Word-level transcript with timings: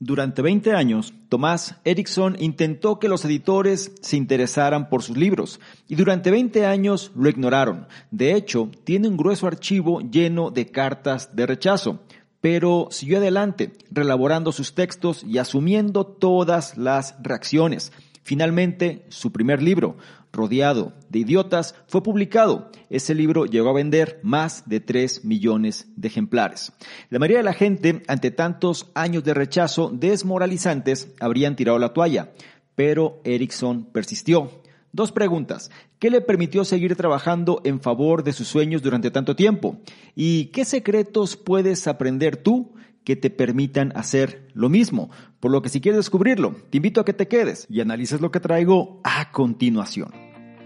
Durante 0.00 0.42
20 0.42 0.72
años, 0.72 1.14
Tomás 1.28 1.76
Erickson 1.84 2.36
intentó 2.40 2.98
que 2.98 3.08
los 3.08 3.24
editores 3.24 3.92
se 4.02 4.16
interesaran 4.16 4.88
por 4.88 5.02
sus 5.02 5.16
libros 5.16 5.60
y 5.88 5.94
durante 5.94 6.30
20 6.30 6.66
años 6.66 7.12
lo 7.14 7.28
ignoraron. 7.28 7.86
De 8.10 8.34
hecho, 8.34 8.70
tiene 8.84 9.08
un 9.08 9.16
grueso 9.16 9.46
archivo 9.46 10.00
lleno 10.00 10.50
de 10.50 10.66
cartas 10.66 11.34
de 11.36 11.46
rechazo 11.46 12.00
pero 12.44 12.88
siguió 12.90 13.16
adelante, 13.16 13.72
relaborando 13.90 14.52
sus 14.52 14.74
textos 14.74 15.24
y 15.24 15.38
asumiendo 15.38 16.04
todas 16.04 16.76
las 16.76 17.14
reacciones. 17.22 17.90
Finalmente, 18.24 19.04
su 19.10 19.30
primer 19.32 19.62
libro, 19.62 19.96
Rodeado 20.32 20.94
de 21.10 21.20
Idiotas, 21.20 21.76
fue 21.86 22.02
publicado. 22.02 22.70
Ese 22.90 23.14
libro 23.14 23.46
llegó 23.46 23.70
a 23.70 23.74
vender 23.74 24.18
más 24.22 24.68
de 24.68 24.80
3 24.80 25.24
millones 25.24 25.86
de 25.94 26.08
ejemplares. 26.08 26.72
La 27.10 27.18
mayoría 27.20 27.38
de 27.38 27.44
la 27.44 27.52
gente, 27.52 28.02
ante 28.08 28.32
tantos 28.32 28.90
años 28.94 29.22
de 29.24 29.34
rechazo 29.34 29.90
desmoralizantes, 29.94 31.14
habrían 31.20 31.54
tirado 31.54 31.78
la 31.78 31.92
toalla, 31.92 32.32
pero 32.74 33.20
Erickson 33.24 33.84
persistió 33.84 34.50
Dos 34.94 35.10
preguntas. 35.10 35.72
¿Qué 35.98 36.08
le 36.08 36.20
permitió 36.20 36.64
seguir 36.64 36.94
trabajando 36.94 37.60
en 37.64 37.80
favor 37.80 38.22
de 38.22 38.32
sus 38.32 38.46
sueños 38.46 38.80
durante 38.80 39.10
tanto 39.10 39.34
tiempo? 39.34 39.80
¿Y 40.14 40.52
qué 40.52 40.64
secretos 40.64 41.36
puedes 41.36 41.88
aprender 41.88 42.36
tú 42.36 42.74
que 43.04 43.16
te 43.16 43.30
permitan 43.30 43.92
hacer 43.94 44.48
lo 44.54 44.68
mismo? 44.68 45.10
Por 45.40 45.50
lo 45.52 45.62
que 45.62 45.68
si 45.68 45.80
quieres 45.80 45.98
descubrirlo, 45.98 46.56
te 46.70 46.78
invito 46.78 47.00
a 47.00 47.04
que 47.04 47.12
te 47.12 47.28
quedes 47.28 47.66
y 47.70 47.80
analices 47.80 48.20
lo 48.20 48.30
que 48.30 48.40
traigo 48.40 49.00
a 49.04 49.30
continuación. 49.30 50.10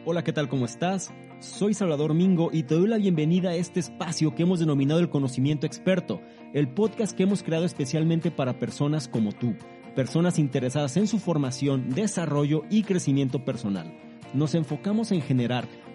Hola, 0.04 0.24
¿qué 0.24 0.32
tal? 0.32 0.48
¿Cómo 0.48 0.64
estás? 0.64 1.12
Soy 1.40 1.74
Salvador 1.74 2.14
Mingo 2.14 2.50
y 2.52 2.62
te 2.62 2.74
doy 2.74 2.88
la 2.88 2.96
bienvenida 2.96 3.50
a 3.50 3.54
este 3.54 3.80
espacio 3.80 4.34
que 4.34 4.44
hemos 4.44 4.60
denominado 4.60 5.00
el 5.00 5.10
conocimiento 5.10 5.66
experto, 5.66 6.20
el 6.54 6.68
podcast 6.68 7.16
que 7.16 7.24
hemos 7.24 7.42
creado 7.42 7.64
especialmente 7.64 8.30
para 8.30 8.58
personas 8.58 9.08
como 9.08 9.32
tú, 9.32 9.54
personas 9.94 10.38
interesadas 10.38 10.96
en 10.96 11.06
su 11.06 11.18
formación, 11.18 11.90
desarrollo 11.90 12.62
y 12.70 12.82
crecimiento 12.82 13.44
personal 13.44 13.92
nos 14.34 14.54
enfocamos 14.54 15.12
en 15.12 15.22
generar 15.22 15.66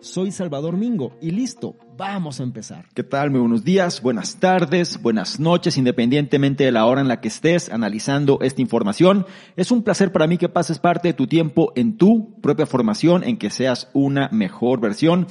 Soy 0.00 0.30
Salvador 0.30 0.76
Mingo 0.76 1.16
y 1.22 1.30
listo, 1.30 1.74
vamos 1.96 2.38
a 2.38 2.42
empezar. 2.42 2.86
¿Qué 2.94 3.02
tal? 3.02 3.30
Muy 3.30 3.40
buenos 3.40 3.64
días, 3.64 4.02
buenas 4.02 4.36
tardes, 4.36 5.00
buenas 5.00 5.40
noches, 5.40 5.78
independientemente 5.78 6.64
de 6.64 6.72
la 6.72 6.84
hora 6.84 7.00
en 7.00 7.08
la 7.08 7.20
que 7.20 7.28
estés 7.28 7.70
analizando 7.70 8.38
esta 8.42 8.60
información. 8.60 9.26
Es 9.56 9.70
un 9.70 9.82
placer 9.82 10.12
para 10.12 10.26
mí 10.26 10.36
que 10.36 10.50
pases 10.50 10.78
parte 10.78 11.08
de 11.08 11.14
tu 11.14 11.26
tiempo 11.26 11.72
en 11.76 11.96
tu 11.96 12.38
propia 12.42 12.66
formación, 12.66 13.24
en 13.24 13.38
que 13.38 13.50
seas 13.50 13.88
una 13.94 14.28
mejor 14.30 14.80
versión 14.80 15.26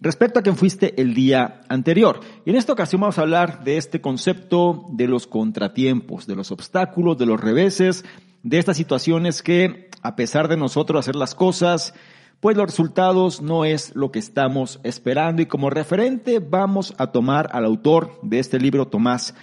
respecto 0.00 0.40
a 0.40 0.42
quien 0.42 0.56
fuiste 0.56 1.00
el 1.00 1.14
día 1.14 1.60
anterior. 1.68 2.20
Y 2.44 2.50
en 2.50 2.56
esta 2.56 2.72
ocasión 2.72 3.00
vamos 3.00 3.18
a 3.18 3.22
hablar 3.22 3.62
de 3.62 3.76
este 3.76 4.00
concepto 4.00 4.84
de 4.90 5.06
los 5.06 5.26
contratiempos, 5.28 6.26
de 6.26 6.36
los 6.36 6.50
obstáculos, 6.50 7.18
de 7.18 7.26
los 7.26 7.40
reveses, 7.40 8.04
de 8.42 8.58
estas 8.58 8.76
situaciones 8.76 9.42
que, 9.42 9.90
a 10.02 10.16
pesar 10.16 10.48
de 10.48 10.56
nosotros 10.56 11.00
hacer 11.00 11.16
las 11.16 11.34
cosas, 11.34 11.94
pues 12.40 12.56
los 12.56 12.66
resultados 12.66 13.42
no 13.42 13.64
es 13.64 13.94
lo 13.96 14.12
que 14.12 14.18
estamos 14.18 14.80
esperando 14.84 15.42
y 15.42 15.46
como 15.46 15.70
referente 15.70 16.38
vamos 16.38 16.94
a 16.98 17.08
tomar 17.08 17.48
al 17.52 17.64
autor 17.64 18.18
de 18.22 18.38
este 18.38 18.60
libro, 18.60 18.86
Tomás 18.86 19.34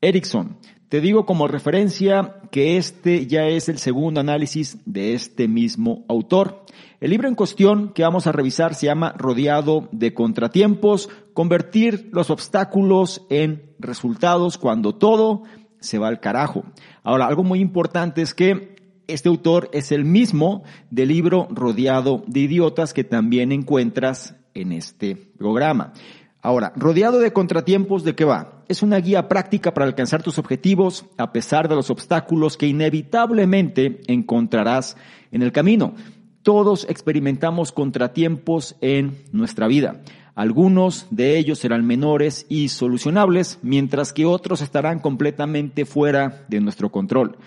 Erickson. 0.00 0.56
Te 0.88 1.00
digo 1.00 1.26
como 1.26 1.48
referencia 1.48 2.36
que 2.52 2.76
este 2.76 3.26
ya 3.26 3.48
es 3.48 3.68
el 3.68 3.78
segundo 3.78 4.20
análisis 4.20 4.78
de 4.84 5.14
este 5.14 5.48
mismo 5.48 6.04
autor. 6.08 6.64
El 7.00 7.10
libro 7.10 7.26
en 7.26 7.34
cuestión 7.34 7.92
que 7.92 8.04
vamos 8.04 8.28
a 8.28 8.32
revisar 8.32 8.74
se 8.74 8.86
llama 8.86 9.12
Rodeado 9.18 9.88
de 9.90 10.14
contratiempos, 10.14 11.08
convertir 11.32 12.10
los 12.12 12.30
obstáculos 12.30 13.26
en 13.28 13.74
resultados 13.80 14.56
cuando 14.56 14.94
todo 14.94 15.42
se 15.80 15.98
va 15.98 16.06
al 16.06 16.20
carajo. 16.20 16.64
Ahora, 17.02 17.26
algo 17.26 17.42
muy 17.42 17.58
importante 17.58 18.22
es 18.22 18.32
que 18.32 18.73
este 19.06 19.28
autor 19.28 19.70
es 19.72 19.92
el 19.92 20.04
mismo 20.04 20.62
del 20.90 21.08
libro 21.08 21.48
Rodeado 21.50 22.22
de 22.26 22.40
Idiotas 22.40 22.92
que 22.92 23.04
también 23.04 23.52
encuentras 23.52 24.36
en 24.54 24.72
este 24.72 25.16
programa. 25.16 25.92
Ahora, 26.40 26.72
rodeado 26.76 27.20
de 27.20 27.32
contratiempos, 27.32 28.04
¿de 28.04 28.14
qué 28.14 28.24
va? 28.24 28.62
Es 28.68 28.82
una 28.82 28.98
guía 28.98 29.28
práctica 29.28 29.72
para 29.72 29.86
alcanzar 29.86 30.22
tus 30.22 30.38
objetivos 30.38 31.06
a 31.16 31.32
pesar 31.32 31.68
de 31.68 31.74
los 31.74 31.88
obstáculos 31.88 32.56
que 32.56 32.66
inevitablemente 32.66 34.00
encontrarás 34.08 34.96
en 35.32 35.42
el 35.42 35.52
camino. 35.52 35.94
Todos 36.42 36.86
experimentamos 36.90 37.72
contratiempos 37.72 38.76
en 38.82 39.22
nuestra 39.32 39.66
vida. 39.66 40.02
Algunos 40.34 41.06
de 41.10 41.38
ellos 41.38 41.60
serán 41.60 41.86
menores 41.86 42.44
y 42.48 42.68
solucionables, 42.68 43.58
mientras 43.62 44.12
que 44.12 44.26
otros 44.26 44.60
estarán 44.60 44.98
completamente 44.98 45.86
fuera 45.86 46.44
de 46.48 46.60
nuestro 46.60 46.90
control. 46.90 47.38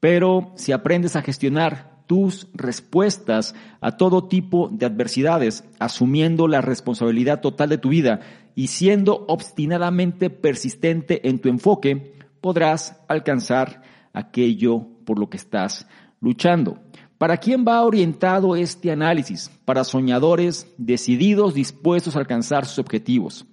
Pero 0.00 0.52
si 0.56 0.72
aprendes 0.72 1.14
a 1.14 1.22
gestionar 1.22 1.90
tus 2.06 2.48
respuestas 2.54 3.54
a 3.80 3.96
todo 3.96 4.26
tipo 4.26 4.68
de 4.72 4.86
adversidades, 4.86 5.62
asumiendo 5.78 6.48
la 6.48 6.60
responsabilidad 6.60 7.40
total 7.40 7.68
de 7.68 7.78
tu 7.78 7.90
vida 7.90 8.20
y 8.56 8.66
siendo 8.66 9.24
obstinadamente 9.28 10.28
persistente 10.28 11.28
en 11.28 11.38
tu 11.38 11.48
enfoque, 11.48 12.14
podrás 12.40 13.00
alcanzar 13.06 13.82
aquello 14.12 14.88
por 15.04 15.20
lo 15.20 15.30
que 15.30 15.36
estás 15.36 15.86
luchando. 16.20 16.80
¿Para 17.16 17.36
quién 17.36 17.64
va 17.68 17.84
orientado 17.84 18.56
este 18.56 18.90
análisis? 18.90 19.50
Para 19.64 19.84
soñadores 19.84 20.66
decididos, 20.78 21.54
dispuestos 21.54 22.16
a 22.16 22.18
alcanzar 22.18 22.66
sus 22.66 22.78
objetivos 22.78 23.46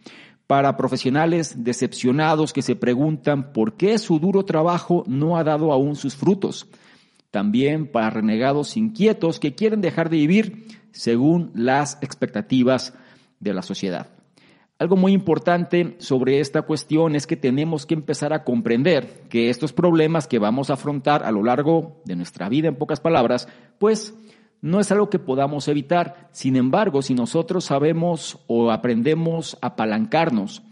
para 0.48 0.78
profesionales 0.78 1.64
decepcionados 1.64 2.54
que 2.54 2.62
se 2.62 2.76
preguntan 2.76 3.52
por 3.52 3.76
qué 3.76 3.98
su 3.98 4.20
duro 4.20 4.46
trabajo 4.46 5.04
no 5.06 5.38
ha 5.38 5.44
dado 5.44 5.74
aún 5.74 5.96
sus 5.96 6.16
frutos. 6.16 6.68
También 7.32 7.92
para 7.92 8.10
renegados 8.10 8.78
inquietos 8.78 9.40
que 9.40 9.54
quieren 9.54 9.82
dejar 9.82 10.10
de 10.10 10.18
vivir 10.18 10.68
según 10.92 11.52
las 11.54 12.02
expectativas 12.02 12.94
de 13.40 13.54
la 13.54 13.62
sociedad. 13.62 14.08
Algo 14.80 14.96
muy 14.96 15.12
importante 15.12 15.96
sobre 15.98 16.40
esta 16.40 16.62
cuestión 16.62 17.16
es 17.16 17.26
que 17.26 17.36
tenemos 17.36 17.86
que 17.86 17.96
empezar 17.96 18.32
a 18.32 18.44
comprender 18.44 19.24
que 19.28 19.50
estos 19.50 19.74
problemas 19.74 20.28
que 20.28 20.40
vamos 20.40 20.70
a 20.70 20.74
afrontar 20.74 21.24
a 21.24 21.32
lo 21.32 21.44
largo 21.44 22.02
de 22.06 22.16
nuestra 22.16 22.48
vida, 22.48 22.68
en 22.68 22.76
pocas 22.76 23.00
palabras, 23.00 23.48
pues 23.80 24.14
no 24.62 24.80
es 24.80 24.92
algo 24.92 25.10
que 25.10 25.20
podamos 25.20 25.68
evitar. 25.68 26.30
Sin 26.32 26.56
embargo, 26.56 27.02
si 27.02 27.14
nosotros 27.14 27.66
sabemos 27.66 28.40
o 28.48 28.72
aprendemos 28.72 29.58
a 29.62 29.68
apalancarnos 29.68 30.64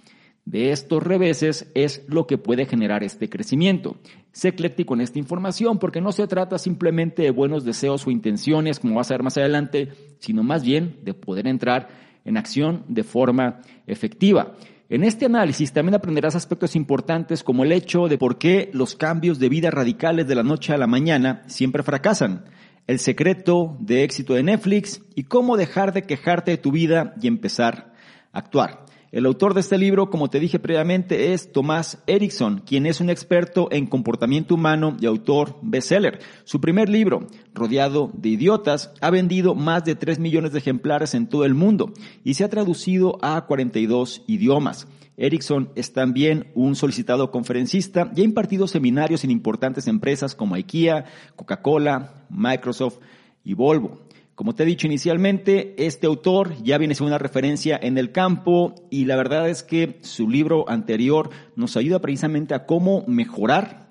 de 0.45 0.71
estos 0.71 1.01
reveses, 1.01 1.71
es 1.73 2.03
lo 2.07 2.27
que 2.27 2.37
puede 2.37 2.65
generar 2.65 3.03
este 3.03 3.29
crecimiento. 3.29 3.97
Sé 4.31 4.49
ecléctico 4.49 4.93
en 4.93 5.01
esta 5.01 5.19
información 5.19 5.79
porque 5.79 6.01
no 6.01 6.11
se 6.11 6.27
trata 6.27 6.57
simplemente 6.59 7.23
de 7.23 7.31
buenos 7.31 7.65
deseos 7.65 8.05
o 8.05 8.11
intenciones, 8.11 8.79
como 8.79 8.95
vas 8.95 9.09
a 9.09 9.15
ver 9.15 9.23
más 9.23 9.37
adelante, 9.37 9.89
sino 10.19 10.43
más 10.43 10.63
bien 10.63 10.99
de 11.03 11.13
poder 11.13 11.47
entrar 11.47 11.89
en 12.25 12.37
acción 12.37 12.83
de 12.87 13.03
forma 13.03 13.61
efectiva. 13.87 14.53
En 14.87 15.03
este 15.03 15.25
análisis 15.25 15.73
también 15.73 15.95
aprenderás 15.95 16.35
aspectos 16.35 16.75
importantes 16.75 17.43
como 17.43 17.63
el 17.63 17.71
hecho 17.71 18.07
de 18.07 18.19
por 18.19 18.37
qué 18.37 18.69
los 18.71 18.95
cambios 18.95 19.39
de 19.39 19.49
vida 19.49 19.71
radicales 19.71 20.27
de 20.27 20.35
la 20.35 20.43
noche 20.43 20.73
a 20.73 20.77
la 20.77 20.85
mañana 20.85 21.41
siempre 21.47 21.81
fracasan 21.81 22.45
el 22.87 22.99
secreto 22.99 23.77
de 23.79 24.03
éxito 24.03 24.33
de 24.35 24.43
Netflix 24.43 25.01
y 25.15 25.23
cómo 25.23 25.57
dejar 25.57 25.93
de 25.93 26.03
quejarte 26.03 26.51
de 26.51 26.57
tu 26.57 26.71
vida 26.71 27.13
y 27.21 27.27
empezar 27.27 27.93
a 28.31 28.39
actuar. 28.39 28.84
El 29.15 29.25
autor 29.25 29.53
de 29.53 29.61
este 29.61 29.77
libro, 29.77 30.09
como 30.09 30.29
te 30.29 30.41
dije 30.41 30.59
previamente, 30.59 31.31
es 31.31 31.53
Tomás 31.53 31.99
Erickson, 32.05 32.61
quien 32.65 32.85
es 32.85 32.99
un 32.99 33.09
experto 33.09 33.69
en 33.71 33.85
comportamiento 33.85 34.55
humano 34.55 34.97
y 34.99 35.05
autor 35.05 35.55
bestseller. 35.61 36.19
Su 36.43 36.59
primer 36.59 36.89
libro, 36.89 37.25
Rodeado 37.53 38.11
de 38.13 38.27
Idiotas, 38.27 38.91
ha 38.99 39.09
vendido 39.11 39.55
más 39.55 39.85
de 39.85 39.95
3 39.95 40.19
millones 40.19 40.51
de 40.51 40.59
ejemplares 40.59 41.13
en 41.13 41.27
todo 41.27 41.45
el 41.45 41.53
mundo 41.53 41.93
y 42.25 42.33
se 42.33 42.43
ha 42.43 42.49
traducido 42.49 43.17
a 43.21 43.45
42 43.45 44.23
idiomas. 44.27 44.85
Erickson 45.15 45.69
es 45.75 45.93
también 45.93 46.51
un 46.53 46.75
solicitado 46.75 47.31
conferencista 47.31 48.11
y 48.17 48.19
ha 48.19 48.25
impartido 48.25 48.67
seminarios 48.67 49.23
en 49.23 49.31
importantes 49.31 49.87
empresas 49.87 50.35
como 50.35 50.55
IKEA, 50.55 51.05
Coca-Cola, 51.37 52.25
Microsoft 52.29 52.97
y 53.45 53.53
Volvo. 53.53 54.01
Como 54.35 54.53
te 54.53 54.63
he 54.63 54.65
dicho 54.65 54.85
inicialmente, 54.85 55.73
este 55.77 56.07
autor 56.07 56.61
ya 56.61 56.77
viene 56.77 56.93
siendo 56.93 57.07
una 57.07 57.17
referencia 57.17 57.79
en 57.81 57.97
el 57.97 58.11
campo 58.11 58.75
y 58.89 59.05
la 59.05 59.15
verdad 59.15 59.47
es 59.47 59.63
que 59.63 59.97
su 60.01 60.29
libro 60.29 60.69
anterior 60.69 61.29
nos 61.55 61.77
ayuda 61.77 61.99
precisamente 61.99 62.53
a 62.53 62.65
cómo 62.65 63.05
mejorar 63.07 63.84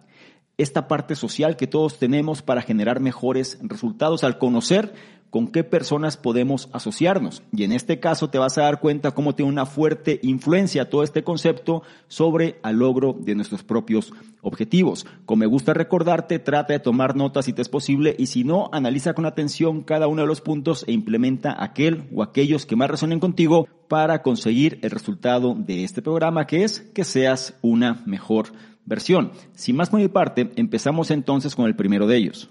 esta 0.59 0.89
parte 0.89 1.15
social 1.15 1.57
que 1.57 1.67
todos 1.67 1.99
tenemos 1.99 2.43
para 2.43 2.63
generar 2.63 3.01
mejores 3.01 3.59
resultados 3.63 4.25
al 4.25 4.39
conocer 4.39 4.93
con 5.35 5.49
qué 5.49 5.65
personas 5.65 6.17
podemos 6.17 6.69
asociarnos. 6.73 7.43
Y 7.51 7.65
en 7.65 7.73
este 7.73 7.99
caso 7.99 8.31
te 8.31 8.39
vas 8.39 8.57
a 8.57 8.63
dar 8.63 8.79
cuenta 8.79 9.11
cómo 9.11 9.35
tiene 9.35 9.51
una 9.51 9.67
fuerte 9.67 10.21
influencia 10.23 10.89
todo 10.89 11.03
este 11.03 11.25
concepto 11.25 11.83
sobre 12.07 12.61
el 12.63 12.77
logro 12.77 13.17
de 13.19 13.35
nuestros 13.35 13.65
propios 13.65 14.13
objetivos. 14.43 15.07
Como 15.27 15.41
me 15.41 15.47
gusta 15.47 15.75
recordarte, 15.75 16.39
trata 16.39 16.75
de 16.75 16.79
tomar 16.79 17.17
notas 17.17 17.47
si 17.47 17.53
te 17.53 17.63
es 17.63 17.69
posible 17.69 18.15
y 18.17 18.27
si 18.27 18.45
no, 18.45 18.69
analiza 18.71 19.15
con 19.15 19.27
atención 19.27 19.83
cada 19.83 20.07
uno 20.07 20.23
de 20.23 20.29
los 20.29 20.41
puntos 20.41 20.85
e 20.87 20.93
implementa 20.93 21.61
aquel 21.61 22.05
o 22.15 22.23
aquellos 22.23 22.65
que 22.65 22.77
más 22.77 22.89
resonen 22.89 23.19
contigo 23.19 23.67
para 23.89 24.23
conseguir 24.23 24.79
el 24.83 24.93
resultado 24.93 25.57
de 25.59 25.83
este 25.83 26.01
programa 26.01 26.47
que 26.47 26.63
es 26.63 26.79
que 26.95 27.03
seas 27.03 27.59
una 27.61 28.05
mejor 28.07 28.53
versión. 28.85 29.33
Sin 29.55 29.77
más 29.77 29.91
por 29.91 30.01
mi 30.01 30.09
parte, 30.09 30.53
empezamos 30.57 31.11
entonces 31.11 31.55
con 31.55 31.67
el 31.67 31.77
primero 31.77 32.07
de 32.07 32.17
ellos. 32.17 32.51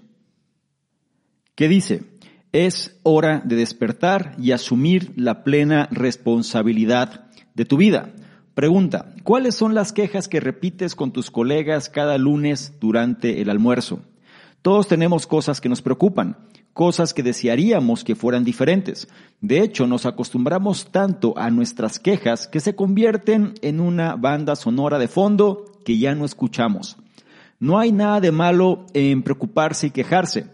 ¿Qué 1.54 1.68
dice? 1.68 2.02
Es 2.52 2.98
hora 3.02 3.42
de 3.44 3.56
despertar 3.56 4.34
y 4.38 4.52
asumir 4.52 5.12
la 5.16 5.44
plena 5.44 5.88
responsabilidad 5.90 7.26
de 7.54 7.64
tu 7.64 7.76
vida. 7.76 8.12
Pregunta, 8.54 9.14
¿cuáles 9.24 9.56
son 9.56 9.74
las 9.74 9.92
quejas 9.92 10.28
que 10.28 10.38
repites 10.38 10.94
con 10.94 11.12
tus 11.12 11.30
colegas 11.30 11.88
cada 11.88 12.18
lunes 12.18 12.74
durante 12.80 13.40
el 13.40 13.50
almuerzo? 13.50 14.02
Todos 14.62 14.86
tenemos 14.88 15.26
cosas 15.26 15.60
que 15.60 15.68
nos 15.68 15.82
preocupan, 15.82 16.38
cosas 16.72 17.12
que 17.14 17.22
desearíamos 17.22 18.04
que 18.04 18.14
fueran 18.14 18.44
diferentes. 18.44 19.08
De 19.40 19.60
hecho, 19.60 19.86
nos 19.86 20.06
acostumbramos 20.06 20.90
tanto 20.90 21.36
a 21.36 21.50
nuestras 21.50 21.98
quejas 21.98 22.46
que 22.46 22.60
se 22.60 22.74
convierten 22.74 23.54
en 23.62 23.80
una 23.80 24.16
banda 24.16 24.56
sonora 24.56 24.98
de 24.98 25.08
fondo 25.08 25.73
que 25.84 25.98
ya 25.98 26.14
no 26.14 26.24
escuchamos. 26.24 26.96
No 27.60 27.78
hay 27.78 27.92
nada 27.92 28.20
de 28.20 28.32
malo 28.32 28.86
en 28.94 29.22
preocuparse 29.22 29.86
y 29.86 29.90
quejarse. 29.90 30.46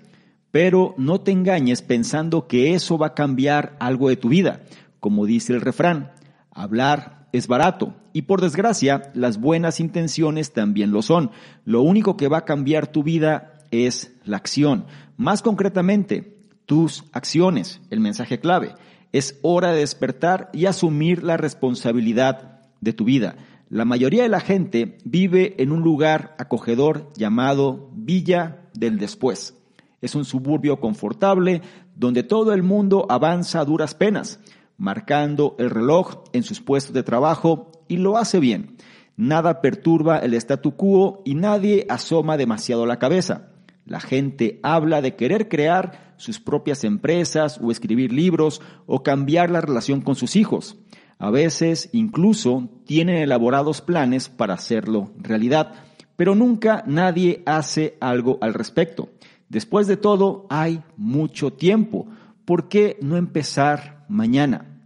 Pero 0.51 0.95
no 0.99 1.21
te 1.21 1.31
engañes 1.31 1.83
pensando 1.83 2.47
que 2.47 2.75
eso 2.75 2.99
va 2.99 3.09
a 3.09 3.15
cambiar 3.15 3.77
algo 3.81 4.09
de 4.09 4.17
tu 4.17 4.29
vida. 4.29 4.63
Como 4.99 5.25
dice 5.25 5.53
el 5.53 5.61
refrán, 5.61 6.13
hablar 6.51 7.29
es 7.33 7.47
barato. 7.47 7.95
Y 8.13 8.23
por 8.23 8.41
desgracia, 8.41 9.13
las 9.15 9.39
buenas 9.39 9.81
intenciones 9.81 10.53
también 10.53 10.91
lo 10.91 11.03
son. 11.03 11.31
Lo 11.65 11.83
único 11.83 12.17
que 12.17 12.29
va 12.29 12.39
a 12.39 12.45
cambiar 12.45 12.89
tu 12.89 13.03
vida 13.03 13.59
es 13.71 14.13
la 14.25 14.37
acción. 14.37 14.87
Más 15.17 15.43
concretamente, 15.43 16.37
tus 16.67 17.05
acciones. 17.13 17.81
El 17.91 18.01
mensaje 18.01 18.41
clave. 18.41 18.75
Es 19.13 19.39
hora 19.43 19.73
de 19.73 19.81
despertar 19.81 20.51
y 20.53 20.67
asumir 20.67 21.23
la 21.23 21.37
responsabilidad 21.37 22.61
de 22.81 22.93
tu 22.93 23.05
vida. 23.05 23.37
La 23.71 23.85
mayoría 23.85 24.25
de 24.25 24.29
la 24.29 24.41
gente 24.41 24.99
vive 25.05 25.55
en 25.63 25.71
un 25.71 25.83
lugar 25.83 26.35
acogedor 26.39 27.13
llamado 27.15 27.93
Villa 27.95 28.69
del 28.75 28.99
Después. 28.99 29.57
Es 30.01 30.17
un 30.17 30.25
suburbio 30.25 30.81
confortable 30.81 31.63
donde 31.95 32.25
todo 32.25 32.53
el 32.53 32.65
mundo 32.65 33.07
avanza 33.09 33.61
a 33.61 33.65
duras 33.65 33.95
penas, 33.95 34.41
marcando 34.77 35.55
el 35.61 35.71
reloj 35.71 36.25
en 36.33 36.43
sus 36.43 36.61
puestos 36.61 36.95
de 36.95 37.05
trabajo 37.05 37.71
y 37.87 37.99
lo 37.99 38.19
hace 38.19 38.41
bien. 38.41 38.77
Nada 39.17 39.61
perturba 39.61 40.19
el 40.19 40.35
statu 40.35 40.75
quo 40.75 41.23
y 41.25 41.37
nadie 41.37 41.87
asoma 41.89 42.37
demasiado 42.37 42.87
la 42.87 42.99
cabeza. 42.99 43.53
La 43.87 44.01
gente 44.01 44.59
habla 44.65 45.01
de 45.01 45.15
querer 45.15 45.49
crear 45.49 46.15
sus 46.17 46.41
propias 46.41 46.83
empresas 46.83 47.61
o 47.63 47.71
escribir 47.71 48.13
libros 48.13 48.63
o 48.87 49.05
cambiar 49.05 49.49
la 49.49 49.61
relación 49.61 50.01
con 50.01 50.17
sus 50.17 50.35
hijos. 50.35 50.77
A 51.21 51.31
veces 51.31 51.91
incluso 51.93 52.71
tienen 52.87 53.17
elaborados 53.17 53.83
planes 53.83 54.31
para 54.31 54.55
hacerlo 54.55 55.11
realidad, 55.19 55.75
pero 56.17 56.35
nunca 56.35 56.83
nadie 56.87 57.43
hace 57.45 57.99
algo 58.01 58.39
al 58.41 58.55
respecto. 58.55 59.11
Después 59.51 59.87
de 59.87 59.99
todo, 59.99 60.47
hay 60.49 60.83
mucho 60.97 61.53
tiempo. 61.53 62.07
¿Por 62.47 62.71
qué 62.71 62.97
no 63.03 63.19
empezar 63.19 64.07
mañana? 64.09 64.81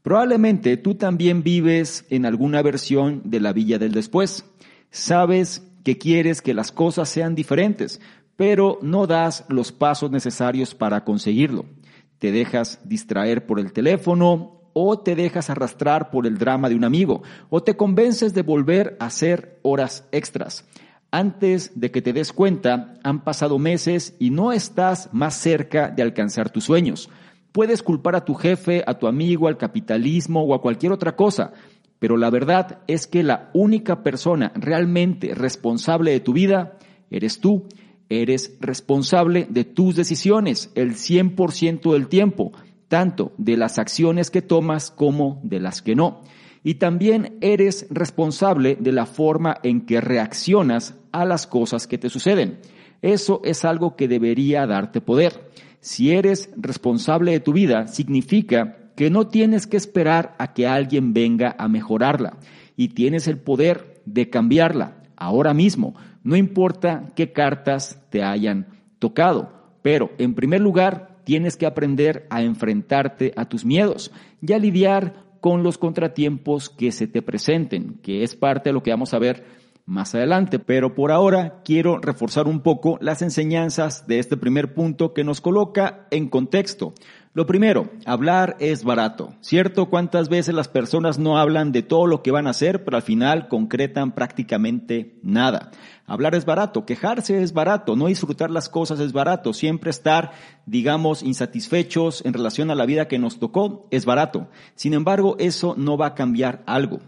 Probablemente 0.00 0.78
tú 0.78 0.94
también 0.94 1.42
vives 1.42 2.06
en 2.08 2.24
alguna 2.24 2.62
versión 2.62 3.20
de 3.26 3.40
la 3.40 3.52
villa 3.52 3.78
del 3.78 3.92
después. 3.92 4.46
Sabes 4.90 5.70
que 5.84 5.98
quieres 5.98 6.40
que 6.40 6.54
las 6.54 6.72
cosas 6.72 7.10
sean 7.10 7.34
diferentes, 7.34 8.00
pero 8.36 8.78
no 8.80 9.06
das 9.06 9.44
los 9.50 9.70
pasos 9.70 10.10
necesarios 10.10 10.74
para 10.74 11.04
conseguirlo. 11.04 11.66
Te 12.18 12.32
dejas 12.32 12.80
distraer 12.88 13.44
por 13.44 13.60
el 13.60 13.74
teléfono 13.74 14.53
o 14.74 14.98
te 14.98 15.14
dejas 15.14 15.48
arrastrar 15.48 16.10
por 16.10 16.26
el 16.26 16.36
drama 16.36 16.68
de 16.68 16.74
un 16.74 16.84
amigo 16.84 17.22
o 17.48 17.62
te 17.62 17.76
convences 17.76 18.34
de 18.34 18.42
volver 18.42 18.98
a 19.00 19.06
hacer 19.06 19.58
horas 19.62 20.06
extras. 20.12 20.66
Antes 21.10 21.80
de 21.80 21.90
que 21.90 22.02
te 22.02 22.12
des 22.12 22.32
cuenta, 22.32 22.94
han 23.02 23.22
pasado 23.24 23.58
meses 23.58 24.16
y 24.18 24.30
no 24.30 24.52
estás 24.52 25.08
más 25.12 25.34
cerca 25.34 25.88
de 25.88 26.02
alcanzar 26.02 26.50
tus 26.50 26.64
sueños. 26.64 27.08
Puedes 27.52 27.84
culpar 27.84 28.16
a 28.16 28.24
tu 28.24 28.34
jefe, 28.34 28.82
a 28.84 28.98
tu 28.98 29.06
amigo, 29.06 29.46
al 29.46 29.56
capitalismo 29.56 30.42
o 30.42 30.54
a 30.54 30.60
cualquier 30.60 30.90
otra 30.90 31.14
cosa, 31.14 31.52
pero 32.00 32.16
la 32.16 32.30
verdad 32.30 32.80
es 32.88 33.06
que 33.06 33.22
la 33.22 33.50
única 33.54 34.02
persona 34.02 34.52
realmente 34.56 35.34
responsable 35.34 36.10
de 36.10 36.20
tu 36.20 36.32
vida 36.32 36.78
eres 37.10 37.40
tú. 37.40 37.68
Eres 38.08 38.58
responsable 38.60 39.46
de 39.48 39.64
tus 39.64 39.96
decisiones 39.96 40.70
el 40.74 40.94
100% 40.94 41.92
del 41.92 42.08
tiempo, 42.08 42.52
tanto 42.94 43.32
de 43.38 43.56
las 43.56 43.80
acciones 43.80 44.30
que 44.30 44.40
tomas 44.40 44.92
como 44.92 45.40
de 45.42 45.58
las 45.58 45.82
que 45.82 45.96
no 45.96 46.22
y 46.62 46.74
también 46.74 47.38
eres 47.40 47.88
responsable 47.90 48.76
de 48.78 48.92
la 48.92 49.04
forma 49.04 49.56
en 49.64 49.84
que 49.84 50.00
reaccionas 50.00 50.94
a 51.10 51.24
las 51.24 51.48
cosas 51.48 51.88
que 51.88 51.98
te 51.98 52.08
suceden. 52.08 52.60
Eso 53.02 53.40
es 53.42 53.64
algo 53.64 53.96
que 53.96 54.06
debería 54.06 54.64
darte 54.68 55.00
poder. 55.00 55.50
Si 55.80 56.12
eres 56.12 56.50
responsable 56.56 57.32
de 57.32 57.40
tu 57.40 57.52
vida, 57.52 57.88
significa 57.88 58.92
que 58.94 59.10
no 59.10 59.26
tienes 59.26 59.66
que 59.66 59.76
esperar 59.76 60.36
a 60.38 60.54
que 60.54 60.68
alguien 60.68 61.14
venga 61.14 61.56
a 61.58 61.66
mejorarla 61.66 62.36
y 62.76 62.90
tienes 62.90 63.26
el 63.26 63.38
poder 63.38 64.02
de 64.04 64.30
cambiarla 64.30 65.02
ahora 65.16 65.52
mismo, 65.52 65.96
no 66.22 66.36
importa 66.36 67.10
qué 67.16 67.32
cartas 67.32 68.00
te 68.10 68.22
hayan 68.22 68.68
tocado. 69.00 69.50
Pero, 69.82 70.12
en 70.18 70.34
primer 70.34 70.60
lugar, 70.60 71.13
tienes 71.24 71.56
que 71.56 71.66
aprender 71.66 72.26
a 72.30 72.42
enfrentarte 72.42 73.32
a 73.36 73.46
tus 73.46 73.64
miedos 73.64 74.12
y 74.40 74.52
a 74.52 74.58
lidiar 74.58 75.24
con 75.40 75.62
los 75.62 75.76
contratiempos 75.76 76.70
que 76.70 76.90
se 76.90 77.06
te 77.06 77.20
presenten, 77.20 77.98
que 78.02 78.22
es 78.22 78.34
parte 78.34 78.70
de 78.70 78.72
lo 78.72 78.82
que 78.82 78.90
vamos 78.90 79.12
a 79.12 79.18
ver 79.18 79.44
más 79.86 80.14
adelante. 80.14 80.58
Pero 80.58 80.94
por 80.94 81.12
ahora 81.12 81.60
quiero 81.64 81.98
reforzar 81.98 82.46
un 82.46 82.60
poco 82.60 82.98
las 83.00 83.22
enseñanzas 83.22 84.06
de 84.06 84.18
este 84.18 84.36
primer 84.36 84.72
punto 84.74 85.12
que 85.12 85.24
nos 85.24 85.40
coloca 85.40 86.06
en 86.10 86.28
contexto. 86.28 86.94
Lo 87.34 87.46
primero, 87.46 87.90
hablar 88.06 88.56
es 88.60 88.84
barato. 88.84 89.34
¿Cierto? 89.40 89.86
¿Cuántas 89.86 90.28
veces 90.28 90.54
las 90.54 90.68
personas 90.68 91.18
no 91.18 91.36
hablan 91.36 91.72
de 91.72 91.82
todo 91.82 92.06
lo 92.06 92.22
que 92.22 92.30
van 92.30 92.46
a 92.46 92.50
hacer, 92.50 92.84
pero 92.84 92.96
al 92.96 93.02
final 93.02 93.48
concretan 93.48 94.12
prácticamente 94.12 95.18
nada? 95.20 95.72
Hablar 96.06 96.36
es 96.36 96.44
barato, 96.44 96.86
quejarse 96.86 97.42
es 97.42 97.52
barato, 97.52 97.96
no 97.96 98.06
disfrutar 98.06 98.52
las 98.52 98.68
cosas 98.68 99.00
es 99.00 99.12
barato, 99.12 99.52
siempre 99.52 99.90
estar, 99.90 100.30
digamos, 100.64 101.24
insatisfechos 101.24 102.24
en 102.24 102.34
relación 102.34 102.70
a 102.70 102.76
la 102.76 102.86
vida 102.86 103.08
que 103.08 103.18
nos 103.18 103.40
tocó 103.40 103.88
es 103.90 104.04
barato. 104.04 104.46
Sin 104.76 104.94
embargo, 104.94 105.34
eso 105.40 105.74
no 105.76 105.96
va 105.96 106.06
a 106.06 106.14
cambiar 106.14 106.62
algo. 106.66 107.00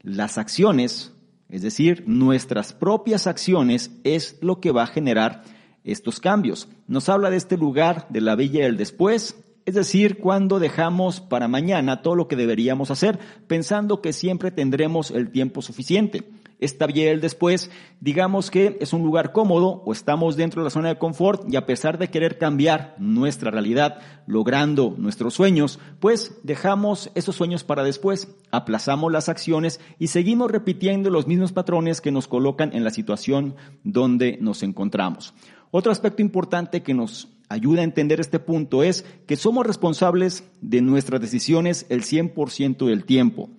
Las 0.00 0.38
acciones, 0.38 1.12
es 1.50 1.60
decir, 1.60 2.04
nuestras 2.06 2.72
propias 2.72 3.26
acciones, 3.26 3.90
es 4.04 4.38
lo 4.40 4.58
que 4.58 4.70
va 4.70 4.84
a 4.84 4.86
generar 4.86 5.42
estos 5.84 6.18
cambios. 6.18 6.66
Nos 6.86 7.10
habla 7.10 7.28
de 7.28 7.36
este 7.36 7.58
lugar 7.58 8.06
de 8.08 8.22
la 8.22 8.36
villa 8.36 8.64
del 8.64 8.78
después, 8.78 9.36
es 9.70 9.76
decir, 9.76 10.18
cuando 10.18 10.58
dejamos 10.58 11.20
para 11.20 11.46
mañana 11.46 12.02
todo 12.02 12.16
lo 12.16 12.26
que 12.26 12.34
deberíamos 12.34 12.90
hacer, 12.90 13.20
pensando 13.46 14.02
que 14.02 14.12
siempre 14.12 14.50
tendremos 14.50 15.12
el 15.12 15.30
tiempo 15.30 15.62
suficiente. 15.62 16.24
esta 16.58 16.88
biel 16.88 17.20
después, 17.20 17.70
digamos 18.00 18.50
que 18.50 18.76
es 18.80 18.92
un 18.92 19.02
lugar 19.02 19.30
cómodo 19.30 19.82
o 19.86 19.92
estamos 19.92 20.36
dentro 20.36 20.60
de 20.60 20.64
la 20.64 20.70
zona 20.70 20.88
de 20.88 20.98
confort 20.98 21.44
y 21.48 21.54
a 21.54 21.66
pesar 21.66 21.98
de 21.98 22.10
querer 22.10 22.36
cambiar 22.36 22.96
nuestra 22.98 23.52
realidad, 23.52 24.00
logrando 24.26 24.96
nuestros 24.98 25.34
sueños, 25.34 25.78
pues 26.00 26.40
dejamos 26.42 27.12
esos 27.14 27.36
sueños 27.36 27.62
para 27.62 27.84
después, 27.84 28.34
aplazamos 28.50 29.12
las 29.12 29.28
acciones 29.28 29.80
y 30.00 30.08
seguimos 30.08 30.50
repitiendo 30.50 31.10
los 31.10 31.28
mismos 31.28 31.52
patrones 31.52 32.00
que 32.00 32.10
nos 32.10 32.26
colocan 32.26 32.74
en 32.74 32.82
la 32.82 32.90
situación 32.90 33.54
donde 33.84 34.36
nos 34.40 34.64
encontramos. 34.64 35.32
Otro 35.70 35.92
aspecto 35.92 36.22
importante 36.22 36.82
que 36.82 36.92
nos 36.92 37.28
ayuda 37.50 37.82
a 37.82 37.84
entender 37.84 38.20
este 38.20 38.38
punto 38.38 38.82
es 38.82 39.04
que 39.26 39.36
somos 39.36 39.66
responsables 39.66 40.44
de 40.62 40.80
nuestras 40.80 41.20
decisiones 41.20 41.84
el 41.90 42.02
100% 42.02 42.86
del 42.86 43.04
tiempo. 43.04 43.50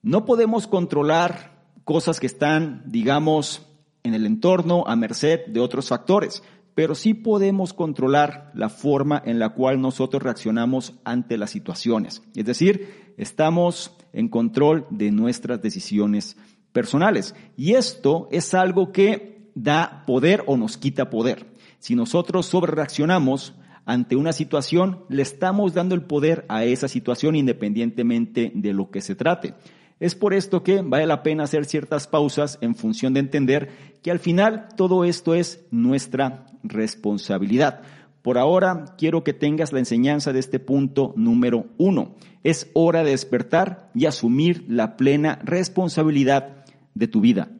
No 0.00 0.24
podemos 0.24 0.66
controlar 0.66 1.66
cosas 1.84 2.20
que 2.20 2.26
están, 2.26 2.84
digamos, 2.86 3.66
en 4.04 4.14
el 4.14 4.24
entorno 4.24 4.84
a 4.86 4.94
merced 4.94 5.40
de 5.48 5.60
otros 5.60 5.88
factores, 5.88 6.42
pero 6.74 6.94
sí 6.94 7.14
podemos 7.14 7.72
controlar 7.72 8.52
la 8.54 8.68
forma 8.68 9.20
en 9.24 9.40
la 9.40 9.50
cual 9.50 9.80
nosotros 9.80 10.22
reaccionamos 10.22 10.94
ante 11.04 11.36
las 11.36 11.50
situaciones. 11.50 12.22
Es 12.36 12.44
decir, 12.44 13.14
estamos 13.16 13.96
en 14.12 14.28
control 14.28 14.86
de 14.90 15.10
nuestras 15.10 15.60
decisiones 15.60 16.36
personales. 16.70 17.34
Y 17.56 17.72
esto 17.72 18.28
es 18.30 18.54
algo 18.54 18.92
que 18.92 19.50
da 19.56 20.04
poder 20.06 20.44
o 20.46 20.56
nos 20.56 20.76
quita 20.76 21.10
poder. 21.10 21.55
Si 21.78 21.94
nosotros 21.94 22.46
sobrereaccionamos 22.46 23.54
ante 23.84 24.16
una 24.16 24.32
situación, 24.32 25.04
le 25.08 25.22
estamos 25.22 25.74
dando 25.74 25.94
el 25.94 26.02
poder 26.02 26.44
a 26.48 26.64
esa 26.64 26.88
situación 26.88 27.36
independientemente 27.36 28.50
de 28.54 28.72
lo 28.72 28.90
que 28.90 29.00
se 29.00 29.14
trate. 29.14 29.54
Es 29.98 30.14
por 30.14 30.34
esto 30.34 30.62
que 30.62 30.82
vale 30.82 31.06
la 31.06 31.22
pena 31.22 31.44
hacer 31.44 31.64
ciertas 31.64 32.06
pausas 32.06 32.58
en 32.60 32.74
función 32.74 33.14
de 33.14 33.20
entender 33.20 33.70
que 34.02 34.10
al 34.10 34.18
final 34.18 34.68
todo 34.76 35.04
esto 35.04 35.34
es 35.34 35.64
nuestra 35.70 36.46
responsabilidad. 36.62 37.80
Por 38.20 38.38
ahora 38.38 38.96
quiero 38.98 39.22
que 39.22 39.32
tengas 39.32 39.72
la 39.72 39.78
enseñanza 39.78 40.32
de 40.32 40.40
este 40.40 40.58
punto 40.58 41.14
número 41.16 41.66
uno. 41.78 42.16
Es 42.42 42.70
hora 42.74 43.04
de 43.04 43.12
despertar 43.12 43.90
y 43.94 44.06
asumir 44.06 44.64
la 44.68 44.96
plena 44.96 45.38
responsabilidad 45.44 46.64
de 46.94 47.08
tu 47.08 47.20
vida. 47.20 47.55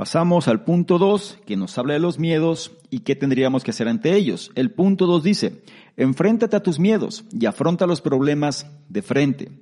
Pasamos 0.00 0.48
al 0.48 0.64
punto 0.64 0.96
dos, 0.96 1.36
que 1.44 1.58
nos 1.58 1.76
habla 1.76 1.92
de 1.92 2.00
los 2.00 2.18
miedos 2.18 2.72
y 2.88 3.00
qué 3.00 3.14
tendríamos 3.16 3.64
que 3.64 3.70
hacer 3.70 3.86
ante 3.86 4.16
ellos. 4.16 4.50
El 4.54 4.70
punto 4.70 5.04
dos 5.04 5.22
dice, 5.22 5.62
enfréntate 5.98 6.56
a 6.56 6.62
tus 6.62 6.78
miedos 6.78 7.26
y 7.38 7.44
afronta 7.44 7.86
los 7.86 8.00
problemas 8.00 8.66
de 8.88 9.02
frente. 9.02 9.52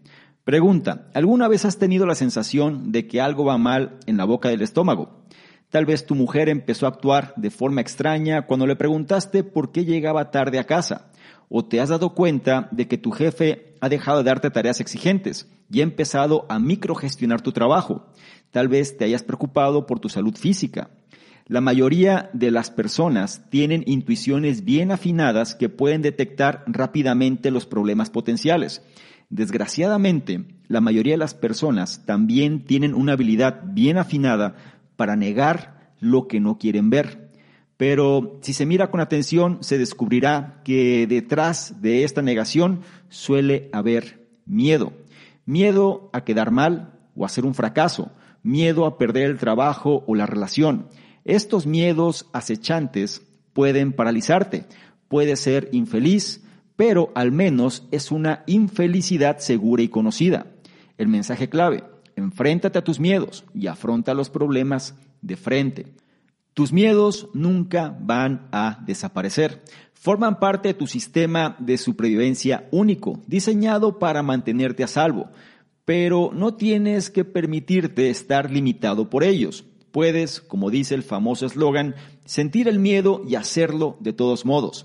Pregunta, 0.44 1.08
¿alguna 1.12 1.48
vez 1.48 1.64
has 1.64 1.80
tenido 1.80 2.06
la 2.06 2.14
sensación 2.14 2.92
de 2.92 3.08
que 3.08 3.20
algo 3.20 3.46
va 3.46 3.58
mal 3.58 3.98
en 4.06 4.16
la 4.16 4.26
boca 4.26 4.48
del 4.48 4.62
estómago? 4.62 5.24
Tal 5.70 5.86
vez 5.86 6.06
tu 6.06 6.14
mujer 6.14 6.48
empezó 6.48 6.86
a 6.86 6.90
actuar 6.90 7.34
de 7.34 7.50
forma 7.50 7.80
extraña 7.80 8.46
cuando 8.46 8.68
le 8.68 8.76
preguntaste 8.76 9.42
por 9.42 9.72
qué 9.72 9.84
llegaba 9.84 10.30
tarde 10.30 10.60
a 10.60 10.66
casa. 10.66 11.10
O 11.48 11.64
te 11.64 11.80
has 11.80 11.88
dado 11.88 12.14
cuenta 12.14 12.68
de 12.70 12.86
que 12.86 12.96
tu 12.96 13.10
jefe 13.10 13.74
ha 13.80 13.88
dejado 13.88 14.18
de 14.18 14.24
darte 14.24 14.50
tareas 14.50 14.80
exigentes 14.80 15.48
y 15.70 15.80
ha 15.80 15.82
empezado 15.82 16.46
a 16.48 16.58
microgestionar 16.58 17.40
tu 17.40 17.52
trabajo. 17.52 18.06
Tal 18.50 18.68
vez 18.68 18.96
te 18.96 19.04
hayas 19.04 19.22
preocupado 19.22 19.86
por 19.86 20.00
tu 20.00 20.08
salud 20.08 20.36
física. 20.36 20.90
La 21.46 21.60
mayoría 21.60 22.28
de 22.34 22.50
las 22.50 22.70
personas 22.70 23.42
tienen 23.50 23.82
intuiciones 23.86 24.64
bien 24.64 24.90
afinadas 24.90 25.54
que 25.54 25.70
pueden 25.70 26.02
detectar 26.02 26.62
rápidamente 26.66 27.50
los 27.50 27.64
problemas 27.64 28.10
potenciales. 28.10 28.82
Desgraciadamente, 29.30 30.44
la 30.68 30.80
mayoría 30.80 31.14
de 31.14 31.18
las 31.18 31.34
personas 31.34 32.04
también 32.04 32.64
tienen 32.64 32.94
una 32.94 33.12
habilidad 33.12 33.62
bien 33.64 33.96
afinada 33.96 34.56
para 34.96 35.16
negar 35.16 35.92
lo 36.00 36.28
que 36.28 36.40
no 36.40 36.58
quieren 36.58 36.90
ver. 36.90 37.30
Pero 37.78 38.38
si 38.42 38.52
se 38.52 38.66
mira 38.66 38.90
con 38.90 39.00
atención, 39.00 39.58
se 39.60 39.78
descubrirá 39.78 40.60
que 40.64 41.06
detrás 41.06 41.80
de 41.80 42.04
esta 42.04 42.22
negación 42.22 42.80
suele 43.08 43.70
haber 43.72 44.26
miedo. 44.44 44.92
Miedo 45.46 46.10
a 46.12 46.24
quedar 46.24 46.50
mal 46.50 46.98
o 47.14 47.24
a 47.24 47.28
ser 47.28 47.46
un 47.46 47.54
fracaso. 47.54 48.10
Miedo 48.48 48.86
a 48.86 48.96
perder 48.96 49.24
el 49.24 49.36
trabajo 49.36 50.04
o 50.06 50.14
la 50.14 50.24
relación. 50.24 50.88
Estos 51.26 51.66
miedos 51.66 52.30
acechantes 52.32 53.20
pueden 53.52 53.92
paralizarte. 53.92 54.64
Puedes 55.06 55.40
ser 55.40 55.68
infeliz, 55.72 56.42
pero 56.74 57.12
al 57.14 57.30
menos 57.30 57.86
es 57.90 58.10
una 58.10 58.44
infelicidad 58.46 59.36
segura 59.36 59.82
y 59.82 59.88
conocida. 59.88 60.46
El 60.96 61.08
mensaje 61.08 61.50
clave, 61.50 61.84
enfréntate 62.16 62.78
a 62.78 62.84
tus 62.84 62.98
miedos 62.98 63.44
y 63.52 63.66
afronta 63.66 64.14
los 64.14 64.30
problemas 64.30 64.94
de 65.20 65.36
frente. 65.36 65.92
Tus 66.54 66.72
miedos 66.72 67.28
nunca 67.34 67.98
van 68.00 68.48
a 68.50 68.82
desaparecer. 68.86 69.62
Forman 69.92 70.38
parte 70.38 70.68
de 70.68 70.74
tu 70.74 70.86
sistema 70.86 71.54
de 71.58 71.76
supervivencia 71.76 72.66
único, 72.70 73.20
diseñado 73.26 73.98
para 73.98 74.22
mantenerte 74.22 74.84
a 74.84 74.88
salvo, 74.88 75.28
pero 75.88 76.32
no 76.34 76.52
tienes 76.52 77.08
que 77.08 77.24
permitirte 77.24 78.10
estar 78.10 78.50
limitado 78.50 79.08
por 79.08 79.24
ellos. 79.24 79.64
Puedes, 79.90 80.42
como 80.42 80.68
dice 80.68 80.94
el 80.94 81.02
famoso 81.02 81.46
eslogan, 81.46 81.94
sentir 82.26 82.68
el 82.68 82.78
miedo 82.78 83.22
y 83.26 83.36
hacerlo 83.36 83.96
de 84.00 84.12
todos 84.12 84.44
modos. 84.44 84.84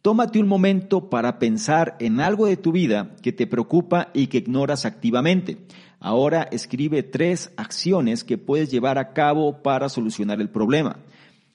Tómate 0.00 0.38
un 0.38 0.46
momento 0.46 1.10
para 1.10 1.40
pensar 1.40 1.96
en 1.98 2.20
algo 2.20 2.46
de 2.46 2.56
tu 2.56 2.70
vida 2.70 3.16
que 3.20 3.32
te 3.32 3.48
preocupa 3.48 4.12
y 4.14 4.28
que 4.28 4.38
ignoras 4.38 4.84
activamente. 4.84 5.58
Ahora 5.98 6.44
escribe 6.52 7.02
tres 7.02 7.50
acciones 7.56 8.22
que 8.22 8.38
puedes 8.38 8.70
llevar 8.70 8.96
a 8.96 9.12
cabo 9.12 9.60
para 9.60 9.88
solucionar 9.88 10.40
el 10.40 10.50
problema. 10.50 11.00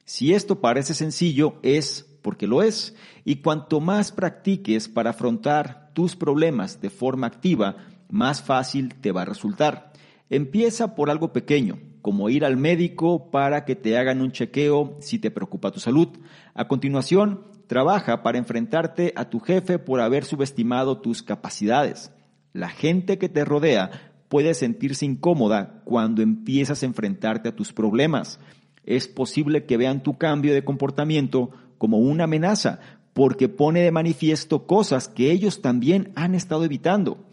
Si 0.04 0.34
esto 0.34 0.60
parece 0.60 0.92
sencillo, 0.92 1.54
es 1.62 2.06
porque 2.20 2.46
lo 2.46 2.62
es. 2.62 2.94
Y 3.24 3.36
cuanto 3.36 3.80
más 3.80 4.12
practiques 4.12 4.90
para 4.90 5.10
afrontar 5.10 5.90
tus 5.94 6.16
problemas 6.16 6.82
de 6.82 6.90
forma 6.90 7.26
activa, 7.26 7.76
más 8.10 8.42
fácil 8.42 8.94
te 8.94 9.12
va 9.12 9.22
a 9.22 9.26
resultar. 9.26 9.92
Empieza 10.28 10.94
por 10.94 11.10
algo 11.10 11.32
pequeño, 11.32 11.78
como 12.02 12.28
ir 12.28 12.44
al 12.44 12.56
médico 12.56 13.30
para 13.30 13.64
que 13.64 13.76
te 13.76 13.96
hagan 13.98 14.20
un 14.20 14.32
chequeo 14.32 14.96
si 15.00 15.18
te 15.18 15.30
preocupa 15.30 15.70
tu 15.70 15.80
salud. 15.80 16.08
A 16.54 16.68
continuación, 16.68 17.44
Trabaja 17.70 18.24
para 18.24 18.36
enfrentarte 18.36 19.12
a 19.14 19.30
tu 19.30 19.38
jefe 19.38 19.78
por 19.78 20.00
haber 20.00 20.24
subestimado 20.24 20.98
tus 20.98 21.22
capacidades. 21.22 22.10
La 22.52 22.68
gente 22.68 23.16
que 23.16 23.28
te 23.28 23.44
rodea 23.44 23.92
puede 24.28 24.54
sentirse 24.54 25.06
incómoda 25.06 25.80
cuando 25.84 26.20
empiezas 26.20 26.82
a 26.82 26.86
enfrentarte 26.86 27.48
a 27.48 27.54
tus 27.54 27.72
problemas. 27.72 28.40
Es 28.82 29.06
posible 29.06 29.66
que 29.66 29.76
vean 29.76 30.02
tu 30.02 30.18
cambio 30.18 30.52
de 30.52 30.64
comportamiento 30.64 31.50
como 31.78 31.98
una 31.98 32.24
amenaza 32.24 32.80
porque 33.12 33.48
pone 33.48 33.82
de 33.82 33.92
manifiesto 33.92 34.66
cosas 34.66 35.06
que 35.06 35.30
ellos 35.30 35.62
también 35.62 36.10
han 36.16 36.34
estado 36.34 36.64
evitando. 36.64 37.24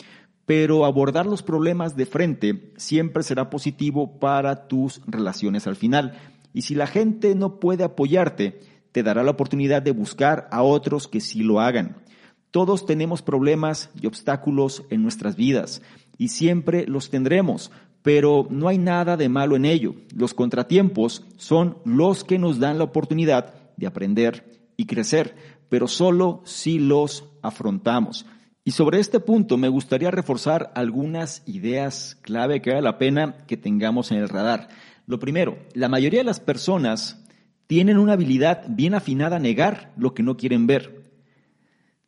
Pero 0.47 0.85
abordar 0.85 1.27
los 1.27 1.43
problemas 1.43 1.95
de 1.95 2.05
frente 2.07 2.71
siempre 2.77 3.21
será 3.21 3.51
positivo 3.51 4.17
para 4.17 4.67
tus 4.67 5.01
relaciones 5.05 5.67
al 5.67 5.75
final. 5.75 6.17
Y 6.53 6.63
si 6.63 6.73
la 6.73 6.87
gente 6.87 7.35
no 7.35 7.59
puede 7.59 7.83
apoyarte, 7.83 8.61
te 8.93 9.03
dará 9.03 9.23
la 9.23 9.31
oportunidad 9.31 9.81
de 9.81 9.91
buscar 9.91 10.47
a 10.49 10.63
otros 10.63 11.07
que 11.07 11.19
sí 11.19 11.41
lo 11.41 11.59
hagan. 11.59 11.97
Todos 12.49 12.85
tenemos 12.85 13.21
problemas 13.21 13.89
y 14.01 14.07
obstáculos 14.07 14.83
en 14.89 15.03
nuestras 15.03 15.35
vidas 15.35 15.81
y 16.17 16.29
siempre 16.29 16.87
los 16.87 17.09
tendremos, 17.09 17.69
pero 18.01 18.47
no 18.49 18.69
hay 18.69 18.77
nada 18.77 19.17
de 19.17 19.27
malo 19.27 19.57
en 19.57 19.65
ello. 19.65 19.95
Los 20.15 20.33
contratiempos 20.33 21.25
son 21.35 21.77
los 21.83 22.23
que 22.23 22.39
nos 22.39 22.57
dan 22.57 22.77
la 22.77 22.85
oportunidad 22.85 23.53
de 23.75 23.85
aprender 23.85 24.61
y 24.77 24.85
crecer, 24.85 25.35
pero 25.67 25.89
solo 25.89 26.41
si 26.45 26.79
los 26.79 27.25
afrontamos. 27.41 28.25
Y 28.67 28.71
sobre 28.71 28.99
este 28.99 29.21
punto 29.21 29.55
me 29.55 29.69
gustaría 29.69 30.11
reforzar 30.11 30.73
algunas 30.75 31.41
ideas 31.45 32.17
clave 32.21 32.61
que 32.61 32.71
vale 32.71 32.81
la 32.81 32.97
pena 32.97 33.37
que 33.47 33.55
tengamos 33.55 34.11
en 34.11 34.17
el 34.17 34.27
radar. 34.27 34.67
Lo 35.05 35.19
primero, 35.19 35.57
la 35.73 35.87
mayoría 35.87 36.19
de 36.19 36.25
las 36.25 36.41
personas 36.41 37.23
tienen 37.67 37.97
una 37.97 38.11
habilidad 38.11 38.65
bien 38.67 38.93
afinada 38.93 39.37
a 39.37 39.39
negar 39.39 39.93
lo 39.95 40.13
que 40.13 40.21
no 40.21 40.35
quieren 40.35 40.67
ver. 40.67 41.01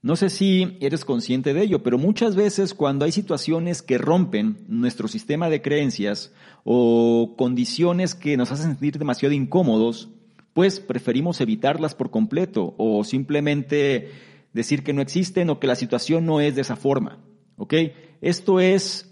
No 0.02 0.18
sé 0.18 0.30
si 0.30 0.78
eres 0.82 1.06
consciente 1.06 1.54
de 1.54 1.62
ello, 1.62 1.82
pero 1.82 1.98
muchas 1.98 2.36
veces 2.36 2.74
cuando 2.74 3.06
hay 3.06 3.14
situaciones 3.14 3.82
que 3.82 3.98
rompen 3.98 4.58
nuestro 4.68 5.08
sistema 5.08 5.50
de 5.50 5.62
creencias 5.62 6.34
o 6.66 7.36
condiciones 7.38 8.16
que 8.16 8.36
nos 8.36 8.52
hacen 8.52 8.72
sentir 8.72 8.98
demasiado 8.98 9.34
incómodos, 9.34 10.10
pues 10.52 10.82
preferimos 10.82 11.40
evitarlas 11.40 11.96
por 11.96 12.12
completo 12.12 12.76
o 12.78 13.06
simplemente 13.06 14.12
decir 14.54 14.84
que 14.84 14.94
no 14.94 15.02
existen 15.02 15.50
o 15.50 15.60
que 15.60 15.68
la 15.68 15.76
situación 15.76 16.26
no 16.26 16.42
es 16.42 16.56
de 16.56 16.62
esa 16.62 16.76
forma. 16.76 17.20
¿Ok? 17.58 17.74
Esto 18.22 18.60
es 18.60 19.10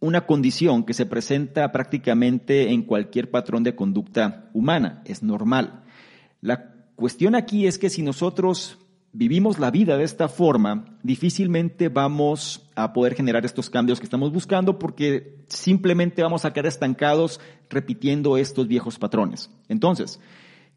una 0.00 0.26
condición 0.26 0.84
que 0.84 0.94
se 0.94 1.06
presenta 1.06 1.70
prácticamente 1.72 2.70
en 2.70 2.82
cualquier 2.82 3.30
patrón 3.30 3.62
de 3.62 3.74
conducta 3.74 4.50
humana, 4.54 5.02
es 5.04 5.22
normal. 5.22 5.84
La 6.40 6.74
cuestión 6.96 7.34
aquí 7.34 7.66
es 7.66 7.78
que 7.78 7.90
si 7.90 8.02
nosotros 8.02 8.78
vivimos 9.12 9.58
la 9.58 9.70
vida 9.70 9.96
de 9.98 10.04
esta 10.04 10.28
forma, 10.28 10.98
difícilmente 11.02 11.88
vamos 11.88 12.70
a 12.74 12.92
poder 12.92 13.14
generar 13.14 13.44
estos 13.44 13.68
cambios 13.68 13.98
que 13.98 14.04
estamos 14.04 14.32
buscando 14.32 14.78
porque 14.78 15.44
simplemente 15.48 16.22
vamos 16.22 16.44
a 16.44 16.52
quedar 16.52 16.66
estancados 16.66 17.40
repitiendo 17.68 18.36
estos 18.36 18.68
viejos 18.68 18.98
patrones. 18.98 19.50
Entonces, 19.68 20.20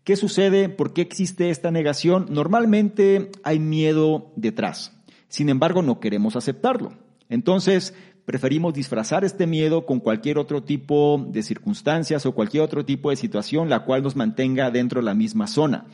¿qué 0.04 0.16
sucede? 0.16 0.70
¿Por 0.70 0.94
qué 0.94 1.02
existe 1.02 1.50
esta 1.50 1.72
negación? 1.72 2.28
Normalmente 2.30 3.32
hay 3.44 3.60
miedo 3.60 4.32
detrás. 4.36 4.98
Sin 5.28 5.50
embargo, 5.50 5.82
no 5.82 6.00
queremos 6.00 6.36
aceptarlo. 6.36 6.94
Entonces, 7.30 7.94
preferimos 8.26 8.74
disfrazar 8.74 9.26
este 9.26 9.48
miedo 9.48 9.86
con 9.86 10.00
cualquier 10.00 10.38
otro 10.38 10.64
tipo 10.64 11.26
de 11.30 11.44
circunstancias 11.44 12.26
o 12.26 12.34
cualquier 12.34 12.64
otro 12.64 12.86
tipo 12.86 13.10
de 13.10 13.16
situación 13.16 13.70
la 13.70 13.84
cual 13.84 14.04
nos 14.04 14.16
mantenga 14.16 14.72
dentro 14.72 15.02
de 15.02 15.06
la 15.06 15.14
misma 15.14 15.48
zona. 15.48 15.86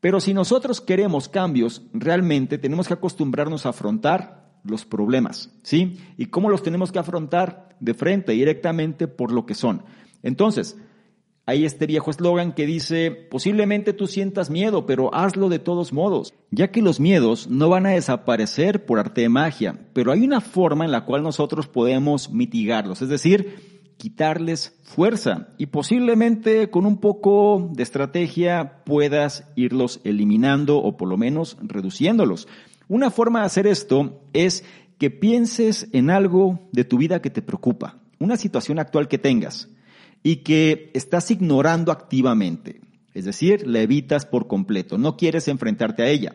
Pero 0.00 0.20
si 0.20 0.34
nosotros 0.34 0.80
queremos 0.82 1.28
cambios, 1.28 1.82
realmente 1.94 2.58
tenemos 2.58 2.88
que 2.88 2.94
acostumbrarnos 2.94 3.64
a 3.64 3.70
afrontar 3.70 4.44
los 4.62 4.84
problemas, 4.84 5.50
¿sí? 5.62 5.98
¿Y 6.16 6.26
cómo 6.26 6.50
los 6.50 6.62
tenemos 6.62 6.92
que 6.92 6.98
afrontar? 6.98 7.70
De 7.80 7.94
frente, 7.94 8.32
directamente 8.32 9.08
por 9.08 9.32
lo 9.32 9.46
que 9.46 9.54
son. 9.54 9.82
Entonces, 10.22 10.76
hay 11.46 11.64
este 11.64 11.86
viejo 11.86 12.10
eslogan 12.10 12.54
que 12.54 12.64
dice, 12.64 13.10
posiblemente 13.10 13.92
tú 13.92 14.06
sientas 14.06 14.48
miedo, 14.48 14.86
pero 14.86 15.14
hazlo 15.14 15.48
de 15.48 15.58
todos 15.58 15.92
modos, 15.92 16.32
ya 16.50 16.70
que 16.70 16.80
los 16.80 17.00
miedos 17.00 17.48
no 17.48 17.68
van 17.68 17.86
a 17.86 17.90
desaparecer 17.90 18.86
por 18.86 18.98
arte 18.98 19.22
de 19.22 19.28
magia, 19.28 19.78
pero 19.92 20.10
hay 20.12 20.24
una 20.24 20.40
forma 20.40 20.86
en 20.86 20.92
la 20.92 21.04
cual 21.04 21.22
nosotros 21.22 21.68
podemos 21.68 22.30
mitigarlos, 22.30 23.02
es 23.02 23.10
decir, 23.10 23.84
quitarles 23.98 24.78
fuerza 24.82 25.48
y 25.58 25.66
posiblemente 25.66 26.70
con 26.70 26.86
un 26.86 26.98
poco 26.98 27.70
de 27.72 27.82
estrategia 27.82 28.82
puedas 28.84 29.44
irlos 29.54 30.00
eliminando 30.04 30.78
o 30.78 30.96
por 30.96 31.08
lo 31.08 31.16
menos 31.16 31.58
reduciéndolos. 31.62 32.48
Una 32.88 33.10
forma 33.10 33.40
de 33.40 33.46
hacer 33.46 33.66
esto 33.66 34.22
es 34.32 34.64
que 34.98 35.10
pienses 35.10 35.88
en 35.92 36.10
algo 36.10 36.60
de 36.72 36.84
tu 36.84 36.98
vida 36.98 37.20
que 37.20 37.30
te 37.30 37.42
preocupa, 37.42 37.98
una 38.18 38.36
situación 38.36 38.78
actual 38.78 39.08
que 39.08 39.18
tengas 39.18 39.68
y 40.24 40.36
que 40.36 40.90
estás 40.94 41.30
ignorando 41.30 41.92
activamente, 41.92 42.80
es 43.12 43.26
decir, 43.26 43.64
la 43.68 43.82
evitas 43.82 44.26
por 44.26 44.48
completo, 44.48 44.98
no 44.98 45.16
quieres 45.16 45.46
enfrentarte 45.46 46.02
a 46.02 46.08
ella. 46.08 46.34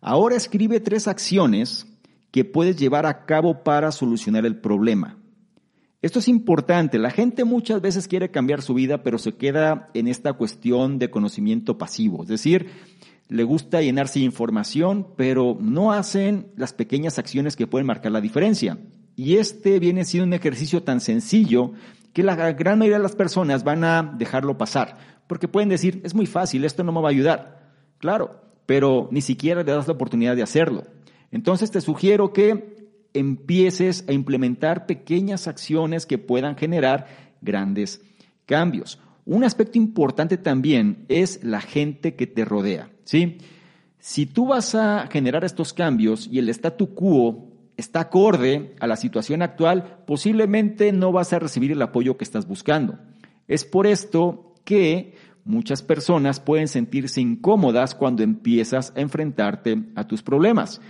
Ahora 0.00 0.34
escribe 0.34 0.80
tres 0.80 1.06
acciones 1.06 1.86
que 2.32 2.44
puedes 2.44 2.76
llevar 2.76 3.06
a 3.06 3.26
cabo 3.26 3.62
para 3.62 3.92
solucionar 3.92 4.46
el 4.46 4.56
problema. 4.56 5.18
Esto 6.00 6.20
es 6.20 6.28
importante. 6.28 6.98
La 6.98 7.10
gente 7.10 7.44
muchas 7.44 7.82
veces 7.82 8.08
quiere 8.08 8.30
cambiar 8.30 8.62
su 8.62 8.72
vida, 8.72 9.02
pero 9.02 9.18
se 9.18 9.34
queda 9.34 9.90
en 9.94 10.08
esta 10.08 10.32
cuestión 10.32 10.98
de 10.98 11.10
conocimiento 11.10 11.76
pasivo. 11.76 12.22
Es 12.22 12.28
decir, 12.28 12.68
le 13.28 13.42
gusta 13.42 13.82
llenarse 13.82 14.20
de 14.20 14.24
información, 14.24 15.08
pero 15.16 15.58
no 15.60 15.92
hacen 15.92 16.52
las 16.56 16.72
pequeñas 16.72 17.18
acciones 17.18 17.56
que 17.56 17.66
pueden 17.66 17.86
marcar 17.86 18.12
la 18.12 18.20
diferencia. 18.20 18.78
Y 19.16 19.36
este 19.36 19.80
viene 19.80 20.04
siendo 20.04 20.28
un 20.28 20.32
ejercicio 20.32 20.84
tan 20.84 21.00
sencillo 21.00 21.72
que 22.12 22.22
la 22.22 22.34
gran 22.52 22.78
mayoría 22.78 22.98
de 22.98 23.02
las 23.02 23.16
personas 23.16 23.64
van 23.64 23.84
a 23.84 24.14
dejarlo 24.16 24.58
pasar, 24.58 24.96
porque 25.26 25.48
pueden 25.48 25.68
decir, 25.68 26.00
es 26.04 26.14
muy 26.14 26.26
fácil, 26.26 26.64
esto 26.64 26.82
no 26.82 26.92
me 26.92 27.00
va 27.00 27.08
a 27.08 27.12
ayudar. 27.12 27.72
Claro, 27.98 28.40
pero 28.66 29.08
ni 29.10 29.20
siquiera 29.20 29.62
le 29.62 29.72
das 29.72 29.86
la 29.86 29.94
oportunidad 29.94 30.36
de 30.36 30.42
hacerlo. 30.42 30.84
Entonces 31.30 31.70
te 31.70 31.80
sugiero 31.80 32.32
que 32.32 32.76
empieces 33.14 34.04
a 34.08 34.12
implementar 34.12 34.86
pequeñas 34.86 35.48
acciones 35.48 36.06
que 36.06 36.18
puedan 36.18 36.56
generar 36.56 37.06
grandes 37.40 38.02
cambios. 38.46 38.98
Un 39.24 39.44
aspecto 39.44 39.78
importante 39.78 40.38
también 40.38 41.04
es 41.08 41.42
la 41.44 41.60
gente 41.60 42.14
que 42.14 42.26
te 42.26 42.44
rodea, 42.44 42.90
¿sí? 43.04 43.38
Si 43.98 44.26
tú 44.26 44.46
vas 44.46 44.74
a 44.74 45.06
generar 45.10 45.44
estos 45.44 45.72
cambios 45.72 46.28
y 46.30 46.38
el 46.38 46.48
statu 46.48 46.94
quo 46.94 47.47
está 47.78 48.00
acorde 48.00 48.74
a 48.80 48.86
la 48.86 48.96
situación 48.96 49.40
actual, 49.40 50.02
posiblemente 50.06 50.92
no 50.92 51.12
vas 51.12 51.32
a 51.32 51.38
recibir 51.38 51.72
el 51.72 51.80
apoyo 51.80 52.18
que 52.18 52.24
estás 52.24 52.46
buscando. 52.46 52.98
Es 53.46 53.64
por 53.64 53.86
esto 53.86 54.52
que 54.64 55.14
muchas 55.44 55.82
personas 55.82 56.40
pueden 56.40 56.68
sentirse 56.68 57.22
incómodas 57.22 57.94
cuando 57.94 58.22
empiezas 58.22 58.92
a 58.94 59.00
enfrentarte 59.00 59.84
a 59.94 60.06
tus 60.06 60.22
problemas. 60.22 60.82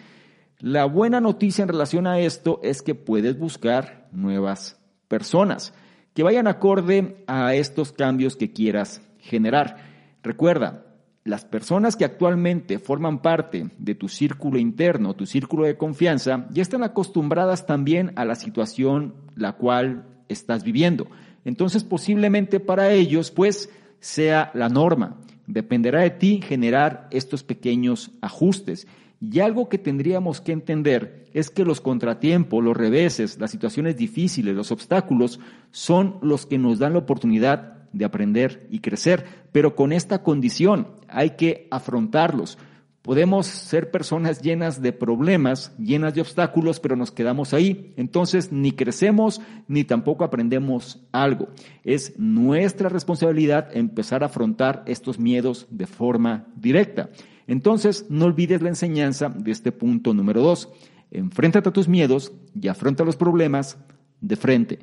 La 0.59 0.87
buena 0.87 1.21
noticia 1.21 1.63
en 1.63 1.69
relación 1.69 2.07
a 2.07 2.19
esto 2.19 2.59
es 2.65 2.83
que 2.83 2.97
puedes 2.97 3.39
buscar 3.39 4.09
nuevas 4.11 4.81
personas 5.07 5.75
que 6.15 6.25
vayan 6.25 6.49
acorde 6.49 7.23
a 7.29 7.55
estos 7.55 7.93
cambios 7.93 8.35
que 8.35 8.53
quieras 8.53 9.03
generar. 9.21 9.77
Recuerda, 10.23 10.88
las 11.29 11.45
personas 11.45 11.95
que 11.95 12.07
actualmente 12.07 12.79
forman 12.79 13.21
parte 13.21 13.69
de 13.77 13.95
tu 13.95 14.09
círculo 14.09 14.59
interno, 14.59 15.15
tu 15.15 15.27
círculo 15.27 15.67
de 15.67 15.77
confianza, 15.77 16.47
ya 16.51 16.63
están 16.63 16.83
acostumbradas 16.83 17.67
también 17.67 18.13
a 18.17 18.25
la 18.25 18.35
situación 18.35 19.13
la 19.37 19.53
cual 19.53 20.07
estás 20.29 20.65
viviendo. 20.65 21.07
Entonces 21.45 21.85
posiblemente 21.85 22.61
para 22.61 22.93
ellos 22.93 23.31
pues 23.31 23.69
sea 24.01 24.51
la 24.55 24.71
norma. 24.71 25.19
Dependerá 25.47 26.01
de 26.01 26.11
ti 26.11 26.41
generar 26.43 27.09
estos 27.11 27.43
pequeños 27.43 28.11
ajustes. 28.23 28.87
Y 29.21 29.41
algo 29.41 29.69
que 29.69 29.77
tendríamos 29.77 30.41
que 30.41 30.53
entender 30.53 31.27
es 31.35 31.51
que 31.51 31.65
los 31.65 31.83
contratiempos, 31.83 32.65
los 32.65 32.77
reveses, 32.77 33.39
las 33.39 33.51
situaciones 33.51 33.99
difíciles, 33.99 34.55
los 34.55 34.73
obstáculos 34.73 35.41
son 35.73 36.17
los 36.23 36.47
que 36.47 36.57
nos 36.57 36.79
dan 36.79 36.95
la 36.95 37.01
oportunidad 37.01 37.78
de 37.93 38.05
aprender 38.05 38.67
y 38.71 38.81
crecer, 38.81 39.25
pero 39.53 39.75
con 39.75 39.93
esta 39.93 40.23
condición 40.23 40.89
hay 41.09 41.31
que 41.31 41.69
afrontarlos. 41.71 42.59
Podemos 43.03 43.47
ser 43.47 43.91
personas 43.91 44.43
llenas 44.43 44.83
de 44.83 44.93
problemas, 44.93 45.75
llenas 45.79 46.15
de 46.15 46.21
obstáculos, 46.21 46.79
pero 46.79 46.95
nos 46.95 47.11
quedamos 47.11 47.55
ahí. 47.55 47.95
Entonces 47.97 48.53
ni 48.53 48.73
crecemos 48.73 49.41
ni 49.67 49.85
tampoco 49.85 50.25
aprendemos 50.25 51.01
algo. 51.11 51.49
Es 51.85 52.19
nuestra 52.19 52.91
responsabilidad 52.91 53.75
empezar 53.75 54.23
a 54.23 54.27
afrontar 54.27 54.83
estos 54.87 55.19
miedos 55.19 55.67
de 55.71 55.87
forma 55.87 56.49
directa. 56.55 57.09
Entonces, 57.47 58.05
no 58.11 58.27
olvides 58.27 58.61
la 58.61 58.69
enseñanza 58.69 59.31
de 59.31 59.53
este 59.53 59.73
punto 59.73 60.13
número 60.13 60.43
dos. 60.43 60.69
Enfréntate 61.11 61.71
a 61.71 61.73
tus 61.73 61.89
miedos 61.89 62.33
y 62.55 62.69
afronta 62.69 63.05
los 63.05 63.17
problemas 63.17 63.79
de 64.21 64.37
frente. 64.37 64.79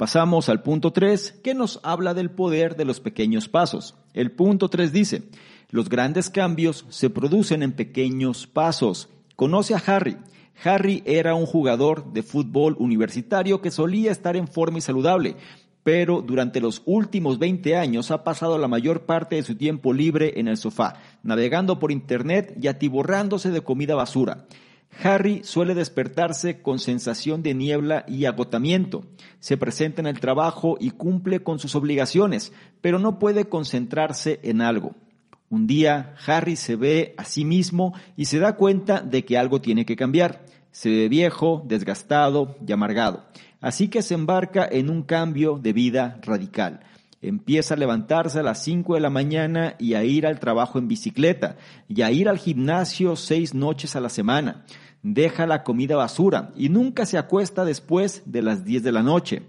Pasamos 0.00 0.48
al 0.48 0.62
punto 0.62 0.94
3, 0.94 1.40
que 1.44 1.52
nos 1.52 1.78
habla 1.82 2.14
del 2.14 2.30
poder 2.30 2.74
de 2.74 2.86
los 2.86 3.00
pequeños 3.00 3.50
pasos. 3.50 3.96
El 4.14 4.30
punto 4.30 4.70
3 4.70 4.94
dice, 4.94 5.24
los 5.68 5.90
grandes 5.90 6.30
cambios 6.30 6.86
se 6.88 7.10
producen 7.10 7.62
en 7.62 7.72
pequeños 7.72 8.46
pasos. 8.46 9.10
Conoce 9.36 9.74
a 9.74 9.82
Harry. 9.86 10.16
Harry 10.64 11.02
era 11.04 11.34
un 11.34 11.44
jugador 11.44 12.14
de 12.14 12.22
fútbol 12.22 12.76
universitario 12.78 13.60
que 13.60 13.70
solía 13.70 14.10
estar 14.10 14.36
en 14.36 14.48
forma 14.48 14.78
y 14.78 14.80
saludable, 14.80 15.36
pero 15.82 16.22
durante 16.22 16.60
los 16.60 16.80
últimos 16.86 17.38
20 17.38 17.76
años 17.76 18.10
ha 18.10 18.24
pasado 18.24 18.56
la 18.56 18.68
mayor 18.68 19.02
parte 19.02 19.36
de 19.36 19.42
su 19.42 19.54
tiempo 19.54 19.92
libre 19.92 20.40
en 20.40 20.48
el 20.48 20.56
sofá, 20.56 20.94
navegando 21.22 21.78
por 21.78 21.92
Internet 21.92 22.56
y 22.58 22.68
atiborrándose 22.68 23.50
de 23.50 23.60
comida 23.60 23.96
basura. 23.96 24.46
Harry 25.02 25.42
suele 25.44 25.74
despertarse 25.74 26.60
con 26.60 26.78
sensación 26.78 27.42
de 27.42 27.54
niebla 27.54 28.04
y 28.06 28.24
agotamiento. 28.24 29.04
Se 29.38 29.56
presenta 29.56 30.00
en 30.00 30.06
el 30.06 30.20
trabajo 30.20 30.76
y 30.80 30.90
cumple 30.90 31.42
con 31.42 31.58
sus 31.58 31.74
obligaciones, 31.74 32.52
pero 32.80 32.98
no 32.98 33.18
puede 33.18 33.46
concentrarse 33.46 34.40
en 34.42 34.60
algo. 34.60 34.94
Un 35.48 35.66
día 35.66 36.14
Harry 36.26 36.56
se 36.56 36.76
ve 36.76 37.14
a 37.16 37.24
sí 37.24 37.44
mismo 37.44 37.94
y 38.16 38.26
se 38.26 38.38
da 38.38 38.56
cuenta 38.56 39.00
de 39.00 39.24
que 39.24 39.38
algo 39.38 39.60
tiene 39.60 39.84
que 39.84 39.96
cambiar. 39.96 40.44
Se 40.70 40.90
ve 40.90 41.08
viejo, 41.08 41.64
desgastado 41.66 42.56
y 42.64 42.70
amargado. 42.72 43.24
Así 43.60 43.88
que 43.88 44.02
se 44.02 44.14
embarca 44.14 44.68
en 44.70 44.90
un 44.90 45.02
cambio 45.02 45.58
de 45.58 45.72
vida 45.72 46.20
radical. 46.22 46.80
Empieza 47.22 47.74
a 47.74 47.76
levantarse 47.76 48.38
a 48.38 48.42
las 48.42 48.62
5 48.62 48.94
de 48.94 49.00
la 49.00 49.10
mañana 49.10 49.74
y 49.78 49.92
a 49.94 50.04
ir 50.04 50.26
al 50.26 50.40
trabajo 50.40 50.78
en 50.78 50.88
bicicleta 50.88 51.56
y 51.86 52.00
a 52.00 52.10
ir 52.10 52.28
al 52.30 52.38
gimnasio 52.38 53.14
seis 53.14 53.52
noches 53.52 53.94
a 53.94 54.00
la 54.00 54.08
semana. 54.08 54.64
Deja 55.02 55.46
la 55.46 55.62
comida 55.62 55.96
basura 55.96 56.52
y 56.56 56.70
nunca 56.70 57.04
se 57.04 57.18
acuesta 57.18 57.66
después 57.66 58.22
de 58.24 58.40
las 58.40 58.64
10 58.64 58.82
de 58.82 58.92
la 58.92 59.02
noche. 59.02 59.42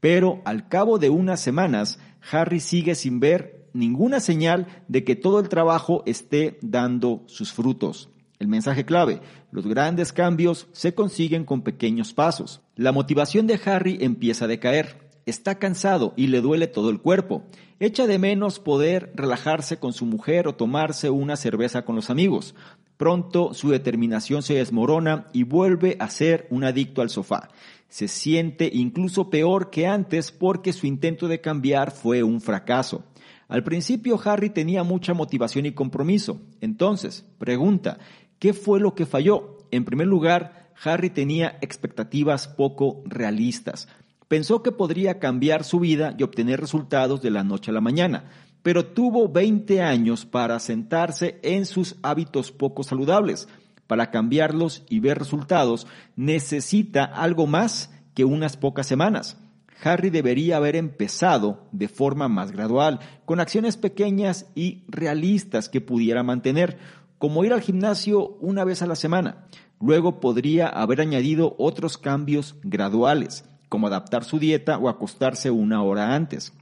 Pero 0.00 0.40
al 0.46 0.68
cabo 0.68 0.98
de 0.98 1.10
unas 1.10 1.40
semanas, 1.40 1.98
Harry 2.30 2.60
sigue 2.60 2.94
sin 2.94 3.20
ver 3.20 3.68
ninguna 3.74 4.20
señal 4.20 4.66
de 4.88 5.04
que 5.04 5.16
todo 5.16 5.40
el 5.40 5.48
trabajo 5.48 6.02
esté 6.06 6.58
dando 6.62 7.24
sus 7.26 7.52
frutos. 7.52 8.08
El 8.38 8.48
mensaje 8.48 8.84
clave, 8.84 9.20
los 9.50 9.66
grandes 9.66 10.12
cambios 10.12 10.68
se 10.72 10.94
consiguen 10.94 11.44
con 11.44 11.62
pequeños 11.62 12.14
pasos. 12.14 12.62
La 12.76 12.92
motivación 12.92 13.46
de 13.46 13.60
Harry 13.64 13.98
empieza 14.00 14.44
a 14.44 14.48
decaer. 14.48 15.07
Está 15.28 15.58
cansado 15.58 16.14
y 16.16 16.28
le 16.28 16.40
duele 16.40 16.68
todo 16.68 16.88
el 16.88 17.02
cuerpo. 17.02 17.42
Echa 17.80 18.06
de 18.06 18.18
menos 18.18 18.58
poder 18.58 19.12
relajarse 19.14 19.76
con 19.76 19.92
su 19.92 20.06
mujer 20.06 20.48
o 20.48 20.54
tomarse 20.54 21.10
una 21.10 21.36
cerveza 21.36 21.84
con 21.84 21.96
los 21.96 22.08
amigos. 22.08 22.54
Pronto 22.96 23.52
su 23.52 23.68
determinación 23.68 24.42
se 24.42 24.54
desmorona 24.54 25.26
y 25.34 25.42
vuelve 25.42 25.98
a 26.00 26.08
ser 26.08 26.46
un 26.48 26.64
adicto 26.64 27.02
al 27.02 27.10
sofá. 27.10 27.50
Se 27.90 28.08
siente 28.08 28.70
incluso 28.72 29.28
peor 29.28 29.68
que 29.68 29.86
antes 29.86 30.32
porque 30.32 30.72
su 30.72 30.86
intento 30.86 31.28
de 31.28 31.42
cambiar 31.42 31.90
fue 31.90 32.22
un 32.22 32.40
fracaso. 32.40 33.04
Al 33.48 33.62
principio 33.62 34.18
Harry 34.24 34.48
tenía 34.48 34.82
mucha 34.82 35.12
motivación 35.12 35.66
y 35.66 35.72
compromiso. 35.72 36.40
Entonces, 36.62 37.26
pregunta, 37.36 37.98
¿qué 38.38 38.54
fue 38.54 38.80
lo 38.80 38.94
que 38.94 39.04
falló? 39.04 39.58
En 39.72 39.84
primer 39.84 40.06
lugar, 40.06 40.70
Harry 40.82 41.10
tenía 41.10 41.58
expectativas 41.60 42.48
poco 42.48 43.02
realistas. 43.04 43.88
Pensó 44.28 44.62
que 44.62 44.72
podría 44.72 45.18
cambiar 45.18 45.64
su 45.64 45.80
vida 45.80 46.14
y 46.18 46.22
obtener 46.22 46.60
resultados 46.60 47.22
de 47.22 47.30
la 47.30 47.44
noche 47.44 47.70
a 47.70 47.74
la 47.74 47.80
mañana, 47.80 48.24
pero 48.62 48.84
tuvo 48.84 49.28
20 49.28 49.80
años 49.80 50.26
para 50.26 50.58
sentarse 50.60 51.40
en 51.42 51.64
sus 51.64 51.96
hábitos 52.02 52.52
poco 52.52 52.82
saludables. 52.82 53.48
Para 53.86 54.10
cambiarlos 54.10 54.84
y 54.90 55.00
ver 55.00 55.18
resultados 55.18 55.86
necesita 56.14 57.04
algo 57.04 57.46
más 57.46 57.90
que 58.14 58.26
unas 58.26 58.58
pocas 58.58 58.86
semanas. 58.86 59.38
Harry 59.82 60.10
debería 60.10 60.58
haber 60.58 60.76
empezado 60.76 61.66
de 61.72 61.88
forma 61.88 62.28
más 62.28 62.52
gradual, 62.52 62.98
con 63.24 63.40
acciones 63.40 63.76
pequeñas 63.76 64.46
y 64.54 64.84
realistas 64.88 65.70
que 65.70 65.80
pudiera 65.80 66.22
mantener, 66.22 66.78
como 67.16 67.44
ir 67.44 67.52
al 67.52 67.62
gimnasio 67.62 68.36
una 68.40 68.64
vez 68.64 68.82
a 68.82 68.86
la 68.86 68.96
semana. 68.96 69.46
Luego 69.80 70.20
podría 70.20 70.68
haber 70.68 71.00
añadido 71.00 71.54
otros 71.58 71.96
cambios 71.96 72.56
graduales, 72.62 73.44
como 73.68 73.86
adaptar 73.86 74.24
su 74.24 74.38
dieta 74.38 74.78
o 74.78 74.88
acostarse 74.88 75.50
una 75.50 75.82
hora 75.82 76.14
antes. 76.14 76.52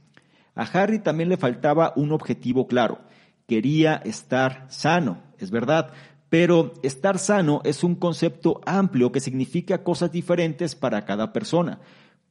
A 0.55 0.63
Harry 0.63 0.99
también 0.99 1.29
le 1.29 1.37
faltaba 1.37 1.93
un 1.95 2.11
objetivo 2.11 2.67
claro. 2.67 2.99
Quería 3.47 3.95
estar 3.95 4.65
sano, 4.69 5.21
es 5.37 5.51
verdad, 5.51 5.93
pero 6.29 6.73
estar 6.83 7.19
sano 7.19 7.61
es 7.63 7.83
un 7.83 7.95
concepto 7.95 8.59
amplio 8.65 9.11
que 9.11 9.19
significa 9.19 9.83
cosas 9.83 10.11
diferentes 10.11 10.75
para 10.75 11.05
cada 11.05 11.31
persona. 11.31 11.79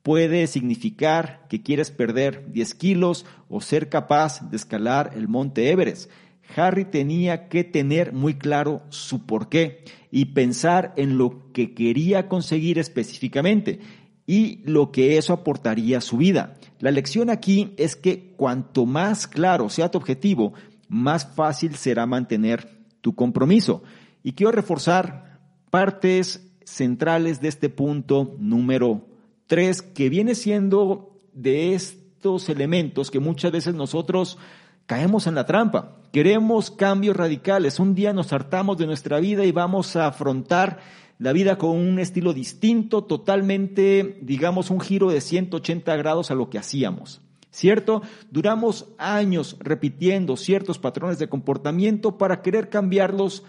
Puede 0.02 0.46
significar 0.46 1.46
que 1.48 1.62
quieres 1.62 1.90
perder 1.90 2.52
10 2.52 2.74
kilos 2.74 3.26
o 3.48 3.60
ser 3.60 3.88
capaz 3.88 4.50
de 4.50 4.56
escalar 4.56 5.12
el 5.14 5.28
monte 5.28 5.70
Everest. 5.70 6.10
Harry 6.54 6.84
tenía 6.84 7.48
que 7.48 7.64
tener 7.64 8.12
muy 8.12 8.34
claro 8.34 8.82
su 8.88 9.26
porqué 9.26 9.84
y 10.10 10.26
pensar 10.26 10.92
en 10.96 11.18
lo 11.18 11.52
que 11.52 11.74
quería 11.74 12.28
conseguir 12.28 12.78
específicamente 12.78 13.80
y 14.26 14.62
lo 14.64 14.90
que 14.90 15.18
eso 15.18 15.32
aportaría 15.32 15.98
a 15.98 16.02
su 16.02 16.16
vida. 16.16 16.54
La 16.80 16.90
lección 16.90 17.30
aquí 17.30 17.72
es 17.76 17.96
que 17.96 18.34
cuanto 18.36 18.84
más 18.84 19.26
claro 19.26 19.68
sea 19.68 19.90
tu 19.90 19.98
objetivo, 19.98 20.52
más 20.88 21.26
fácil 21.26 21.76
será 21.76 22.06
mantener 22.06 22.68
tu 23.00 23.14
compromiso. 23.14 23.82
Y 24.22 24.32
quiero 24.32 24.52
reforzar 24.52 25.38
partes 25.70 26.52
centrales 26.64 27.40
de 27.40 27.48
este 27.48 27.68
punto 27.68 28.34
número 28.38 29.06
tres, 29.46 29.82
que 29.82 30.08
viene 30.08 30.34
siendo 30.34 31.20
de 31.32 31.74
estos 31.74 32.48
elementos 32.48 33.10
que 33.10 33.20
muchas 33.20 33.52
veces 33.52 33.74
nosotros 33.74 34.38
caemos 34.86 35.26
en 35.26 35.36
la 35.36 35.46
trampa. 35.46 35.96
Queremos 36.12 36.70
cambios 36.70 37.16
radicales. 37.16 37.78
Un 37.78 37.94
día 37.94 38.12
nos 38.12 38.32
hartamos 38.32 38.78
de 38.78 38.86
nuestra 38.86 39.20
vida 39.20 39.44
y 39.44 39.52
vamos 39.52 39.94
a 39.96 40.06
afrontar 40.06 40.80
la 41.18 41.32
vida 41.32 41.56
con 41.58 41.70
un 41.70 41.98
estilo 41.98 42.32
distinto, 42.32 43.04
totalmente, 43.04 44.18
digamos, 44.22 44.70
un 44.70 44.80
giro 44.80 45.10
de 45.10 45.20
180 45.20 45.96
grados 45.96 46.30
a 46.30 46.34
lo 46.34 46.50
que 46.50 46.58
hacíamos. 46.58 47.22
¿Cierto? 47.50 48.02
Duramos 48.30 48.88
años 48.98 49.56
repitiendo 49.60 50.36
ciertos 50.36 50.78
patrones 50.78 51.18
de 51.18 51.28
comportamiento 51.28 52.18
para 52.18 52.42
querer 52.42 52.68
cambiarlos 52.68 53.44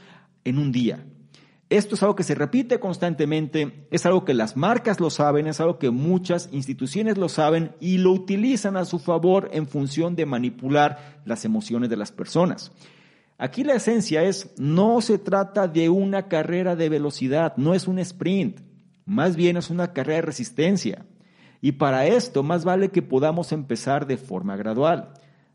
en 0.45 0.59
un 0.59 0.71
día. 0.71 1.05
Esto 1.69 1.95
es 1.95 2.03
algo 2.03 2.15
que 2.15 2.23
se 2.23 2.33
repite 2.33 2.79
constantemente, 2.79 3.85
es 3.91 4.05
algo 4.05 4.23
que 4.23 4.33
las 4.33 4.55
marcas 4.55 5.01
lo 5.01 5.09
saben, 5.09 5.47
es 5.47 5.59
algo 5.59 5.77
que 5.77 5.89
muchas 5.89 6.47
instituciones 6.53 7.17
lo 7.17 7.27
saben 7.27 7.73
y 7.81 7.97
lo 7.97 8.13
utilizan 8.13 8.77
a 8.77 8.85
su 8.85 8.99
favor 8.99 9.49
en 9.51 9.67
función 9.67 10.15
de 10.15 10.25
manipular 10.25 11.21
las 11.25 11.43
emociones 11.43 11.89
de 11.89 11.97
las 11.97 12.13
personas. 12.13 12.71
Aquí 13.37 13.63
la 13.63 13.75
esencia 13.75 14.23
es, 14.23 14.51
no 14.57 14.99
se 15.01 15.19
trata 15.19 15.67
de 15.67 15.89
una 15.89 16.27
carrera 16.27 16.75
de 16.75 16.89
velocidad, 16.89 17.55
no 17.57 17.75
es 17.75 17.87
un 17.87 17.99
sprint, 17.99 18.61
más 19.05 19.35
bien 19.35 19.57
es 19.57 19.69
una 19.69 19.93
carrera 19.93 20.17
de 20.17 20.21
resistencia. 20.23 21.05
Y 21.61 21.73
para 21.73 22.07
esto 22.07 22.41
más 22.41 22.65
vale 22.65 22.89
que 22.89 23.01
podamos 23.01 23.51
empezar 23.51 24.07
de 24.07 24.17
forma 24.17 24.55
gradual. 24.55 25.13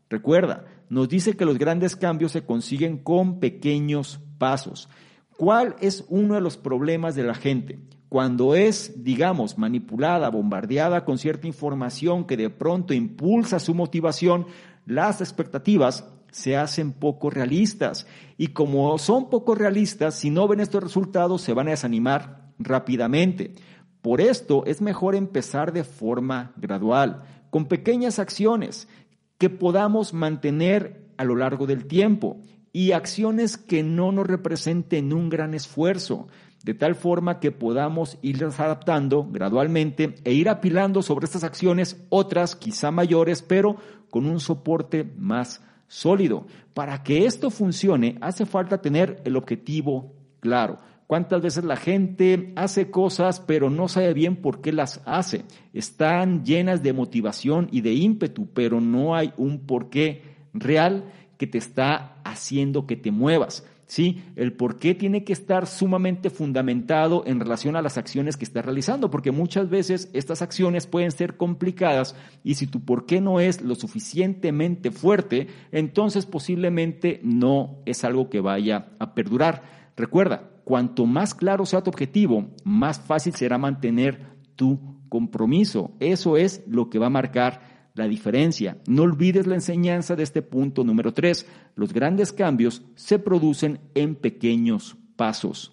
Recuerda, 0.09 0.65
nos 0.89 1.09
dice 1.09 1.35
que 1.35 1.45
los 1.45 1.57
grandes 1.57 1.95
cambios 1.95 2.31
se 2.31 2.45
consiguen 2.45 2.97
con 2.97 3.39
pequeños 3.39 4.19
pasos. 4.37 4.89
¿Cuál 5.37 5.75
es 5.81 6.05
uno 6.07 6.35
de 6.35 6.41
los 6.41 6.57
problemas 6.57 7.15
de 7.15 7.23
la 7.23 7.33
gente? 7.33 7.79
Cuando 8.07 8.53
es, 8.55 9.03
digamos, 9.03 9.57
manipulada, 9.57 10.29
bombardeada 10.29 11.03
con 11.03 11.17
cierta 11.17 11.47
información 11.47 12.25
que 12.25 12.37
de 12.37 12.49
pronto 12.49 12.93
impulsa 12.93 13.59
su 13.59 13.73
motivación, 13.73 14.45
las 14.85 15.19
expectativas 15.19 16.12
se 16.33 16.57
hacen 16.57 16.91
poco 16.91 17.29
realistas. 17.29 18.07
Y 18.37 18.47
como 18.47 18.97
son 18.97 19.29
poco 19.29 19.55
realistas, 19.55 20.15
si 20.15 20.29
no 20.29 20.47
ven 20.47 20.59
estos 20.59 20.83
resultados, 20.83 21.41
se 21.41 21.53
van 21.53 21.67
a 21.67 21.71
desanimar 21.71 22.51
rápidamente. 22.59 23.53
Por 24.01 24.19
esto 24.19 24.65
es 24.65 24.81
mejor 24.81 25.15
empezar 25.15 25.71
de 25.71 25.83
forma 25.83 26.51
gradual, 26.57 27.23
con 27.49 27.65
pequeñas 27.65 28.19
acciones 28.19 28.89
que 29.37 29.49
podamos 29.49 30.13
mantener 30.13 31.05
a 31.17 31.23
lo 31.23 31.35
largo 31.35 31.67
del 31.67 31.85
tiempo 31.85 32.41
y 32.73 32.91
acciones 32.91 33.57
que 33.57 33.83
no 33.83 34.11
nos 34.11 34.25
representen 34.25 35.13
un 35.13 35.29
gran 35.29 35.53
esfuerzo, 35.53 36.27
de 36.63 36.73
tal 36.73 36.95
forma 36.95 37.39
que 37.39 37.51
podamos 37.51 38.17
irlas 38.23 38.59
adaptando 38.59 39.27
gradualmente 39.29 40.15
e 40.23 40.33
ir 40.33 40.49
apilando 40.49 41.03
sobre 41.03 41.25
estas 41.25 41.43
acciones 41.43 42.03
otras 42.09 42.55
quizá 42.55 42.89
mayores, 42.89 43.43
pero 43.43 43.77
con 44.09 44.25
un 44.25 44.39
soporte 44.39 45.03
más 45.17 45.61
sólido. 45.87 46.45
Para 46.73 47.03
que 47.03 47.25
esto 47.25 47.49
funcione 47.49 48.17
hace 48.21 48.45
falta 48.45 48.81
tener 48.81 49.21
el 49.25 49.35
objetivo 49.35 50.13
claro. 50.39 50.79
¿Cuántas 51.07 51.41
veces 51.41 51.63
la 51.63 51.75
gente 51.75 52.53
hace 52.55 52.89
cosas 52.89 53.39
pero 53.39 53.69
no 53.69 53.87
sabe 53.87 54.13
bien 54.13 54.37
por 54.37 54.61
qué 54.61 54.71
las 54.71 55.01
hace? 55.05 55.45
Están 55.73 56.43
llenas 56.43 56.81
de 56.81 56.93
motivación 56.93 57.67
y 57.71 57.81
de 57.81 57.93
ímpetu, 57.93 58.47
pero 58.53 58.81
no 58.81 59.15
hay 59.15 59.33
un 59.37 59.59
porqué 59.67 60.23
real 60.53 61.05
que 61.37 61.47
te 61.47 61.57
está 61.57 62.17
haciendo 62.23 62.87
que 62.87 62.95
te 62.95 63.11
muevas. 63.11 63.65
¿Sí? 63.93 64.23
El 64.35 64.53
por 64.53 64.77
qué 64.77 64.95
tiene 64.95 65.23
que 65.23 65.33
estar 65.33 65.67
sumamente 65.67 66.31
fundamentado 66.31 67.21
en 67.27 67.39
relación 67.39 67.75
a 67.75 67.81
las 67.83 67.99
acciones 67.99 68.37
que 68.37 68.43
estás 68.43 68.65
realizando, 68.65 69.11
porque 69.11 69.29
muchas 69.29 69.69
veces 69.69 70.09
estas 70.13 70.41
acciones 70.41 70.87
pueden 70.87 71.11
ser 71.11 71.37
complicadas 71.37 72.15
y 72.43 72.55
si 72.55 72.65
tu 72.65 72.83
por 72.83 73.05
qué 73.05 73.21
no 73.21 73.39
es 73.39 73.61
lo 73.61 73.75
suficientemente 73.75 74.89
fuerte, 74.89 75.45
entonces 75.71 76.25
posiblemente 76.25 77.19
no 77.21 77.83
es 77.85 78.03
algo 78.03 78.31
que 78.31 78.39
vaya 78.39 78.87
a 78.97 79.13
perdurar. 79.13 79.61
Recuerda, 79.95 80.49
cuanto 80.63 81.05
más 81.05 81.35
claro 81.35 81.67
sea 81.67 81.83
tu 81.83 81.91
objetivo, 81.91 82.47
más 82.63 82.99
fácil 82.99 83.35
será 83.35 83.59
mantener 83.59 84.21
tu 84.55 84.79
compromiso. 85.07 85.91
Eso 85.99 86.35
es 86.35 86.63
lo 86.65 86.89
que 86.89 86.97
va 86.97 87.05
a 87.05 87.11
marcar 87.11 87.72
la 87.93 88.07
diferencia. 88.07 88.77
No 88.87 89.03
olvides 89.03 89.47
la 89.47 89.55
enseñanza 89.55 90.15
de 90.15 90.23
este 90.23 90.41
punto 90.41 90.83
número 90.83 91.13
tres. 91.13 91.45
Los 91.75 91.93
grandes 91.93 92.33
cambios 92.33 92.81
se 92.95 93.19
producen 93.19 93.79
en 93.93 94.15
pequeños 94.15 94.95
pasos. 95.15 95.71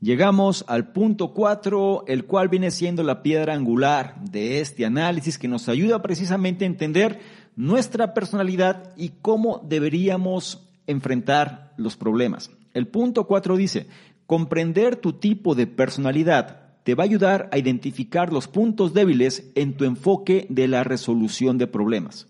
Llegamos 0.00 0.64
al 0.68 0.92
punto 0.92 1.32
cuatro, 1.32 2.04
el 2.06 2.26
cual 2.26 2.48
viene 2.48 2.70
siendo 2.70 3.02
la 3.02 3.22
piedra 3.22 3.54
angular 3.54 4.22
de 4.22 4.60
este 4.60 4.84
análisis 4.84 5.38
que 5.38 5.48
nos 5.48 5.68
ayuda 5.68 6.02
precisamente 6.02 6.64
a 6.64 6.68
entender 6.68 7.18
nuestra 7.56 8.12
personalidad 8.12 8.92
y 8.96 9.12
cómo 9.22 9.62
deberíamos 9.66 10.68
enfrentar 10.86 11.72
los 11.78 11.96
problemas. 11.96 12.50
El 12.74 12.88
punto 12.88 13.26
cuatro 13.26 13.56
dice, 13.56 13.86
comprender 14.26 14.96
tu 14.96 15.14
tipo 15.14 15.54
de 15.54 15.66
personalidad 15.66 16.65
te 16.86 16.94
va 16.94 17.02
a 17.02 17.06
ayudar 17.06 17.48
a 17.50 17.58
identificar 17.58 18.32
los 18.32 18.46
puntos 18.46 18.94
débiles 18.94 19.50
en 19.56 19.76
tu 19.76 19.84
enfoque 19.84 20.46
de 20.50 20.68
la 20.68 20.84
resolución 20.84 21.58
de 21.58 21.66
problemas. 21.66 22.28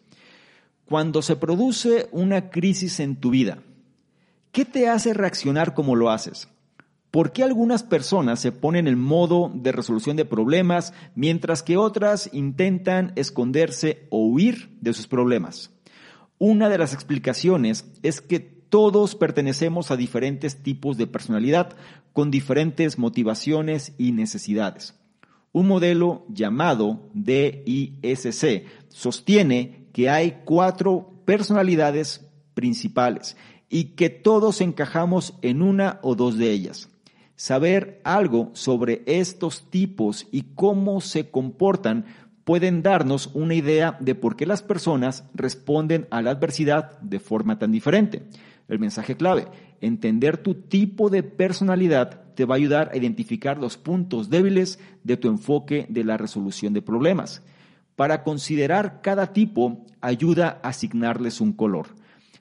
Cuando 0.86 1.20
se 1.20 1.36
produce 1.36 2.08
una 2.10 2.48
crisis 2.48 2.98
en 3.00 3.16
tu 3.16 3.28
vida, 3.28 3.58
¿qué 4.52 4.64
te 4.64 4.88
hace 4.88 5.12
reaccionar 5.12 5.74
como 5.74 5.94
lo 5.94 6.08
haces? 6.08 6.48
¿Por 7.10 7.32
qué 7.32 7.42
algunas 7.42 7.82
personas 7.82 8.40
se 8.40 8.50
ponen 8.50 8.88
en 8.88 8.98
modo 8.98 9.52
de 9.54 9.72
resolución 9.72 10.16
de 10.16 10.24
problemas 10.24 10.94
mientras 11.14 11.62
que 11.62 11.76
otras 11.76 12.30
intentan 12.32 13.12
esconderse 13.14 14.06
o 14.08 14.26
huir 14.26 14.74
de 14.80 14.94
sus 14.94 15.06
problemas? 15.06 15.70
Una 16.38 16.70
de 16.70 16.78
las 16.78 16.94
explicaciones 16.94 17.84
es 18.02 18.22
que 18.22 18.55
todos 18.68 19.14
pertenecemos 19.14 19.90
a 19.90 19.96
diferentes 19.96 20.62
tipos 20.62 20.96
de 20.96 21.06
personalidad 21.06 21.76
con 22.12 22.30
diferentes 22.30 22.98
motivaciones 22.98 23.92
y 23.98 24.12
necesidades. 24.12 24.94
Un 25.52 25.68
modelo 25.68 26.24
llamado 26.28 27.00
DISC 27.14 28.64
sostiene 28.88 29.86
que 29.92 30.10
hay 30.10 30.42
cuatro 30.44 31.14
personalidades 31.24 32.28
principales 32.54 33.36
y 33.68 33.94
que 33.96 34.10
todos 34.10 34.60
encajamos 34.60 35.34
en 35.42 35.62
una 35.62 35.98
o 36.02 36.14
dos 36.14 36.36
de 36.36 36.50
ellas. 36.50 36.88
Saber 37.36 38.00
algo 38.04 38.50
sobre 38.54 39.02
estos 39.06 39.70
tipos 39.70 40.26
y 40.32 40.42
cómo 40.54 41.00
se 41.00 41.30
comportan 41.30 42.06
pueden 42.44 42.82
darnos 42.82 43.30
una 43.34 43.54
idea 43.54 43.96
de 44.00 44.14
por 44.14 44.36
qué 44.36 44.46
las 44.46 44.62
personas 44.62 45.24
responden 45.34 46.06
a 46.10 46.22
la 46.22 46.30
adversidad 46.30 46.98
de 47.00 47.18
forma 47.18 47.58
tan 47.58 47.72
diferente. 47.72 48.22
El 48.68 48.78
mensaje 48.78 49.16
clave, 49.16 49.46
entender 49.80 50.38
tu 50.38 50.54
tipo 50.54 51.10
de 51.10 51.22
personalidad 51.22 52.22
te 52.34 52.44
va 52.44 52.54
a 52.54 52.58
ayudar 52.58 52.90
a 52.92 52.96
identificar 52.96 53.58
los 53.58 53.76
puntos 53.76 54.28
débiles 54.28 54.78
de 55.04 55.16
tu 55.16 55.28
enfoque 55.28 55.86
de 55.88 56.04
la 56.04 56.16
resolución 56.16 56.72
de 56.72 56.82
problemas. 56.82 57.42
Para 57.96 58.22
considerar 58.22 59.00
cada 59.02 59.32
tipo, 59.32 59.84
ayuda 60.00 60.60
a 60.62 60.68
asignarles 60.68 61.40
un 61.40 61.52
color. 61.52 61.86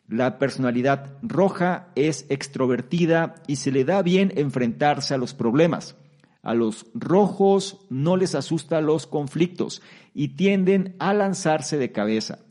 La 0.08 0.38
personalidad 0.38 1.18
roja 1.22 1.88
es 1.96 2.26
extrovertida 2.30 3.36
y 3.48 3.56
se 3.56 3.72
le 3.72 3.86
da 3.86 4.02
bien 4.02 4.34
enfrentarse 4.36 5.14
a 5.14 5.18
los 5.18 5.34
problemas. 5.34 5.96
A 6.44 6.54
los 6.54 6.86
rojos 6.94 7.80
no 7.90 8.18
les 8.18 8.36
asusta 8.36 8.82
los 8.82 9.08
conflictos 9.08 9.82
y 10.14 10.36
tienden 10.36 10.96
a 11.00 11.14
lanzarse 11.14 11.78
de 11.78 11.92
cabeza. 11.92 12.45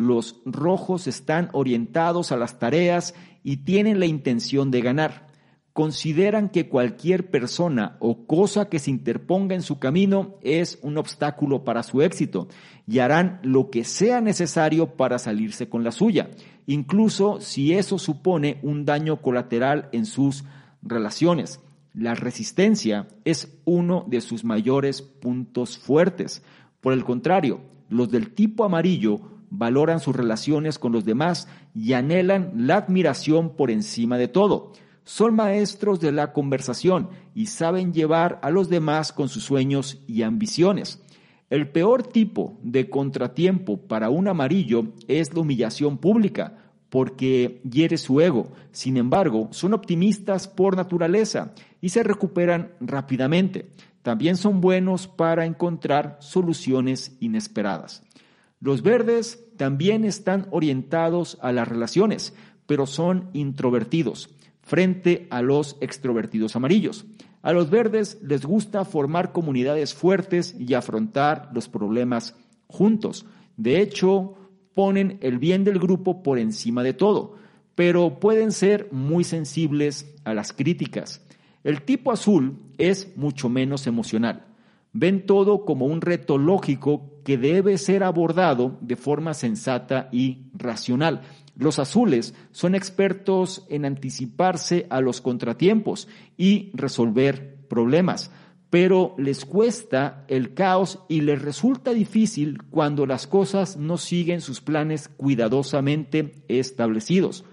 Los 0.00 0.40
rojos 0.46 1.06
están 1.06 1.50
orientados 1.52 2.32
a 2.32 2.38
las 2.38 2.58
tareas 2.58 3.14
y 3.44 3.58
tienen 3.58 4.00
la 4.00 4.06
intención 4.06 4.70
de 4.70 4.80
ganar. 4.80 5.26
Consideran 5.74 6.48
que 6.48 6.70
cualquier 6.70 7.30
persona 7.30 7.98
o 8.00 8.26
cosa 8.26 8.70
que 8.70 8.78
se 8.78 8.90
interponga 8.90 9.54
en 9.54 9.60
su 9.60 9.78
camino 9.78 10.38
es 10.40 10.78
un 10.80 10.96
obstáculo 10.96 11.64
para 11.64 11.82
su 11.82 12.00
éxito 12.00 12.48
y 12.86 13.00
harán 13.00 13.40
lo 13.42 13.68
que 13.68 13.84
sea 13.84 14.22
necesario 14.22 14.96
para 14.96 15.18
salirse 15.18 15.68
con 15.68 15.84
la 15.84 15.92
suya, 15.92 16.30
incluso 16.66 17.38
si 17.42 17.74
eso 17.74 17.98
supone 17.98 18.58
un 18.62 18.86
daño 18.86 19.20
colateral 19.20 19.90
en 19.92 20.06
sus 20.06 20.44
relaciones. 20.82 21.60
La 21.92 22.14
resistencia 22.14 23.06
es 23.26 23.54
uno 23.66 24.06
de 24.08 24.22
sus 24.22 24.44
mayores 24.44 25.02
puntos 25.02 25.76
fuertes. 25.76 26.42
Por 26.80 26.94
el 26.94 27.04
contrario, 27.04 27.60
los 27.90 28.10
del 28.10 28.30
tipo 28.32 28.64
amarillo 28.64 29.39
valoran 29.50 30.00
sus 30.00 30.16
relaciones 30.16 30.78
con 30.78 30.92
los 30.92 31.04
demás 31.04 31.48
y 31.74 31.92
anhelan 31.92 32.52
la 32.56 32.76
admiración 32.76 33.56
por 33.56 33.70
encima 33.70 34.16
de 34.16 34.28
todo. 34.28 34.72
Son 35.04 35.34
maestros 35.34 36.00
de 36.00 36.12
la 36.12 36.32
conversación 36.32 37.10
y 37.34 37.46
saben 37.46 37.92
llevar 37.92 38.38
a 38.42 38.50
los 38.50 38.68
demás 38.68 39.12
con 39.12 39.28
sus 39.28 39.44
sueños 39.44 40.00
y 40.06 40.22
ambiciones. 40.22 41.02
El 41.50 41.68
peor 41.68 42.04
tipo 42.04 42.58
de 42.62 42.88
contratiempo 42.88 43.76
para 43.76 44.08
un 44.08 44.28
amarillo 44.28 44.92
es 45.08 45.34
la 45.34 45.40
humillación 45.40 45.98
pública, 45.98 46.56
porque 46.90 47.60
hiere 47.68 47.98
su 47.98 48.20
ego. 48.20 48.52
Sin 48.70 48.96
embargo, 48.96 49.48
son 49.50 49.74
optimistas 49.74 50.46
por 50.46 50.76
naturaleza 50.76 51.52
y 51.80 51.88
se 51.88 52.02
recuperan 52.02 52.72
rápidamente. 52.80 53.70
También 54.02 54.36
son 54.36 54.60
buenos 54.60 55.08
para 55.08 55.44
encontrar 55.44 56.18
soluciones 56.20 57.16
inesperadas. 57.20 58.02
Los 58.60 58.82
verdes 58.82 59.46
también 59.56 60.04
están 60.04 60.46
orientados 60.50 61.38
a 61.40 61.50
las 61.50 61.66
relaciones, 61.66 62.34
pero 62.66 62.86
son 62.86 63.30
introvertidos 63.32 64.28
frente 64.62 65.26
a 65.30 65.42
los 65.42 65.76
extrovertidos 65.80 66.54
amarillos. 66.56 67.06
A 67.42 67.52
los 67.52 67.70
verdes 67.70 68.18
les 68.22 68.44
gusta 68.44 68.84
formar 68.84 69.32
comunidades 69.32 69.94
fuertes 69.94 70.54
y 70.58 70.74
afrontar 70.74 71.50
los 71.54 71.68
problemas 71.68 72.36
juntos. 72.66 73.24
De 73.56 73.80
hecho, 73.80 74.34
ponen 74.74 75.18
el 75.22 75.38
bien 75.38 75.64
del 75.64 75.78
grupo 75.78 76.22
por 76.22 76.38
encima 76.38 76.82
de 76.82 76.92
todo, 76.92 77.36
pero 77.74 78.20
pueden 78.20 78.52
ser 78.52 78.88
muy 78.92 79.24
sensibles 79.24 80.14
a 80.24 80.34
las 80.34 80.52
críticas. 80.52 81.26
El 81.64 81.82
tipo 81.82 82.12
azul 82.12 82.58
es 82.78 83.16
mucho 83.16 83.48
menos 83.48 83.86
emocional. 83.86 84.46
Ven 84.92 85.26
todo 85.26 85.64
como 85.64 85.86
un 85.86 86.00
reto 86.00 86.38
lógico 86.38 87.09
que 87.24 87.38
debe 87.38 87.78
ser 87.78 88.02
abordado 88.02 88.78
de 88.80 88.96
forma 88.96 89.34
sensata 89.34 90.08
y 90.12 90.46
racional. 90.54 91.22
Los 91.56 91.78
azules 91.78 92.34
son 92.52 92.74
expertos 92.74 93.66
en 93.68 93.84
anticiparse 93.84 94.86
a 94.90 95.00
los 95.00 95.20
contratiempos 95.20 96.08
y 96.36 96.70
resolver 96.74 97.58
problemas 97.68 98.30
pero 98.70 99.16
les 99.18 99.44
cuesta 99.44 100.24
el 100.28 100.54
caos 100.54 101.00
y 101.08 101.22
les 101.22 101.42
resulta 101.42 101.92
difícil 101.92 102.62
cuando 102.70 103.04
las 103.04 103.26
cosas 103.26 103.76
no 103.76 103.98
siguen 103.98 104.40
sus 104.40 104.60
planes 104.60 105.08
cuidadosamente 105.08 106.44
establecidos. 106.46 107.44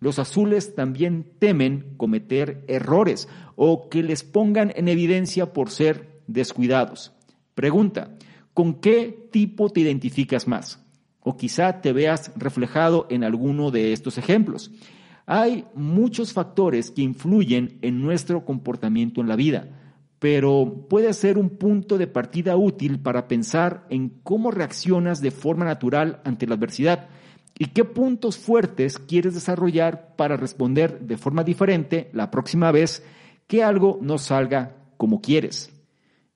Los 0.00 0.18
azules 0.18 0.74
también 0.74 1.26
temen 1.38 1.94
cometer 1.96 2.62
errores 2.68 3.26
o 3.56 3.88
que 3.88 4.02
les 4.02 4.22
pongan 4.22 4.70
en 4.76 4.88
evidencia 4.88 5.54
por 5.54 5.70
ser 5.70 6.20
descuidados. 6.26 7.12
Pregunta, 7.54 8.14
¿con 8.56 8.80
qué 8.80 9.28
tipo 9.30 9.68
te 9.68 9.80
identificas 9.80 10.48
más? 10.48 10.82
O 11.20 11.36
quizá 11.36 11.82
te 11.82 11.92
veas 11.92 12.32
reflejado 12.36 13.06
en 13.10 13.22
alguno 13.22 13.70
de 13.70 13.92
estos 13.92 14.16
ejemplos. 14.16 14.70
Hay 15.26 15.66
muchos 15.74 16.32
factores 16.32 16.90
que 16.90 17.02
influyen 17.02 17.78
en 17.82 18.00
nuestro 18.00 18.46
comportamiento 18.46 19.20
en 19.20 19.28
la 19.28 19.36
vida 19.36 19.68
pero 20.18 20.86
puede 20.88 21.12
ser 21.12 21.38
un 21.38 21.50
punto 21.50 21.98
de 21.98 22.06
partida 22.06 22.56
útil 22.56 22.98
para 22.98 23.28
pensar 23.28 23.86
en 23.90 24.08
cómo 24.22 24.50
reaccionas 24.50 25.20
de 25.20 25.30
forma 25.30 25.64
natural 25.64 26.20
ante 26.24 26.46
la 26.46 26.54
adversidad 26.54 27.08
y 27.58 27.66
qué 27.66 27.84
puntos 27.84 28.38
fuertes 28.38 28.98
quieres 28.98 29.34
desarrollar 29.34 30.14
para 30.16 30.36
responder 30.36 31.00
de 31.00 31.16
forma 31.16 31.44
diferente 31.44 32.10
la 32.12 32.30
próxima 32.30 32.72
vez 32.72 33.04
que 33.46 33.62
algo 33.62 33.98
no 34.00 34.18
salga 34.18 34.76
como 34.96 35.20
quieres. 35.20 35.75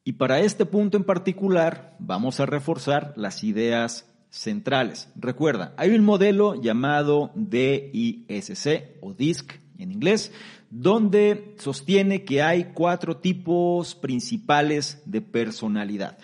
Y 0.05 0.13
para 0.13 0.41
este 0.41 0.65
punto 0.67 0.97
en 0.97 1.05
particular 1.05 1.97
vamos 1.99 2.41
a 2.41 2.47
reforzar 2.47 3.13
las 3.17 3.45
ideas 3.45 4.07
centrales. 4.31 5.09
Recuerda, 5.15 5.75
hay 5.77 5.91
un 5.91 6.05
modelo 6.05 6.61
llamado 6.61 7.33
DISC 7.35 8.99
o 9.01 9.13
DISC 9.13 9.53
en 9.79 9.93
inglés, 9.93 10.33
donde 10.71 11.55
sostiene 11.59 12.25
que 12.25 12.43
hay 12.43 12.73
cuatro 12.73 13.17
tipos 13.17 13.95
principales 13.95 15.03
de 15.05 15.21
personalidad. 15.21 16.19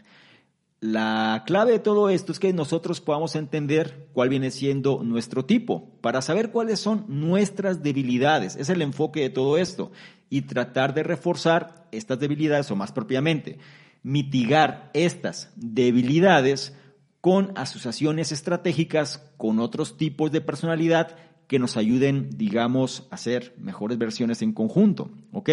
La 0.81 1.43
clave 1.47 1.73
de 1.73 1.79
todo 1.79 2.11
esto 2.11 2.33
es 2.33 2.39
que 2.39 2.53
nosotros 2.53 3.01
podamos 3.01 3.35
entender 3.35 4.09
cuál 4.13 4.29
viene 4.29 4.51
siendo 4.51 5.03
nuestro 5.03 5.45
tipo, 5.45 5.91
para 6.01 6.23
saber 6.23 6.51
cuáles 6.51 6.81
son 6.81 7.07
nuestras 7.09 7.83
debilidades. 7.83 8.57
Es 8.57 8.69
el 8.69 8.83
enfoque 8.83 9.23
de 9.23 9.31
todo 9.31 9.57
esto. 9.57 9.91
Y 10.29 10.43
tratar 10.43 10.95
de 10.95 11.03
reforzar 11.03 11.87
estas 11.93 12.19
debilidades, 12.19 12.71
o 12.71 12.77
más 12.77 12.93
propiamente, 12.93 13.59
mitigar 14.03 14.91
estas 14.95 15.53
debilidades 15.57 16.77
con 17.21 17.53
asociaciones 17.57 18.31
estratégicas 18.33 19.19
con 19.37 19.59
otros 19.59 19.97
tipos 19.97 20.31
de 20.31 20.41
personalidad 20.41 21.17
que 21.49 21.59
nos 21.59 21.77
ayuden, 21.77 22.31
digamos, 22.37 23.07
a 23.11 23.17
hacer 23.17 23.55
mejores 23.59 23.99
versiones 23.99 24.43
en 24.43 24.53
conjunto, 24.53 25.11
¿ok? 25.33 25.51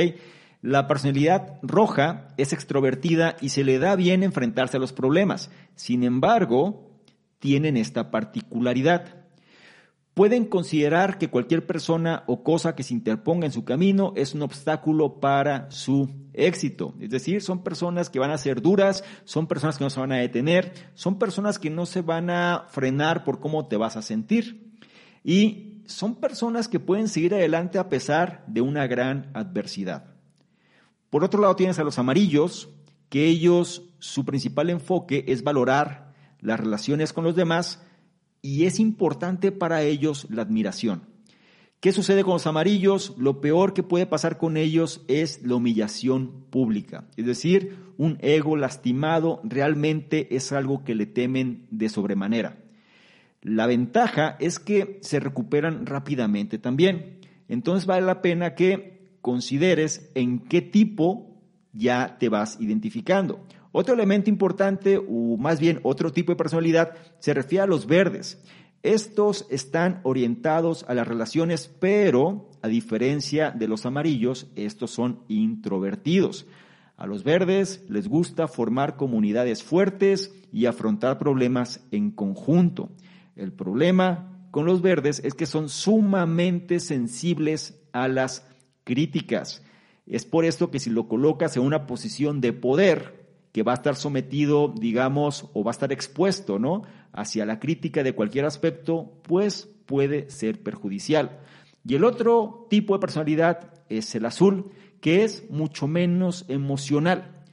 La 0.61 0.87
personalidad 0.87 1.59
roja 1.61 2.29
es 2.37 2.53
extrovertida 2.53 3.35
y 3.41 3.49
se 3.49 3.63
le 3.63 3.79
da 3.79 3.95
bien 3.95 4.23
enfrentarse 4.23 4.77
a 4.77 4.79
los 4.79 4.93
problemas. 4.93 5.51
Sin 5.75 6.03
embargo, 6.03 6.89
tienen 7.39 7.75
esta 7.75 8.11
particularidad. 8.11 9.22
Pueden 10.13 10.45
considerar 10.45 11.17
que 11.17 11.29
cualquier 11.29 11.65
persona 11.65 12.23
o 12.27 12.43
cosa 12.43 12.75
que 12.75 12.83
se 12.83 12.93
interponga 12.93 13.47
en 13.47 13.51
su 13.51 13.65
camino 13.65 14.13
es 14.15 14.35
un 14.35 14.43
obstáculo 14.43 15.19
para 15.19 15.71
su 15.71 16.07
éxito. 16.33 16.93
Es 16.99 17.09
decir, 17.09 17.41
son 17.41 17.63
personas 17.63 18.11
que 18.11 18.19
van 18.19 18.29
a 18.29 18.37
ser 18.37 18.61
duras, 18.61 19.03
son 19.23 19.47
personas 19.47 19.79
que 19.79 19.83
no 19.83 19.89
se 19.89 19.99
van 19.99 20.11
a 20.11 20.17
detener, 20.17 20.73
son 20.93 21.17
personas 21.17 21.57
que 21.57 21.71
no 21.71 21.87
se 21.87 22.01
van 22.01 22.29
a 22.29 22.67
frenar 22.69 23.23
por 23.23 23.39
cómo 23.39 23.67
te 23.67 23.77
vas 23.77 23.97
a 23.97 24.03
sentir. 24.03 24.75
Y 25.23 25.81
son 25.87 26.15
personas 26.15 26.67
que 26.67 26.79
pueden 26.79 27.07
seguir 27.07 27.33
adelante 27.33 27.79
a 27.79 27.89
pesar 27.89 28.43
de 28.45 28.61
una 28.61 28.85
gran 28.85 29.31
adversidad. 29.33 30.13
Por 31.09 31.23
otro 31.23 31.41
lado 31.41 31.55
tienes 31.55 31.79
a 31.79 31.83
los 31.83 31.97
amarillos, 31.97 32.69
que 33.09 33.25
ellos, 33.25 33.83
su 33.97 34.25
principal 34.25 34.69
enfoque 34.69 35.25
es 35.27 35.43
valorar 35.43 36.13
las 36.39 36.59
relaciones 36.59 37.13
con 37.13 37.23
los 37.23 37.35
demás 37.35 37.81
y 38.43 38.65
es 38.65 38.79
importante 38.79 39.51
para 39.51 39.81
ellos 39.81 40.27
la 40.29 40.43
admiración. 40.43 41.01
¿Qué 41.79 41.91
sucede 41.91 42.23
con 42.23 42.33
los 42.33 42.45
amarillos? 42.45 43.15
Lo 43.17 43.41
peor 43.41 43.73
que 43.73 43.83
puede 43.83 44.05
pasar 44.05 44.37
con 44.37 44.57
ellos 44.57 45.03
es 45.07 45.41
la 45.43 45.55
humillación 45.55 46.45
pública. 46.49 47.05
Es 47.17 47.25
decir, 47.25 47.77
un 47.97 48.17
ego 48.21 48.55
lastimado 48.55 49.41
realmente 49.43 50.35
es 50.35 50.51
algo 50.51 50.83
que 50.83 50.93
le 50.93 51.05
temen 51.05 51.67
de 51.71 51.89
sobremanera. 51.89 52.57
La 53.41 53.65
ventaja 53.65 54.37
es 54.39 54.59
que 54.59 54.99
se 55.01 55.19
recuperan 55.19 55.85
rápidamente 55.85 56.57
también. 56.57 57.19
Entonces 57.47 57.85
vale 57.85 58.05
la 58.05 58.21
pena 58.21 58.55
que 58.55 59.17
consideres 59.21 60.11
en 60.15 60.39
qué 60.39 60.61
tipo 60.61 61.41
ya 61.73 62.17
te 62.19 62.29
vas 62.29 62.59
identificando. 62.59 63.45
Otro 63.73 63.95
elemento 63.95 64.29
importante, 64.29 64.97
o 64.97 65.35
más 65.35 65.59
bien 65.59 65.79
otro 65.81 66.13
tipo 66.13 66.31
de 66.31 66.35
personalidad, 66.35 66.93
se 67.19 67.33
refiere 67.33 67.63
a 67.63 67.67
los 67.67 67.87
verdes. 67.87 68.39
Estos 68.83 69.47
están 69.49 69.99
orientados 70.03 70.85
a 70.87 70.93
las 70.93 71.07
relaciones, 71.07 71.71
pero 71.79 72.51
a 72.61 72.67
diferencia 72.67 73.49
de 73.49 73.67
los 73.67 73.87
amarillos, 73.87 74.47
estos 74.55 74.91
son 74.91 75.23
introvertidos. 75.27 76.45
A 76.97 77.07
los 77.07 77.23
verdes 77.23 77.83
les 77.89 78.07
gusta 78.07 78.47
formar 78.47 78.95
comunidades 78.95 79.63
fuertes 79.63 80.31
y 80.51 80.67
afrontar 80.67 81.17
problemas 81.17 81.83
en 81.89 82.11
conjunto. 82.11 82.91
El 83.35 83.53
problema 83.53 84.47
con 84.51 84.65
los 84.65 84.83
verdes 84.83 85.19
es 85.23 85.33
que 85.33 85.47
son 85.47 85.67
sumamente 85.67 86.79
sensibles 86.79 87.81
a 87.91 88.07
las 88.07 88.47
críticas. 88.83 89.63
Es 90.05 90.25
por 90.25 90.45
esto 90.45 90.69
que 90.69 90.79
si 90.79 90.91
lo 90.91 91.07
colocas 91.07 91.57
en 91.57 91.63
una 91.63 91.87
posición 91.87 92.39
de 92.39 92.53
poder, 92.53 93.22
que 93.53 93.63
va 93.63 93.71
a 93.71 93.75
estar 93.75 93.95
sometido, 93.95 94.73
digamos, 94.75 95.49
o 95.53 95.63
va 95.63 95.71
a 95.71 95.77
estar 95.77 95.93
expuesto, 95.93 96.59
¿no? 96.59 96.81
Hacia 97.13 97.45
la 97.45 97.59
crítica 97.59 98.03
de 98.03 98.13
cualquier 98.13 98.45
aspecto, 98.45 99.21
pues 99.21 99.69
puede 99.85 100.29
ser 100.29 100.61
perjudicial. 100.61 101.39
Y 101.85 101.95
el 101.95 102.03
otro 102.03 102.67
tipo 102.69 102.95
de 102.95 102.99
personalidad 102.99 103.73
es 103.89 104.15
el 104.15 104.25
azul, 104.25 104.71
que 104.99 105.23
es 105.23 105.49
mucho 105.51 105.87
menos 105.87 106.45
emocional. 106.47 107.43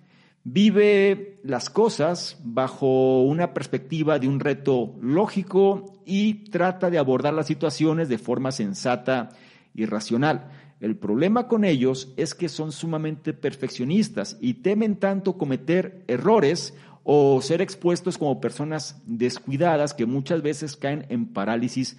Vive 0.42 1.38
las 1.44 1.68
cosas 1.68 2.38
bajo 2.42 3.22
una 3.22 3.52
perspectiva 3.52 4.18
de 4.18 4.26
un 4.26 4.40
reto 4.40 4.94
lógico 5.02 6.00
y 6.06 6.50
trata 6.50 6.88
de 6.88 6.96
abordar 6.96 7.34
las 7.34 7.46
situaciones 7.46 8.08
de 8.08 8.16
forma 8.16 8.52
sensata 8.52 9.28
y 9.74 9.84
racional. 9.84 10.50
El 10.80 10.96
problema 10.96 11.46
con 11.46 11.64
ellos 11.64 12.12
es 12.16 12.34
que 12.34 12.48
son 12.48 12.72
sumamente 12.72 13.34
perfeccionistas 13.34 14.38
y 14.40 14.54
temen 14.54 14.96
tanto 14.96 15.36
cometer 15.36 16.02
errores 16.08 16.74
o 17.04 17.40
ser 17.42 17.60
expuestos 17.60 18.16
como 18.16 18.40
personas 18.40 19.02
descuidadas 19.04 19.92
que 19.92 20.06
muchas 20.06 20.42
veces 20.42 20.76
caen 20.76 21.04
en 21.10 21.26
parálisis 21.26 21.98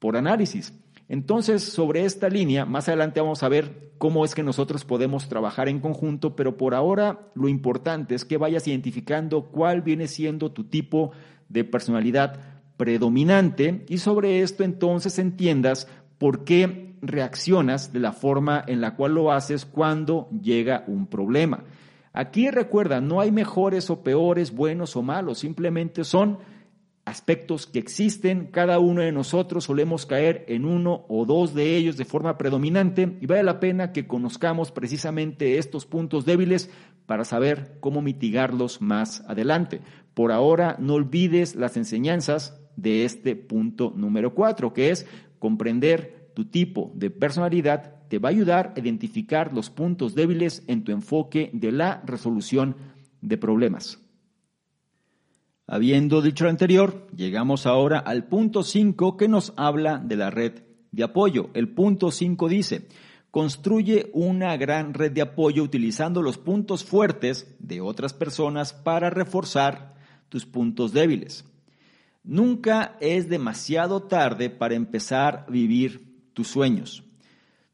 por 0.00 0.16
análisis. 0.16 0.72
Entonces, 1.08 1.62
sobre 1.62 2.04
esta 2.04 2.28
línea, 2.28 2.64
más 2.66 2.88
adelante 2.88 3.20
vamos 3.20 3.42
a 3.42 3.48
ver 3.48 3.92
cómo 3.98 4.24
es 4.24 4.34
que 4.34 4.42
nosotros 4.42 4.84
podemos 4.84 5.28
trabajar 5.28 5.68
en 5.68 5.80
conjunto, 5.80 6.36
pero 6.36 6.56
por 6.56 6.74
ahora 6.74 7.30
lo 7.34 7.48
importante 7.48 8.14
es 8.14 8.24
que 8.24 8.36
vayas 8.36 8.66
identificando 8.66 9.46
cuál 9.46 9.82
viene 9.82 10.06
siendo 10.06 10.52
tu 10.52 10.64
tipo 10.64 11.12
de 11.48 11.64
personalidad 11.64 12.40
predominante 12.76 13.84
y 13.88 13.98
sobre 13.98 14.40
esto 14.40 14.64
entonces 14.64 15.18
entiendas 15.18 15.88
por 16.18 16.44
qué 16.44 16.87
reaccionas 17.02 17.92
de 17.92 18.00
la 18.00 18.12
forma 18.12 18.64
en 18.66 18.80
la 18.80 18.94
cual 18.94 19.14
lo 19.14 19.32
haces 19.32 19.64
cuando 19.64 20.28
llega 20.30 20.84
un 20.86 21.06
problema. 21.06 21.64
Aquí 22.12 22.50
recuerda, 22.50 23.00
no 23.00 23.20
hay 23.20 23.30
mejores 23.30 23.90
o 23.90 24.02
peores, 24.02 24.52
buenos 24.52 24.96
o 24.96 25.02
malos, 25.02 25.38
simplemente 25.38 26.04
son 26.04 26.38
aspectos 27.08 27.66
que 27.66 27.78
existen, 27.78 28.48
cada 28.48 28.78
uno 28.78 29.00
de 29.00 29.12
nosotros 29.12 29.64
solemos 29.64 30.04
caer 30.04 30.44
en 30.48 30.66
uno 30.66 31.06
o 31.08 31.24
dos 31.24 31.54
de 31.54 31.76
ellos 31.76 31.96
de 31.96 32.04
forma 32.04 32.36
predominante 32.36 33.16
y 33.20 33.26
vale 33.26 33.42
la 33.42 33.60
pena 33.60 33.92
que 33.92 34.06
conozcamos 34.06 34.72
precisamente 34.72 35.58
estos 35.58 35.86
puntos 35.86 36.26
débiles 36.26 36.70
para 37.06 37.24
saber 37.24 37.78
cómo 37.80 38.02
mitigarlos 38.02 38.82
más 38.82 39.22
adelante. 39.26 39.80
Por 40.12 40.32
ahora, 40.32 40.76
no 40.78 40.94
olvides 40.94 41.54
las 41.56 41.76
enseñanzas 41.78 42.60
de 42.76 43.04
este 43.04 43.34
punto 43.36 43.92
número 43.96 44.34
cuatro, 44.34 44.74
que 44.74 44.90
es 44.90 45.06
comprender 45.38 46.17
tu 46.38 46.44
tipo 46.44 46.92
de 46.94 47.10
personalidad 47.10 48.06
te 48.06 48.20
va 48.20 48.28
a 48.28 48.30
ayudar 48.30 48.72
a 48.76 48.78
identificar 48.78 49.52
los 49.52 49.70
puntos 49.70 50.14
débiles 50.14 50.62
en 50.68 50.84
tu 50.84 50.92
enfoque 50.92 51.50
de 51.52 51.72
la 51.72 52.00
resolución 52.06 52.76
de 53.20 53.36
problemas. 53.36 53.98
Habiendo 55.66 56.22
dicho 56.22 56.44
lo 56.44 56.50
anterior, 56.50 57.08
llegamos 57.12 57.66
ahora 57.66 57.98
al 57.98 58.28
punto 58.28 58.62
5 58.62 59.16
que 59.16 59.26
nos 59.26 59.52
habla 59.56 59.98
de 59.98 60.14
la 60.14 60.30
red 60.30 60.62
de 60.92 61.02
apoyo. 61.02 61.50
El 61.54 61.70
punto 61.70 62.12
5 62.12 62.48
dice, 62.48 62.86
construye 63.32 64.08
una 64.12 64.56
gran 64.56 64.94
red 64.94 65.10
de 65.10 65.22
apoyo 65.22 65.64
utilizando 65.64 66.22
los 66.22 66.38
puntos 66.38 66.84
fuertes 66.84 67.52
de 67.58 67.80
otras 67.80 68.14
personas 68.14 68.72
para 68.72 69.10
reforzar 69.10 69.96
tus 70.28 70.46
puntos 70.46 70.92
débiles. 70.92 71.44
Nunca 72.22 72.96
es 73.00 73.28
demasiado 73.28 74.04
tarde 74.04 74.50
para 74.50 74.76
empezar 74.76 75.46
a 75.48 75.50
vivir 75.50 76.07
tus 76.38 76.46
sueños. 76.46 77.02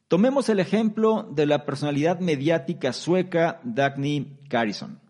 Tomemos 0.09 0.49
el 0.49 0.59
ejemplo 0.59 1.29
de 1.31 1.45
la 1.45 1.67
personalidad 1.67 2.21
mediática 2.21 2.95
sueca 2.95 3.61
Dagny 3.63 4.39
Carison 4.49 5.01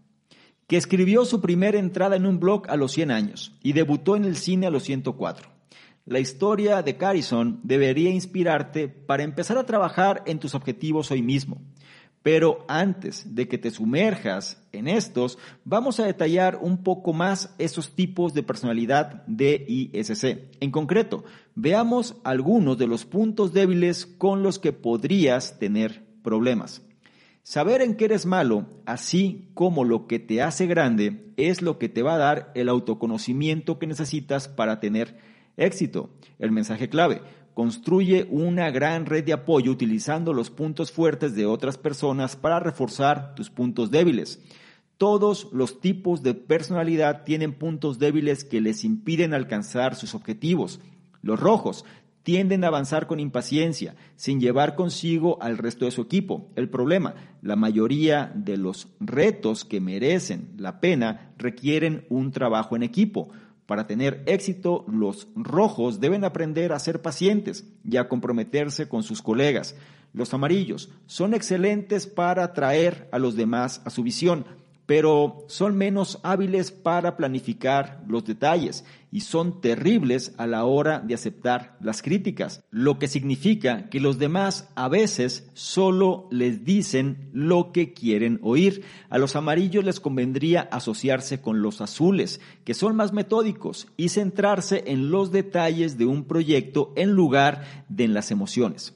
que 0.66 0.76
escribió 0.76 1.24
su 1.24 1.40
primera 1.40 1.78
entrada 1.78 2.16
en 2.16 2.26
un 2.26 2.40
blog 2.40 2.68
a 2.68 2.76
los 2.76 2.90
100 2.90 3.12
años 3.12 3.52
y 3.62 3.74
debutó 3.74 4.16
en 4.16 4.24
el 4.24 4.34
cine 4.34 4.66
a 4.66 4.70
los 4.70 4.82
104. 4.82 5.48
La 6.04 6.18
historia 6.18 6.82
de 6.82 6.96
Carison 6.96 7.60
debería 7.62 8.10
inspirarte 8.10 8.88
para 8.88 9.22
empezar 9.22 9.56
a 9.56 9.66
trabajar 9.66 10.24
en 10.26 10.40
tus 10.40 10.56
objetivos 10.56 11.12
hoy 11.12 11.22
mismo. 11.22 11.60
Pero 12.24 12.64
antes 12.68 13.34
de 13.34 13.48
que 13.48 13.58
te 13.58 13.70
sumerjas 13.70 14.58
en 14.72 14.88
estos, 14.88 15.38
vamos 15.62 16.00
a 16.00 16.06
detallar 16.06 16.58
un 16.62 16.82
poco 16.82 17.12
más 17.12 17.54
esos 17.58 17.94
tipos 17.94 18.32
de 18.32 18.42
personalidad 18.42 19.26
de 19.26 19.62
ISC. 19.68 20.38
En 20.58 20.70
concreto, 20.70 21.24
veamos 21.54 22.16
algunos 22.24 22.78
de 22.78 22.86
los 22.86 23.04
puntos 23.04 23.52
débiles 23.52 24.06
con 24.06 24.42
los 24.42 24.58
que 24.58 24.72
podrías 24.72 25.58
tener 25.58 26.02
problemas. 26.22 26.80
Saber 27.42 27.82
en 27.82 27.94
qué 27.94 28.06
eres 28.06 28.24
malo, 28.24 28.68
así 28.86 29.50
como 29.52 29.84
lo 29.84 30.06
que 30.06 30.18
te 30.18 30.40
hace 30.40 30.66
grande, 30.66 31.30
es 31.36 31.60
lo 31.60 31.78
que 31.78 31.90
te 31.90 32.02
va 32.02 32.14
a 32.14 32.18
dar 32.18 32.52
el 32.54 32.70
autoconocimiento 32.70 33.78
que 33.78 33.86
necesitas 33.86 34.48
para 34.48 34.80
tener 34.80 35.18
éxito. 35.58 36.08
El 36.38 36.52
mensaje 36.52 36.88
clave, 36.88 37.20
construye 37.54 38.26
una 38.30 38.70
gran 38.70 39.06
red 39.06 39.24
de 39.24 39.32
apoyo 39.32 39.70
utilizando 39.70 40.32
los 40.32 40.50
puntos 40.50 40.92
fuertes 40.92 41.34
de 41.34 41.46
otras 41.46 41.78
personas 41.78 42.36
para 42.36 42.60
reforzar 42.60 43.34
tus 43.34 43.48
puntos 43.48 43.90
débiles. 43.90 44.40
Todos 44.98 45.48
los 45.52 45.80
tipos 45.80 46.22
de 46.22 46.34
personalidad 46.34 47.24
tienen 47.24 47.52
puntos 47.52 47.98
débiles 47.98 48.44
que 48.44 48.60
les 48.60 48.84
impiden 48.84 49.34
alcanzar 49.34 49.94
sus 49.94 50.14
objetivos. 50.14 50.80
Los 51.22 51.40
rojos 51.40 51.84
tienden 52.24 52.64
a 52.64 52.68
avanzar 52.68 53.06
con 53.06 53.20
impaciencia, 53.20 53.94
sin 54.16 54.40
llevar 54.40 54.74
consigo 54.74 55.40
al 55.42 55.58
resto 55.58 55.84
de 55.84 55.90
su 55.90 56.02
equipo. 56.02 56.50
El 56.56 56.70
problema, 56.70 57.14
la 57.42 57.54
mayoría 57.54 58.32
de 58.34 58.56
los 58.56 58.88
retos 58.98 59.64
que 59.64 59.80
merecen 59.80 60.54
la 60.56 60.80
pena 60.80 61.32
requieren 61.36 62.06
un 62.08 62.32
trabajo 62.32 62.76
en 62.76 62.82
equipo. 62.82 63.28
Para 63.66 63.86
tener 63.86 64.22
éxito, 64.26 64.84
los 64.88 65.28
rojos 65.34 66.00
deben 66.00 66.24
aprender 66.24 66.72
a 66.72 66.78
ser 66.78 67.00
pacientes 67.00 67.66
y 67.82 67.96
a 67.96 68.08
comprometerse 68.08 68.88
con 68.88 69.02
sus 69.02 69.22
colegas. 69.22 69.74
Los 70.12 70.34
amarillos 70.34 70.90
son 71.06 71.34
excelentes 71.34 72.06
para 72.06 72.44
atraer 72.44 73.08
a 73.10 73.18
los 73.18 73.36
demás 73.36 73.80
a 73.84 73.90
su 73.90 74.02
visión, 74.02 74.44
pero 74.86 75.44
son 75.48 75.76
menos 75.76 76.20
hábiles 76.22 76.70
para 76.70 77.16
planificar 77.16 78.02
los 78.06 78.24
detalles 78.24 78.84
y 79.10 79.20
son 79.20 79.60
terribles 79.60 80.34
a 80.38 80.46
la 80.46 80.64
hora 80.64 80.98
de 80.98 81.14
aceptar 81.14 81.76
las 81.80 82.02
críticas, 82.02 82.64
lo 82.70 82.98
que 82.98 83.06
significa 83.06 83.88
que 83.88 84.00
los 84.00 84.18
demás 84.18 84.68
a 84.74 84.88
veces 84.88 85.48
solo 85.54 86.28
les 86.30 86.64
dicen 86.64 87.30
lo 87.32 87.70
que 87.72 87.92
quieren 87.92 88.40
oír. 88.42 88.82
A 89.10 89.18
los 89.18 89.36
amarillos 89.36 89.84
les 89.84 90.00
convendría 90.00 90.62
asociarse 90.62 91.40
con 91.40 91.62
los 91.62 91.80
azules, 91.80 92.40
que 92.64 92.74
son 92.74 92.96
más 92.96 93.12
metódicos, 93.12 93.86
y 93.96 94.08
centrarse 94.08 94.82
en 94.88 95.10
los 95.10 95.30
detalles 95.30 95.96
de 95.96 96.06
un 96.06 96.24
proyecto 96.24 96.92
en 96.96 97.12
lugar 97.12 97.84
de 97.88 98.04
en 98.04 98.14
las 98.14 98.30
emociones. 98.30 98.94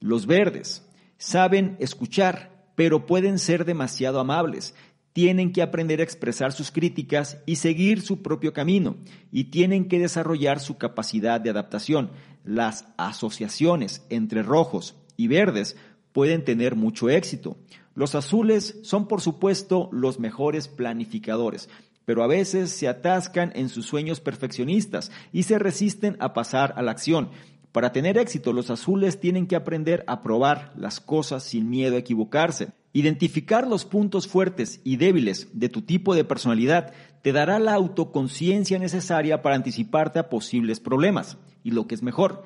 Los 0.00 0.26
verdes 0.26 0.86
saben 1.16 1.76
escuchar, 1.78 2.66
pero 2.74 3.06
pueden 3.06 3.38
ser 3.38 3.64
demasiado 3.64 4.20
amables 4.20 4.74
tienen 5.12 5.52
que 5.52 5.62
aprender 5.62 6.00
a 6.00 6.04
expresar 6.04 6.52
sus 6.52 6.70
críticas 6.70 7.38
y 7.46 7.56
seguir 7.56 8.00
su 8.00 8.22
propio 8.22 8.52
camino, 8.52 8.96
y 9.30 9.44
tienen 9.44 9.88
que 9.88 9.98
desarrollar 9.98 10.60
su 10.60 10.78
capacidad 10.78 11.40
de 11.40 11.50
adaptación. 11.50 12.10
Las 12.44 12.86
asociaciones 12.96 14.04
entre 14.08 14.42
rojos 14.42 14.96
y 15.16 15.28
verdes 15.28 15.76
pueden 16.12 16.44
tener 16.44 16.76
mucho 16.76 17.10
éxito. 17.10 17.56
Los 17.94 18.14
azules 18.14 18.78
son, 18.82 19.06
por 19.06 19.20
supuesto, 19.20 19.88
los 19.92 20.18
mejores 20.18 20.68
planificadores, 20.68 21.68
pero 22.04 22.24
a 22.24 22.26
veces 22.26 22.70
se 22.70 22.88
atascan 22.88 23.52
en 23.54 23.68
sus 23.68 23.86
sueños 23.86 24.20
perfeccionistas 24.20 25.12
y 25.32 25.42
se 25.44 25.58
resisten 25.58 26.16
a 26.20 26.32
pasar 26.32 26.72
a 26.76 26.82
la 26.82 26.90
acción. 26.90 27.30
Para 27.70 27.92
tener 27.92 28.18
éxito, 28.18 28.52
los 28.52 28.70
azules 28.70 29.20
tienen 29.20 29.46
que 29.46 29.56
aprender 29.56 30.04
a 30.06 30.22
probar 30.22 30.72
las 30.76 31.00
cosas 31.00 31.42
sin 31.42 31.70
miedo 31.70 31.96
a 31.96 32.00
equivocarse. 32.00 32.68
Identificar 32.92 33.66
los 33.66 33.84
puntos 33.84 34.28
fuertes 34.28 34.80
y 34.84 34.96
débiles 34.96 35.48
de 35.52 35.68
tu 35.70 35.82
tipo 35.82 36.14
de 36.14 36.24
personalidad 36.24 36.92
te 37.22 37.32
dará 37.32 37.58
la 37.58 37.74
autoconciencia 37.74 38.78
necesaria 38.78 39.40
para 39.40 39.56
anticiparte 39.56 40.18
a 40.18 40.28
posibles 40.28 40.78
problemas. 40.80 41.38
Y 41.64 41.70
lo 41.70 41.86
que 41.86 41.94
es 41.94 42.02
mejor, 42.02 42.44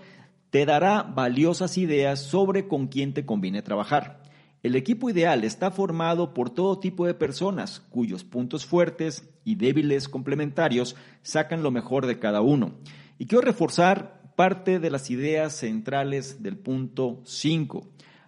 te 0.50 0.64
dará 0.64 1.02
valiosas 1.02 1.78
ideas 1.78 2.20
sobre 2.20 2.68
con 2.68 2.86
quién 2.86 3.12
te 3.12 3.26
conviene 3.26 3.62
trabajar. 3.62 4.22
El 4.62 4.76
equipo 4.76 5.10
ideal 5.10 5.44
está 5.44 5.70
formado 5.70 6.34
por 6.34 6.50
todo 6.50 6.78
tipo 6.78 7.06
de 7.06 7.14
personas 7.14 7.80
cuyos 7.90 8.24
puntos 8.24 8.66
fuertes 8.66 9.28
y 9.44 9.56
débiles 9.56 10.08
complementarios 10.08 10.96
sacan 11.22 11.62
lo 11.62 11.70
mejor 11.70 12.06
de 12.06 12.18
cada 12.18 12.40
uno. 12.40 12.74
Y 13.18 13.26
quiero 13.26 13.42
reforzar 13.42 14.20
parte 14.36 14.78
de 14.78 14.90
las 14.90 15.10
ideas 15.10 15.54
centrales 15.54 16.42
del 16.42 16.56
punto 16.56 17.20
5. 17.24 17.86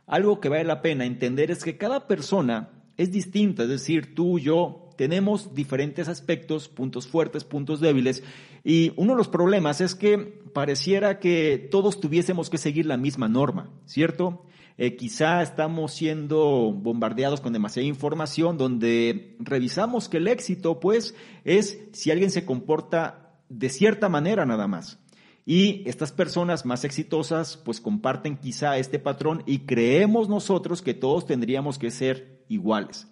Algo 0.08 0.40
que 0.40 0.48
vale 0.48 0.64
la 0.64 0.82
pena 0.82 1.04
entender 1.04 1.50
es 1.50 1.62
que 1.62 1.76
cada 1.76 2.08
persona 2.08 2.70
es 2.96 3.12
distinta, 3.12 3.62
es 3.62 3.68
decir, 3.68 4.14
tú, 4.14 4.40
yo, 4.40 4.90
tenemos 4.96 5.54
diferentes 5.54 6.08
aspectos, 6.08 6.68
puntos 6.68 7.06
fuertes, 7.06 7.44
puntos 7.44 7.78
débiles, 7.78 8.24
y 8.64 8.92
uno 8.96 9.12
de 9.12 9.18
los 9.18 9.28
problemas 9.28 9.80
es 9.80 9.94
que 9.94 10.18
pareciera 10.52 11.20
que 11.20 11.68
todos 11.70 12.00
tuviésemos 12.00 12.50
que 12.50 12.58
seguir 12.58 12.86
la 12.86 12.96
misma 12.96 13.28
norma, 13.28 13.70
¿cierto? 13.86 14.44
Eh, 14.78 14.96
quizá 14.96 15.42
estamos 15.42 15.92
siendo 15.92 16.72
bombardeados 16.72 17.40
con 17.40 17.52
demasiada 17.52 17.86
información 17.86 18.58
donde 18.58 19.36
revisamos 19.38 20.08
que 20.08 20.16
el 20.16 20.26
éxito, 20.26 20.80
pues, 20.80 21.14
es 21.44 21.78
si 21.92 22.10
alguien 22.10 22.30
se 22.30 22.44
comporta 22.44 23.36
de 23.48 23.68
cierta 23.68 24.08
manera 24.08 24.46
nada 24.46 24.66
más. 24.66 24.98
Y 25.50 25.82
estas 25.88 26.12
personas 26.12 26.66
más 26.66 26.84
exitosas 26.84 27.56
pues 27.56 27.80
comparten 27.80 28.36
quizá 28.36 28.76
este 28.76 28.98
patrón 28.98 29.42
y 29.46 29.60
creemos 29.60 30.28
nosotros 30.28 30.82
que 30.82 30.92
todos 30.92 31.24
tendríamos 31.24 31.78
que 31.78 31.90
ser 31.90 32.42
iguales. 32.48 33.08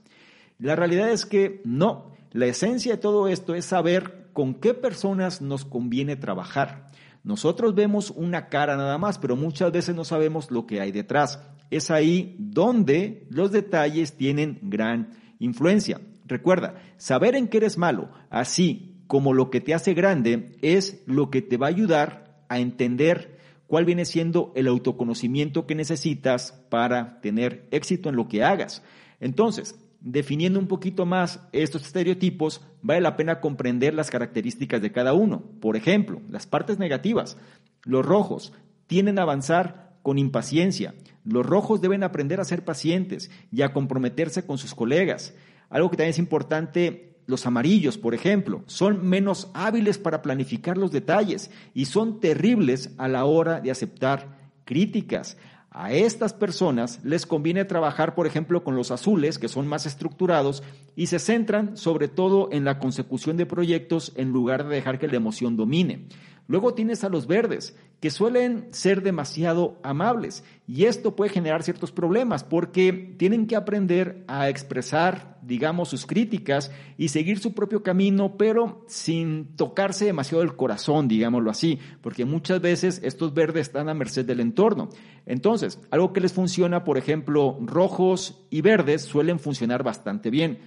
La 0.59 0.77
realidad 0.77 1.11
es 1.11 1.25
que 1.25 1.63
no. 1.65 2.13
La 2.33 2.45
esencia 2.45 2.93
de 2.93 3.01
todo 3.01 3.29
esto 3.29 3.55
es 3.55 3.65
saber 3.65 4.29
con 4.35 4.53
qué 4.53 4.75
personas 4.75 5.41
nos 5.41 5.65
conviene 5.65 6.15
trabajar. 6.15 6.89
Nosotros 7.25 7.75
vemos 7.75 8.11
una 8.11 8.51
cara 8.51 8.77
nada 8.77 8.99
más, 8.99 9.17
pero 9.17 9.35
muchas 9.35 9.73
veces 9.73 9.95
no 9.95 10.05
sabemos 10.05 10.51
lo 10.51 10.67
que 10.67 10.83
hay 10.83 10.93
detrás. 10.93 11.41
Es 11.71 11.91
ahí 11.91 12.37
donde 12.39 13.27
los 13.31 13.51
detalles 13.51 14.19
tienen 14.19 14.59
gran 14.61 15.09
influencia. 15.39 16.03
Recuerda, 16.27 16.75
saber 16.99 17.35
en 17.35 17.49
qué 17.49 17.57
eres 17.57 17.79
malo, 17.79 18.11
así 18.29 18.93
como 19.07 19.33
lo 19.33 19.49
que 19.49 19.63
te 19.63 19.73
hace 19.73 19.95
grande, 19.95 20.53
es 20.61 21.03
lo 21.07 21.31
que 21.31 21.41
te 21.41 21.57
va 21.57 21.69
a 21.69 21.71
ayudar 21.71 22.26
a 22.49 22.59
entender 22.59 23.39
cuál 23.67 23.85
viene 23.85 24.05
siendo 24.05 24.53
el 24.55 24.69
autoconocimiento 24.69 25.67
que 25.67 25.75
necesitas 25.75 26.53
para 26.69 27.21
tener 27.21 27.67
éxito 27.71 28.09
en 28.09 28.17
lo 28.17 28.29
que 28.29 28.45
hagas. 28.45 28.83
Entonces, 29.21 29.79
definiendo 30.01 30.59
un 30.59 30.69
poquito 30.69 31.07
más 31.07 31.41
estos 31.53 31.87
estereotipos, 31.87 32.61
vale 32.83 33.01
la 33.01 33.17
pena 33.17 33.41
comprender 33.41 33.95
las 33.95 34.11
características 34.11 34.81
de 34.83 34.93
cada 34.93 35.15
uno. 35.15 35.43
Por 35.61 35.77
ejemplo, 35.77 36.21
las 36.31 36.47
partes 36.47 36.79
negativas. 36.79 37.37
Los 37.83 38.07
rojos 38.07 38.53
tienden 38.87 39.19
a 39.19 39.23
avanzar 39.23 39.97
con 40.03 40.19
impaciencia. 40.19 40.95
Los 41.25 41.45
rojos 41.45 41.81
deben 41.81 42.05
aprender 42.05 42.41
a 42.41 42.45
ser 42.45 42.65
pacientes 42.65 43.31
y 43.51 43.63
a 43.63 43.73
comprometerse 43.73 44.47
con 44.47 44.59
sus 44.59 44.75
colegas. 44.75 45.35
Algo 45.69 45.91
que 45.91 45.97
también 45.97 46.11
es 46.11 46.21
importante 46.21 47.16
los 47.27 47.47
amarillos, 47.47 47.99
por 47.99 48.15
ejemplo, 48.15 48.63
son 48.67 49.07
menos 49.07 49.51
hábiles 49.55 49.99
para 49.99 50.23
planificar 50.23 50.79
los 50.79 50.93
detalles 50.93 51.51
y 51.75 51.87
son 51.87 52.21
terribles 52.21 52.91
a 52.99 53.09
la 53.09 53.25
hora 53.25 53.61
de 53.61 53.71
aceptar 53.71 54.39
críticas. 54.65 55.37
A 55.71 55.93
estas 55.93 56.33
personas 56.33 57.01
les 57.05 57.27
conviene 57.27 57.67
trabajar, 57.67 58.15
por 58.15 58.27
ejemplo, 58.27 58.65
con 58.65 58.77
los 58.77 58.91
azules, 58.91 59.39
que 59.39 59.49
son 59.49 59.67
más 59.67 59.85
estructurados 59.85 60.63
y 60.95 61.09
se 61.09 61.19
centran 61.19 61.77
sobre 61.77 62.09
todo 62.09 62.49
en 62.51 62.65
la 62.65 62.79
consecución 62.79 63.37
de 63.37 63.45
proyectos 63.45 64.13
en 64.17 64.31
lugar 64.31 64.67
de 64.67 64.75
dejar 64.75 64.99
que 64.99 65.09
la 65.09 65.17
emoción 65.17 65.57
domine. 65.57 66.07
Luego 66.49 66.75
tienes 66.75 67.03
a 67.03 67.09
los 67.09 67.27
verdes, 67.27 67.77
que 68.01 68.11
suelen 68.11 68.69
ser 68.73 69.03
demasiado 69.03 69.79
amables 69.83 70.45
y 70.69 70.85
esto 70.85 71.17
puede 71.17 71.31
generar 71.31 71.63
ciertos 71.63 71.93
problemas 71.93 72.45
porque 72.45 73.15
tienen 73.17 73.47
que 73.47 73.57
aprender 73.57 74.25
a 74.27 74.49
expresar, 74.51 75.39
digamos, 75.43 75.89
sus 75.89 76.07
críticas 76.07 76.71
y 76.99 77.09
seguir 77.09 77.39
su 77.39 77.55
propio 77.55 77.83
camino, 77.83 78.37
pero 78.37 78.85
sin 78.87 79.57
tocarse 79.57 80.05
demasiado 80.05 80.43
el 80.43 80.57
corazón, 80.57 81.09
digámoslo 81.09 81.51
así, 81.51 81.79
porque 82.03 82.25
muchas 82.25 82.61
veces 82.61 83.01
estos 83.03 83.33
verdes 83.33 83.69
están 83.69 83.89
a 83.89 83.95
merced 83.95 84.27
del 84.27 84.41
entorno. 84.41 84.91
Entonces, 85.25 85.81
algo 85.91 86.13
que 86.13 86.21
les 86.21 86.33
funciona, 86.33 86.85
por 86.85 86.99
ejemplo, 86.99 87.57
rojos 87.63 88.45
y 88.51 88.61
verdes 88.61 89.03
suelen 89.03 89.39
funcionar 89.39 89.83
bastante 89.83 90.31
bien. 90.31 90.59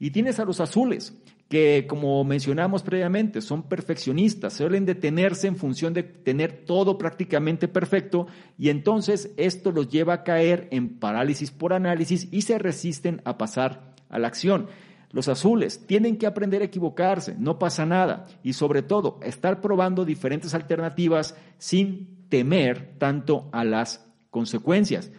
Y 0.00 0.12
tienes 0.12 0.38
a 0.38 0.44
los 0.44 0.60
azules, 0.60 1.18
que 1.48 1.86
como 1.88 2.22
mencionamos 2.24 2.82
previamente, 2.82 3.40
son 3.40 3.62
perfeccionistas, 3.62 4.52
suelen 4.52 4.84
detenerse 4.84 5.46
en 5.46 5.56
función 5.56 5.94
de 5.94 6.02
tener 6.02 6.64
todo 6.66 6.98
prácticamente 6.98 7.68
perfecto 7.68 8.26
y 8.58 8.68
entonces 8.68 9.32
esto 9.38 9.72
los 9.72 9.88
lleva 9.88 10.12
a 10.12 10.24
caer 10.24 10.68
en 10.70 10.98
parálisis 10.98 11.50
por 11.50 11.72
análisis 11.72 12.28
y 12.30 12.42
se 12.42 12.58
resisten 12.58 13.22
a 13.24 13.38
pasar 13.38 13.94
a 14.10 14.18
la 14.18 14.28
acción. 14.28 14.66
Los 15.10 15.28
azules 15.28 15.86
tienen 15.86 16.18
que 16.18 16.26
aprender 16.26 16.60
a 16.60 16.66
equivocarse, 16.66 17.34
no 17.38 17.58
pasa 17.58 17.86
nada 17.86 18.26
y 18.42 18.52
sobre 18.52 18.82
todo 18.82 19.18
estar 19.22 19.62
probando 19.62 20.04
diferentes 20.04 20.52
alternativas 20.52 21.34
sin 21.56 22.26
temer 22.28 22.94
tanto 22.98 23.48
a 23.52 23.64
las 23.64 24.06
consecuencias. 24.28 25.10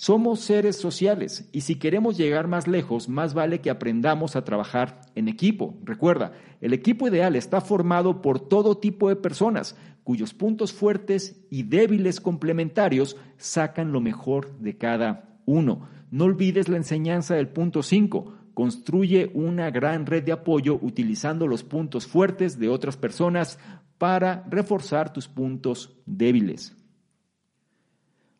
Somos 0.00 0.38
seres 0.38 0.76
sociales 0.76 1.48
y 1.50 1.62
si 1.62 1.74
queremos 1.74 2.16
llegar 2.16 2.46
más 2.46 2.68
lejos, 2.68 3.08
más 3.08 3.34
vale 3.34 3.60
que 3.60 3.68
aprendamos 3.68 4.36
a 4.36 4.44
trabajar 4.44 5.00
en 5.16 5.26
equipo. 5.26 5.76
Recuerda, 5.82 6.34
el 6.60 6.72
equipo 6.72 7.08
ideal 7.08 7.34
está 7.34 7.60
formado 7.60 8.22
por 8.22 8.38
todo 8.38 8.78
tipo 8.78 9.08
de 9.08 9.16
personas 9.16 9.76
cuyos 10.04 10.34
puntos 10.34 10.72
fuertes 10.72 11.44
y 11.50 11.64
débiles 11.64 12.20
complementarios 12.20 13.16
sacan 13.38 13.90
lo 13.90 14.00
mejor 14.00 14.56
de 14.60 14.78
cada 14.78 15.40
uno. 15.46 15.88
No 16.12 16.26
olvides 16.26 16.68
la 16.68 16.76
enseñanza 16.76 17.34
del 17.34 17.48
punto 17.48 17.82
5. 17.82 18.34
Construye 18.54 19.32
una 19.34 19.72
gran 19.72 20.06
red 20.06 20.22
de 20.22 20.30
apoyo 20.30 20.78
utilizando 20.80 21.48
los 21.48 21.64
puntos 21.64 22.06
fuertes 22.06 22.60
de 22.60 22.68
otras 22.68 22.96
personas 22.96 23.58
para 23.98 24.44
reforzar 24.48 25.12
tus 25.12 25.26
puntos 25.26 25.98
débiles. 26.06 26.77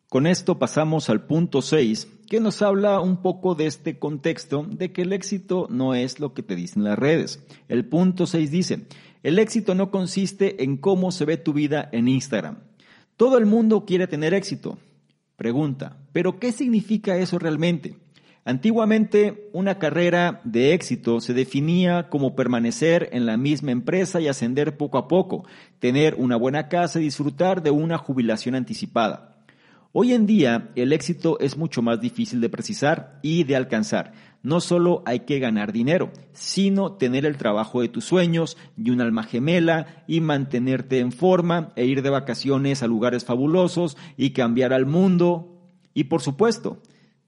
Con 0.09 0.25
esto 0.25 0.57
pasamos 0.57 1.07
al 1.11 1.27
punto 1.27 1.61
6, 1.61 2.07
que 2.27 2.39
nos 2.39 2.63
habla 2.63 2.99
un 2.99 3.21
poco 3.21 3.53
de 3.53 3.67
este 3.67 3.99
contexto 3.99 4.65
de 4.67 4.91
que 4.91 5.03
el 5.03 5.13
éxito 5.13 5.67
no 5.69 5.93
es 5.93 6.19
lo 6.19 6.33
que 6.33 6.41
te 6.41 6.55
dicen 6.55 6.83
las 6.83 6.97
redes. 6.97 7.45
El 7.67 7.85
punto 7.85 8.25
6 8.25 8.49
dice, 8.49 8.87
el 9.21 9.37
éxito 9.37 9.75
no 9.75 9.91
consiste 9.91 10.63
en 10.63 10.77
cómo 10.77 11.11
se 11.11 11.25
ve 11.25 11.37
tu 11.37 11.53
vida 11.53 11.89
en 11.91 12.07
Instagram. 12.07 12.57
Todo 13.17 13.37
el 13.37 13.45
mundo 13.45 13.85
quiere 13.85 14.07
tener 14.07 14.33
éxito. 14.33 14.79
Pregunta, 15.35 15.97
¿pero 16.11 16.39
qué 16.39 16.53
significa 16.53 17.15
eso 17.15 17.37
realmente? 17.37 17.95
Antiguamente, 18.45 19.51
una 19.53 19.77
carrera 19.77 20.41
de 20.43 20.73
éxito 20.73 21.21
se 21.21 21.35
definía 21.35 22.09
como 22.09 22.35
permanecer 22.35 23.09
en 23.11 23.27
la 23.27 23.37
misma 23.37 23.69
empresa 23.69 24.19
y 24.19 24.27
ascender 24.27 24.75
poco 24.75 24.97
a 24.97 25.07
poco, 25.07 25.45
tener 25.77 26.15
una 26.15 26.35
buena 26.35 26.67
casa 26.67 26.99
y 26.99 27.03
disfrutar 27.03 27.61
de 27.61 27.69
una 27.69 27.99
jubilación 27.99 28.55
anticipada. 28.55 29.38
Hoy 29.91 30.13
en 30.13 30.27
día 30.27 30.69
el 30.75 30.93
éxito 30.93 31.39
es 31.39 31.57
mucho 31.57 31.81
más 31.81 31.99
difícil 31.99 32.41
de 32.41 32.49
precisar 32.49 33.19
y 33.23 33.43
de 33.43 33.55
alcanzar. 33.55 34.13
No 34.43 34.61
solo 34.61 35.01
hay 35.07 35.21
que 35.21 35.39
ganar 35.39 35.73
dinero, 35.73 36.11
sino 36.31 36.91
tener 36.91 37.25
el 37.25 37.37
trabajo 37.37 37.81
de 37.81 37.89
tus 37.89 38.05
sueños 38.05 38.55
y 38.77 38.91
un 38.91 39.01
alma 39.01 39.23
gemela 39.23 40.03
y 40.05 40.21
mantenerte 40.21 40.99
en 40.99 41.11
forma 41.11 41.73
e 41.75 41.85
ir 41.85 42.03
de 42.03 42.11
vacaciones 42.11 42.83
a 42.83 42.87
lugares 42.87 43.25
fabulosos 43.25 43.97
y 44.15 44.29
cambiar 44.29 44.73
al 44.73 44.85
mundo. 44.85 45.57
Y 45.95 46.03
por 46.03 46.21
supuesto, 46.21 46.83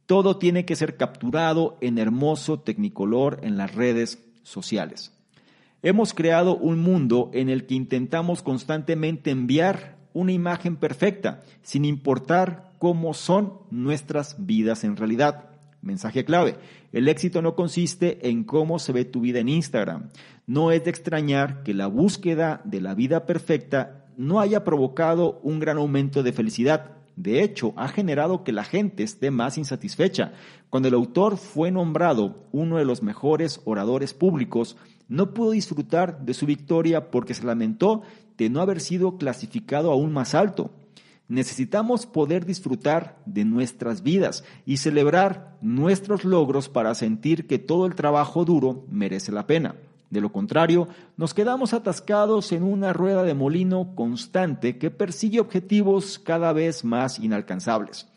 todo 0.05 0.37
tiene 0.37 0.63
que 0.63 0.75
ser 0.75 0.97
capturado 0.97 1.79
en 1.81 1.97
hermoso 1.97 2.59
tecnicolor 2.59 3.39
en 3.41 3.57
las 3.57 3.73
redes 3.73 4.23
sociales. 4.43 5.17
Hemos 5.81 6.13
creado 6.13 6.55
un 6.55 6.79
mundo 6.79 7.31
en 7.33 7.49
el 7.49 7.65
que 7.65 7.73
intentamos 7.73 8.43
constantemente 8.43 9.31
enviar 9.31 10.00
una 10.13 10.31
imagen 10.31 10.75
perfecta, 10.75 11.43
sin 11.61 11.85
importar 11.85 12.71
cómo 12.79 13.13
son 13.13 13.53
nuestras 13.69 14.35
vidas 14.45 14.83
en 14.83 14.95
realidad. 14.97 15.49
Mensaje 15.81 16.25
clave. 16.25 16.57
El 16.91 17.07
éxito 17.07 17.41
no 17.41 17.55
consiste 17.55 18.27
en 18.29 18.43
cómo 18.43 18.79
se 18.79 18.91
ve 18.91 19.05
tu 19.05 19.21
vida 19.21 19.39
en 19.39 19.49
Instagram. 19.49 20.09
No 20.45 20.71
es 20.71 20.83
de 20.83 20.89
extrañar 20.89 21.63
que 21.63 21.73
la 21.73 21.87
búsqueda 21.87 22.61
de 22.65 22.81
la 22.81 22.93
vida 22.93 23.25
perfecta 23.25 24.05
no 24.17 24.39
haya 24.39 24.63
provocado 24.63 25.39
un 25.43 25.59
gran 25.59 25.77
aumento 25.77 26.21
de 26.23 26.33
felicidad. 26.33 26.91
De 27.15 27.43
hecho, 27.43 27.73
ha 27.77 27.87
generado 27.87 28.43
que 28.43 28.51
la 28.51 28.63
gente 28.63 29.03
esté 29.03 29.31
más 29.31 29.57
insatisfecha. 29.57 30.33
Cuando 30.71 30.87
el 30.87 30.93
autor 30.93 31.35
fue 31.35 31.69
nombrado 31.69 32.45
uno 32.53 32.77
de 32.77 32.85
los 32.85 33.03
mejores 33.03 33.59
oradores 33.65 34.13
públicos, 34.13 34.77
no 35.09 35.33
pudo 35.33 35.51
disfrutar 35.51 36.21
de 36.21 36.33
su 36.33 36.45
victoria 36.45 37.11
porque 37.11 37.33
se 37.33 37.43
lamentó 37.43 38.03
de 38.37 38.49
no 38.49 38.61
haber 38.61 38.79
sido 38.79 39.17
clasificado 39.17 39.91
aún 39.91 40.13
más 40.13 40.33
alto. 40.33 40.71
Necesitamos 41.27 42.05
poder 42.05 42.45
disfrutar 42.45 43.21
de 43.25 43.43
nuestras 43.43 44.01
vidas 44.01 44.45
y 44.65 44.77
celebrar 44.77 45.57
nuestros 45.59 46.23
logros 46.23 46.69
para 46.69 46.95
sentir 46.95 47.47
que 47.47 47.59
todo 47.59 47.85
el 47.85 47.93
trabajo 47.93 48.45
duro 48.45 48.85
merece 48.89 49.33
la 49.33 49.47
pena. 49.47 49.75
De 50.09 50.21
lo 50.21 50.31
contrario, 50.31 50.87
nos 51.17 51.33
quedamos 51.33 51.73
atascados 51.73 52.53
en 52.53 52.63
una 52.63 52.93
rueda 52.93 53.23
de 53.23 53.33
molino 53.33 53.93
constante 53.93 54.77
que 54.77 54.89
persigue 54.89 55.41
objetivos 55.41 56.17
cada 56.17 56.53
vez 56.53 56.85
más 56.85 57.19
inalcanzables. 57.19 58.07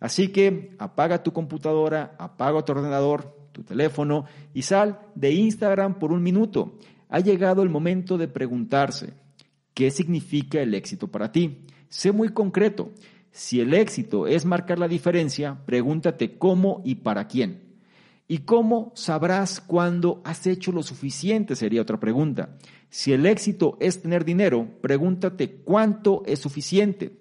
Así 0.00 0.28
que 0.28 0.74
apaga 0.78 1.22
tu 1.22 1.32
computadora, 1.32 2.16
apaga 2.18 2.64
tu 2.64 2.72
ordenador, 2.72 3.36
tu 3.52 3.62
teléfono 3.62 4.24
y 4.54 4.62
sal 4.62 4.98
de 5.14 5.32
Instagram 5.32 5.98
por 5.98 6.10
un 6.10 6.22
minuto. 6.22 6.78
Ha 7.08 7.20
llegado 7.20 7.62
el 7.62 7.68
momento 7.68 8.18
de 8.18 8.26
preguntarse, 8.26 9.14
¿Qué 9.80 9.90
significa 9.90 10.60
el 10.60 10.74
éxito 10.74 11.08
para 11.08 11.32
ti? 11.32 11.64
Sé 11.88 12.12
muy 12.12 12.28
concreto. 12.30 12.92
Si 13.30 13.60
el 13.60 13.72
éxito 13.72 14.26
es 14.26 14.44
marcar 14.44 14.78
la 14.78 14.88
diferencia, 14.88 15.62
pregúntate 15.64 16.36
cómo 16.36 16.82
y 16.84 16.96
para 16.96 17.28
quién. 17.28 17.78
¿Y 18.28 18.40
cómo 18.40 18.92
sabrás 18.94 19.60
cuándo 19.60 20.20
has 20.24 20.46
hecho 20.46 20.70
lo 20.72 20.82
suficiente? 20.82 21.56
Sería 21.56 21.82
otra 21.82 21.98
pregunta. 21.98 22.58
Si 22.90 23.12
el 23.12 23.24
éxito 23.24 23.78
es 23.80 24.02
tener 24.02 24.24
dinero, 24.24 24.68
pregúntate 24.82 25.62
cuánto 25.62 26.22
es 26.26 26.40
suficiente 26.40 27.19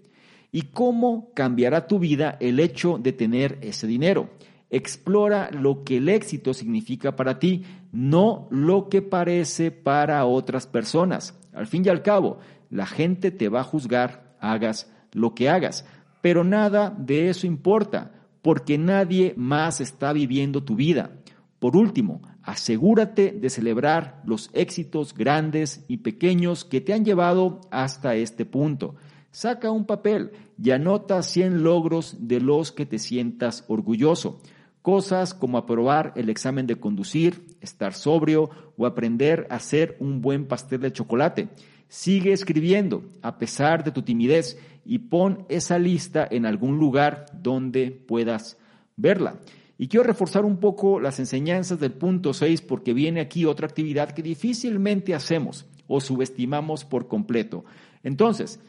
y 0.52 0.64
cómo 0.64 1.32
cambiará 1.34 1.88
tu 1.88 2.00
vida 2.00 2.38
el 2.40 2.60
hecho 2.60 2.98
de 2.98 3.14
tener 3.14 3.58
ese 3.62 3.88
dinero. 3.88 4.30
Explora 4.70 5.50
lo 5.52 5.84
que 5.84 5.98
el 5.98 6.10
éxito 6.10 6.54
significa 6.54 7.16
para 7.16 7.40
ti, 7.40 7.64
no 7.92 8.48
lo 8.52 8.90
que 8.90 9.02
parece 9.02 9.72
para 9.72 10.26
otras 10.26 10.68
personas. 10.68 11.40
Al 11.54 11.68
fin 11.68 11.84
y 11.86 11.90
al 11.90 12.04
cabo, 12.04 12.38
la 12.70 12.86
gente 12.86 13.32
te 13.32 13.50
va 13.50 13.62
a 13.62 13.64
juzgar, 13.64 14.36
hagas 14.40 14.92
lo 15.12 15.34
que 15.34 15.50
hagas, 15.50 15.86
pero 16.22 16.44
nada 16.44 16.96
de 16.98 17.30
eso 17.30 17.48
importa 17.48 18.12
porque 18.42 18.78
nadie 18.78 19.34
más 19.38 19.82
está 19.82 20.14
viviendo 20.14 20.64
tu 20.64 20.76
vida. 20.76 21.12
Por 21.60 21.76
último, 21.76 22.22
asegúrate 22.42 23.32
de 23.32 23.50
celebrar 23.50 24.22
los 24.26 24.50
éxitos 24.54 25.14
grandes 25.14 25.84
y 25.88 25.98
pequeños 25.98 26.64
que 26.64 26.80
te 26.80 26.94
han 26.94 27.04
llevado 27.04 27.60
hasta 27.70 28.16
este 28.16 28.46
punto. 28.46 28.96
Saca 29.32 29.72
un 29.72 29.86
papel 29.86 30.32
y 30.62 30.72
anota 30.72 31.22
100 31.22 31.64
logros 31.64 32.18
de 32.20 32.42
los 32.42 32.72
que 32.72 32.86
te 32.86 32.98
sientas 32.98 33.64
orgulloso. 33.68 34.42
Cosas 34.82 35.34
como 35.34 35.58
aprobar 35.58 36.14
el 36.16 36.30
examen 36.30 36.66
de 36.66 36.78
conducir, 36.78 37.46
estar 37.62 37.94
sobrio 37.94 38.50
o 38.78 38.86
aprender 38.86 39.46
a 39.50 39.56
hacer 39.56 39.98
un 40.00 40.22
buen 40.22 40.48
pastel 40.48 40.82
de 40.82 40.92
chocolate. 40.92 41.50
Sigue 41.90 42.34
escribiendo 42.34 43.04
a 43.22 43.38
pesar 43.38 43.84
de 43.84 43.92
tu 43.92 44.02
timidez 44.02 44.58
y 44.86 45.00
pon 45.00 45.46
esa 45.50 45.78
lista 45.78 46.28
en 46.30 46.46
algún 46.46 46.80
lugar 46.80 47.26
donde 47.34 47.92
puedas 47.92 48.58
verla. 48.96 49.40
Y 49.78 49.88
quiero 49.88 50.04
reforzar 50.04 50.44
un 50.44 50.58
poco 50.58 51.00
las 51.00 51.20
enseñanzas 51.20 51.80
del 51.80 51.94
punto 51.94 52.34
6 52.34 52.62
porque 52.62 52.94
viene 52.94 53.22
aquí 53.22 53.46
otra 53.46 53.68
actividad 53.68 54.12
que 54.12 54.24
difícilmente 54.24 55.14
hacemos 55.14 55.68
o 55.88 56.02
subestimamos 56.02 56.84
por 56.84 57.08
completo. 57.08 57.64
Entonces, 58.04 58.60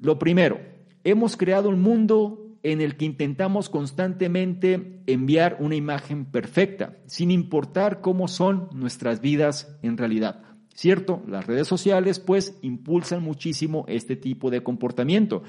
lo 0.00 0.18
primero, 0.18 0.60
hemos 1.04 1.36
creado 1.36 1.68
un 1.68 1.80
mundo 1.80 2.48
en 2.62 2.80
el 2.80 2.96
que 2.96 3.04
intentamos 3.04 3.68
constantemente 3.68 5.02
enviar 5.06 5.56
una 5.60 5.76
imagen 5.76 6.24
perfecta, 6.24 6.96
sin 7.06 7.30
importar 7.30 8.00
cómo 8.00 8.28
son 8.28 8.68
nuestras 8.72 9.20
vidas 9.20 9.78
en 9.82 9.96
realidad. 9.96 10.42
¿Cierto? 10.74 11.22
Las 11.26 11.46
redes 11.46 11.66
sociales 11.66 12.20
pues 12.20 12.56
impulsan 12.62 13.22
muchísimo 13.22 13.84
este 13.88 14.14
tipo 14.14 14.50
de 14.50 14.62
comportamiento. 14.62 15.42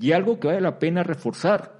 Y 0.00 0.12
algo 0.12 0.40
que 0.40 0.48
vale 0.48 0.60
la 0.60 0.80
pena 0.80 1.04
reforzar, 1.04 1.78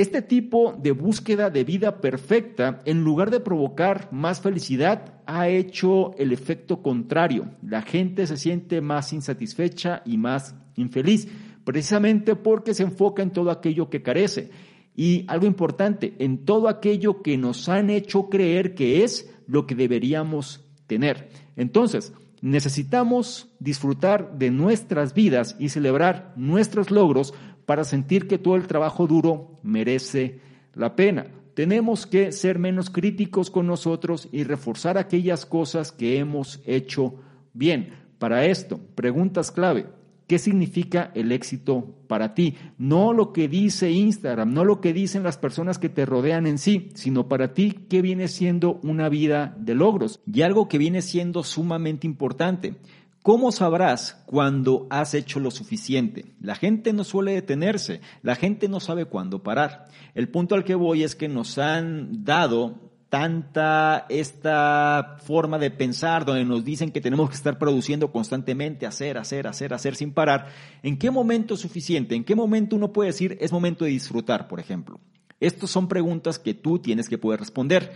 este 0.00 0.22
tipo 0.22 0.74
de 0.78 0.92
búsqueda 0.92 1.50
de 1.50 1.64
vida 1.64 2.00
perfecta, 2.00 2.80
en 2.84 3.02
lugar 3.02 3.30
de 3.30 3.40
provocar 3.40 4.08
más 4.12 4.40
felicidad, 4.40 5.20
ha 5.26 5.48
hecho 5.48 6.14
el 6.16 6.32
efecto 6.32 6.82
contrario. 6.82 7.50
La 7.62 7.82
gente 7.82 8.26
se 8.26 8.36
siente 8.36 8.80
más 8.80 9.12
insatisfecha 9.12 10.02
y 10.04 10.16
más 10.16 10.54
infeliz, 10.76 11.28
precisamente 11.64 12.34
porque 12.34 12.74
se 12.74 12.84
enfoca 12.84 13.22
en 13.22 13.30
todo 13.30 13.50
aquello 13.50 13.90
que 13.90 14.02
carece. 14.02 14.50
Y 14.96 15.24
algo 15.28 15.46
importante, 15.46 16.14
en 16.18 16.44
todo 16.44 16.68
aquello 16.68 17.22
que 17.22 17.36
nos 17.36 17.68
han 17.68 17.90
hecho 17.90 18.28
creer 18.28 18.74
que 18.74 19.04
es 19.04 19.30
lo 19.46 19.66
que 19.66 19.74
deberíamos 19.74 20.64
tener. 20.86 21.28
Entonces, 21.56 22.12
necesitamos 22.42 23.48
disfrutar 23.58 24.38
de 24.38 24.50
nuestras 24.50 25.14
vidas 25.14 25.56
y 25.58 25.68
celebrar 25.68 26.32
nuestros 26.36 26.90
logros 26.90 27.34
para 27.70 27.84
sentir 27.84 28.26
que 28.26 28.36
todo 28.36 28.56
el 28.56 28.66
trabajo 28.66 29.06
duro 29.06 29.60
merece 29.62 30.40
la 30.74 30.96
pena. 30.96 31.28
Tenemos 31.54 32.04
que 32.04 32.32
ser 32.32 32.58
menos 32.58 32.90
críticos 32.90 33.48
con 33.48 33.68
nosotros 33.68 34.28
y 34.32 34.42
reforzar 34.42 34.98
aquellas 34.98 35.46
cosas 35.46 35.92
que 35.92 36.18
hemos 36.18 36.60
hecho 36.66 37.14
bien. 37.52 37.94
Para 38.18 38.44
esto, 38.44 38.80
preguntas 38.96 39.52
clave. 39.52 39.86
¿Qué 40.26 40.40
significa 40.40 41.12
el 41.14 41.30
éxito 41.30 41.94
para 42.08 42.34
ti? 42.34 42.56
No 42.76 43.12
lo 43.12 43.32
que 43.32 43.46
dice 43.46 43.92
Instagram, 43.92 44.52
no 44.52 44.64
lo 44.64 44.80
que 44.80 44.92
dicen 44.92 45.22
las 45.22 45.38
personas 45.38 45.78
que 45.78 45.88
te 45.88 46.06
rodean 46.06 46.48
en 46.48 46.58
sí, 46.58 46.88
sino 46.94 47.28
para 47.28 47.54
ti 47.54 47.86
qué 47.88 48.02
viene 48.02 48.26
siendo 48.26 48.80
una 48.82 49.08
vida 49.08 49.54
de 49.60 49.76
logros. 49.76 50.18
Y 50.26 50.42
algo 50.42 50.66
que 50.66 50.78
viene 50.78 51.02
siendo 51.02 51.44
sumamente 51.44 52.08
importante. 52.08 52.74
¿Cómo 53.22 53.52
sabrás 53.52 54.22
cuando 54.24 54.86
has 54.88 55.12
hecho 55.12 55.40
lo 55.40 55.50
suficiente? 55.50 56.24
La 56.40 56.54
gente 56.54 56.94
no 56.94 57.04
suele 57.04 57.32
detenerse, 57.32 58.00
la 58.22 58.34
gente 58.34 58.66
no 58.66 58.80
sabe 58.80 59.04
cuándo 59.04 59.42
parar. 59.42 59.88
El 60.14 60.30
punto 60.30 60.54
al 60.54 60.64
que 60.64 60.74
voy 60.74 61.02
es 61.02 61.14
que 61.14 61.28
nos 61.28 61.58
han 61.58 62.24
dado 62.24 62.90
tanta 63.10 64.06
esta 64.08 65.16
forma 65.22 65.58
de 65.58 65.70
pensar 65.70 66.24
donde 66.24 66.46
nos 66.46 66.64
dicen 66.64 66.92
que 66.92 67.02
tenemos 67.02 67.28
que 67.28 67.36
estar 67.36 67.58
produciendo 67.58 68.10
constantemente, 68.10 68.86
hacer, 68.86 69.18
hacer, 69.18 69.46
hacer, 69.48 69.74
hacer 69.74 69.96
sin 69.96 70.12
parar, 70.12 70.46
¿en 70.82 70.96
qué 70.96 71.10
momento 71.10 71.54
es 71.54 71.60
suficiente? 71.60 72.14
¿En 72.14 72.24
qué 72.24 72.34
momento 72.34 72.76
uno 72.76 72.92
puede 72.92 73.08
decir 73.08 73.36
es 73.40 73.52
momento 73.52 73.84
de 73.84 73.90
disfrutar, 73.90 74.48
por 74.48 74.60
ejemplo? 74.60 74.98
Estas 75.40 75.68
son 75.68 75.88
preguntas 75.88 76.38
que 76.38 76.54
tú 76.54 76.78
tienes 76.78 77.08
que 77.08 77.18
poder 77.18 77.40
responder. 77.40 77.92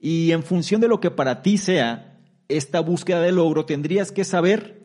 Y 0.00 0.32
en 0.32 0.42
función 0.42 0.80
de 0.80 0.88
lo 0.88 0.98
que 0.98 1.10
para 1.10 1.42
ti 1.42 1.58
sea 1.58 2.15
esta 2.48 2.80
búsqueda 2.80 3.20
de 3.20 3.32
logro, 3.32 3.66
tendrías 3.66 4.12
que 4.12 4.24
saber 4.24 4.82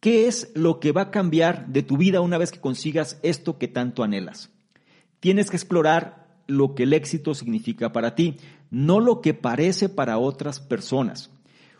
qué 0.00 0.26
es 0.26 0.50
lo 0.54 0.80
que 0.80 0.92
va 0.92 1.02
a 1.02 1.10
cambiar 1.10 1.66
de 1.68 1.82
tu 1.82 1.96
vida 1.96 2.20
una 2.20 2.38
vez 2.38 2.52
que 2.52 2.60
consigas 2.60 3.18
esto 3.22 3.58
que 3.58 3.68
tanto 3.68 4.02
anhelas. 4.02 4.50
Tienes 5.20 5.50
que 5.50 5.56
explorar 5.56 6.26
lo 6.46 6.74
que 6.74 6.84
el 6.84 6.92
éxito 6.92 7.34
significa 7.34 7.92
para 7.92 8.14
ti 8.14 8.36
no 8.70 9.00
lo 9.00 9.20
que 9.20 9.34
parece 9.34 9.88
para 9.88 10.18
otras 10.18 10.60
personas. 10.60 11.30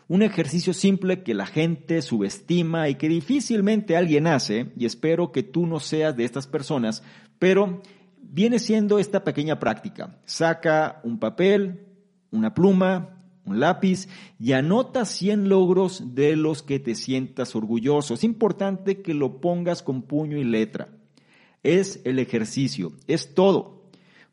Un 0.07 0.21
ejercicio 0.21 0.73
simple 0.73 1.23
que 1.23 1.33
la 1.33 1.45
gente 1.45 2.01
subestima 2.01 2.87
y 2.87 2.95
que 2.95 3.09
difícilmente 3.09 3.97
alguien 3.97 4.25
hace, 4.25 4.71
y 4.77 4.85
espero 4.85 5.31
que 5.31 5.43
tú 5.43 5.67
no 5.67 5.79
seas 5.79 6.15
de 6.15 6.23
estas 6.23 6.47
personas, 6.47 7.03
pero 7.39 7.81
viene 8.21 8.59
siendo 8.59 8.99
esta 8.99 9.23
pequeña 9.25 9.59
práctica. 9.59 10.17
Saca 10.25 11.01
un 11.03 11.19
papel, 11.19 11.87
una 12.31 12.53
pluma, 12.53 13.16
un 13.47 13.59
lápiz 13.59 14.07
y 14.39 14.51
anota 14.51 15.05
100 15.05 15.49
logros 15.49 16.15
de 16.15 16.35
los 16.35 16.63
que 16.63 16.79
te 16.79 16.95
sientas 16.95 17.55
orgulloso. 17.55 18.13
Es 18.13 18.23
importante 18.23 19.01
que 19.01 19.13
lo 19.13 19.41
pongas 19.41 19.81
con 19.81 20.03
puño 20.03 20.37
y 20.37 20.43
letra. 20.43 20.89
Es 21.63 22.01
el 22.05 22.19
ejercicio, 22.19 22.93
es 23.07 23.33
todo 23.33 23.77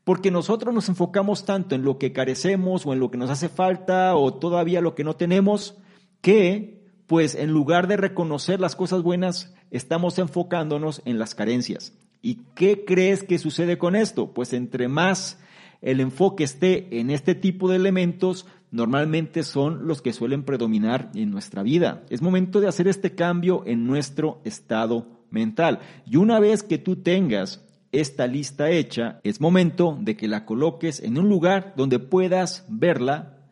porque 0.05 0.31
nosotros 0.31 0.75
nos 0.75 0.89
enfocamos 0.89 1.47
tanto 1.47 1.75
en 1.75 1.83
lo 1.83 1.99
que 1.99 2.13
carecemos 2.13 2.87
o 2.87 2.93
en 2.93 3.01
lo 3.01 3.11
que 3.11 3.19
nos 3.19 3.31
hace 3.31 3.49
falta 3.49 4.15
o 4.17 4.35
todavía 4.35 4.83
lo 4.83 4.95
que 4.95 5.03
no 5.03 5.17
tenemos, 5.17 5.79
que 6.21 6.85
pues 7.07 7.35
en 7.35 7.51
lugar 7.51 7.89
de 7.89 7.97
reconocer 7.97 8.61
las 8.61 8.77
cosas 8.77 9.03
buenas, 9.03 9.55
estamos 9.71 10.19
enfocándonos 10.19 11.03
en 11.05 11.19
las 11.19 11.35
carencias. 11.35 11.93
¿Y 12.23 12.41
qué 12.55 12.85
crees 12.85 13.23
que 13.23 13.39
sucede 13.39 13.77
con 13.77 13.97
esto? 13.97 14.33
Pues 14.33 14.53
entre 14.53 14.89
más 14.89 15.39
el 15.83 16.01
enfoque 16.01 16.45
esté 16.45 17.01
en 17.01 17.11
este 17.11 17.35
tipo 17.35 17.69
de 17.69 17.77
elementos, 17.77 18.47
normalmente 18.75 19.45
son 19.45 19.87
los 19.87 20.03
que 20.03 20.13
suelen 20.13 20.43
predominar 20.43 21.13
en 21.15 21.31
nuestra 21.31 21.63
vida. 21.63 22.03
Es 22.11 22.23
momento 22.23 22.61
de 22.61 22.67
hacer 22.67 22.89
este 22.89 23.15
cambio 23.15 23.63
en 23.67 23.87
nuestro 23.87 24.41
estado 24.45 25.07
mental. 25.31 25.79
Y 26.05 26.17
una 26.17 26.41
vez 26.41 26.65
que 26.65 26.79
tú 26.79 26.97
tengas 26.97 27.65
esta 27.93 28.27
lista 28.27 28.71
hecha, 28.71 29.21
es 29.23 29.41
momento 29.41 29.97
de 30.01 30.17
que 30.17 30.27
la 30.27 30.45
coloques 30.45 31.01
en 31.01 31.19
un 31.19 31.29
lugar 31.29 31.75
donde 31.77 32.01
puedas 32.01 32.67
verla 32.69 33.47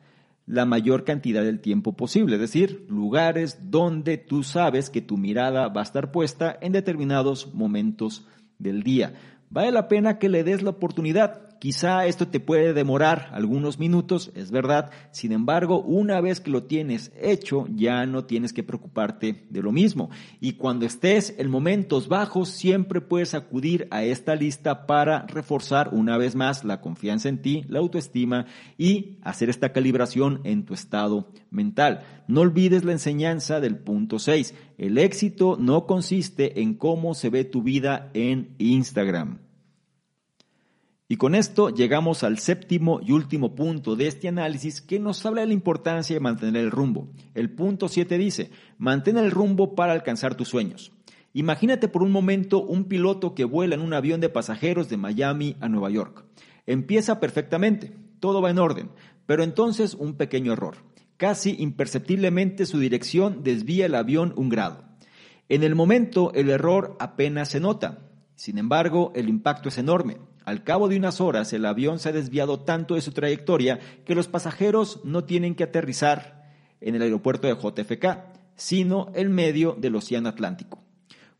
la 0.44 0.64
mayor 0.64 1.04
cantidad 1.04 1.44
del 1.44 1.60
tiempo 1.60 1.92
posible, 1.92 2.34
es 2.34 2.40
decir, 2.40 2.84
lugares 2.88 3.70
donde 3.70 4.18
tú 4.18 4.42
sabes 4.42 4.90
que 4.90 5.02
tu 5.02 5.18
mirada 5.18 5.68
va 5.68 5.82
a 5.82 5.84
estar 5.84 6.10
puesta 6.10 6.58
en 6.60 6.72
determinados 6.72 7.54
momentos 7.54 8.26
del 8.58 8.82
día. 8.82 9.14
Vale 9.50 9.70
la 9.70 9.86
pena 9.86 10.18
que 10.18 10.28
le 10.28 10.42
des 10.42 10.62
la 10.62 10.70
oportunidad. 10.70 11.51
Quizá 11.62 12.06
esto 12.06 12.26
te 12.26 12.40
puede 12.40 12.74
demorar 12.74 13.28
algunos 13.30 13.78
minutos, 13.78 14.32
es 14.34 14.50
verdad. 14.50 14.90
Sin 15.12 15.30
embargo, 15.30 15.80
una 15.80 16.20
vez 16.20 16.40
que 16.40 16.50
lo 16.50 16.64
tienes 16.64 17.12
hecho, 17.14 17.68
ya 17.72 18.04
no 18.04 18.24
tienes 18.24 18.52
que 18.52 18.64
preocuparte 18.64 19.46
de 19.48 19.62
lo 19.62 19.70
mismo. 19.70 20.10
Y 20.40 20.54
cuando 20.54 20.86
estés 20.86 21.36
en 21.38 21.48
momentos 21.48 22.08
bajos, 22.08 22.48
siempre 22.48 23.00
puedes 23.00 23.32
acudir 23.34 23.86
a 23.92 24.02
esta 24.02 24.34
lista 24.34 24.88
para 24.88 25.24
reforzar 25.28 25.90
una 25.92 26.16
vez 26.16 26.34
más 26.34 26.64
la 26.64 26.80
confianza 26.80 27.28
en 27.28 27.40
ti, 27.40 27.64
la 27.68 27.78
autoestima 27.78 28.46
y 28.76 29.18
hacer 29.22 29.48
esta 29.48 29.72
calibración 29.72 30.40
en 30.42 30.64
tu 30.64 30.74
estado 30.74 31.28
mental. 31.52 32.02
No 32.26 32.40
olvides 32.40 32.82
la 32.82 32.90
enseñanza 32.90 33.60
del 33.60 33.78
punto 33.78 34.18
6. 34.18 34.52
El 34.78 34.98
éxito 34.98 35.56
no 35.60 35.86
consiste 35.86 36.60
en 36.60 36.74
cómo 36.74 37.14
se 37.14 37.30
ve 37.30 37.44
tu 37.44 37.62
vida 37.62 38.10
en 38.14 38.56
Instagram. 38.58 39.51
Y 41.12 41.18
con 41.18 41.34
esto 41.34 41.68
llegamos 41.68 42.22
al 42.22 42.38
séptimo 42.38 42.98
y 43.02 43.12
último 43.12 43.54
punto 43.54 43.96
de 43.96 44.06
este 44.06 44.28
análisis 44.28 44.80
que 44.80 44.98
nos 44.98 45.26
habla 45.26 45.42
de 45.42 45.48
la 45.48 45.52
importancia 45.52 46.16
de 46.16 46.20
mantener 46.20 46.64
el 46.64 46.70
rumbo. 46.70 47.10
El 47.34 47.50
punto 47.50 47.88
7 47.88 48.16
dice, 48.16 48.50
mantén 48.78 49.18
el 49.18 49.30
rumbo 49.30 49.74
para 49.74 49.92
alcanzar 49.92 50.36
tus 50.36 50.48
sueños. 50.48 50.90
Imagínate 51.34 51.88
por 51.88 52.02
un 52.02 52.12
momento 52.12 52.62
un 52.62 52.84
piloto 52.84 53.34
que 53.34 53.44
vuela 53.44 53.74
en 53.74 53.82
un 53.82 53.92
avión 53.92 54.22
de 54.22 54.30
pasajeros 54.30 54.88
de 54.88 54.96
Miami 54.96 55.54
a 55.60 55.68
Nueva 55.68 55.90
York. 55.90 56.24
Empieza 56.64 57.20
perfectamente, 57.20 57.92
todo 58.18 58.40
va 58.40 58.48
en 58.48 58.58
orden, 58.58 58.88
Pero 59.26 59.42
entonces 59.42 59.92
un 59.92 60.14
pequeño 60.14 60.54
error. 60.54 60.76
Casi 61.18 61.56
imperceptiblemente 61.58 62.64
su 62.64 62.78
dirección 62.78 63.42
desvía 63.42 63.84
el 63.84 63.96
avión 63.96 64.32
un 64.34 64.48
grado. 64.48 64.82
En 65.50 65.62
el 65.62 65.74
momento 65.74 66.32
el 66.32 66.48
error 66.48 66.96
apenas 67.00 67.50
se 67.50 67.60
nota. 67.60 67.98
Sin 68.34 68.56
embargo, 68.56 69.12
el 69.14 69.28
impacto 69.28 69.68
es 69.68 69.76
enorme. 69.76 70.16
Al 70.44 70.64
cabo 70.64 70.88
de 70.88 70.96
unas 70.96 71.20
horas 71.20 71.52
el 71.52 71.64
avión 71.66 71.98
se 71.98 72.08
ha 72.08 72.12
desviado 72.12 72.60
tanto 72.60 72.94
de 72.94 73.00
su 73.00 73.12
trayectoria 73.12 73.78
que 74.04 74.14
los 74.14 74.28
pasajeros 74.28 75.00
no 75.04 75.24
tienen 75.24 75.54
que 75.54 75.64
aterrizar 75.64 76.50
en 76.80 76.94
el 76.94 77.02
aeropuerto 77.02 77.46
de 77.46 77.54
JFK, 77.54 78.18
sino 78.56 79.10
en 79.14 79.32
medio 79.32 79.76
del 79.78 79.96
Océano 79.96 80.28
Atlántico. 80.28 80.82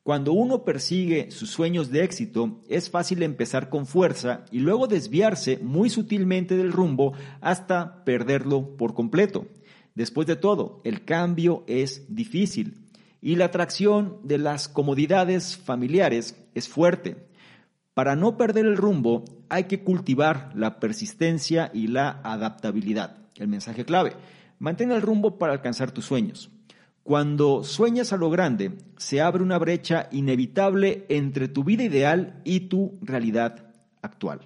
Cuando 0.03 0.33
uno 0.33 0.65
persigue 0.65 1.31
sus 1.31 1.51
sueños 1.51 1.91
de 1.91 2.03
éxito, 2.03 2.61
es 2.69 2.91
fácil 2.91 3.23
empezar 3.23 3.69
con 3.69 3.87
fuerza 3.87 4.45
y 4.51 4.59
luego 4.59 4.89
desviarse 4.89 5.59
muy 5.63 5.91
sutilmente 5.91 6.57
del 6.57 6.73
rumbo 6.73 7.13
hasta 7.41 8.05
perderlo 8.05 8.77
por 8.77 8.95
completo. 8.95 9.47
Después 9.95 10.27
de 10.27 10.35
todo, 10.35 10.81
el 10.83 11.05
cambio 11.05 11.63
es 11.69 12.05
difícil 12.09 12.89
y 13.21 13.37
la 13.37 13.45
atracción 13.45 14.19
de 14.25 14.39
las 14.39 14.69
comodidades 14.69 15.57
familiares 15.57 16.37
es 16.55 16.69
fuerte. 16.69 17.29
Para 17.95 18.17
no 18.17 18.39
perder 18.39 18.65
el 18.65 18.77
rumbo 18.77 19.25
hay 19.51 19.65
que 19.65 19.83
cultivar 19.83 20.51
la 20.55 20.81
persistencia 20.81 21.71
y 21.75 21.89
la 21.89 22.21
adaptabilidad. 22.25 23.19
El 23.37 23.49
mensaje 23.49 23.85
clave, 23.85 24.15
mantén 24.59 24.93
el 24.93 25.03
rumbo 25.03 25.39
para 25.39 25.53
alcanzar 25.53 25.91
tus 25.91 26.07
sueños. 26.07 26.51
Cuando 27.03 27.65
sueñas 27.65 28.13
a 28.13 28.17
lo 28.17 28.31
grande, 28.31 28.79
se 28.97 29.21
abre 29.21 29.43
una 29.43 29.59
brecha 29.59 30.09
inevitable 30.13 31.05
entre 31.09 31.49
tu 31.49 31.65
vida 31.65 31.83
ideal 31.83 32.41
y 32.45 32.61
tu 32.61 32.99
realidad 33.03 33.75
actual. 34.01 34.41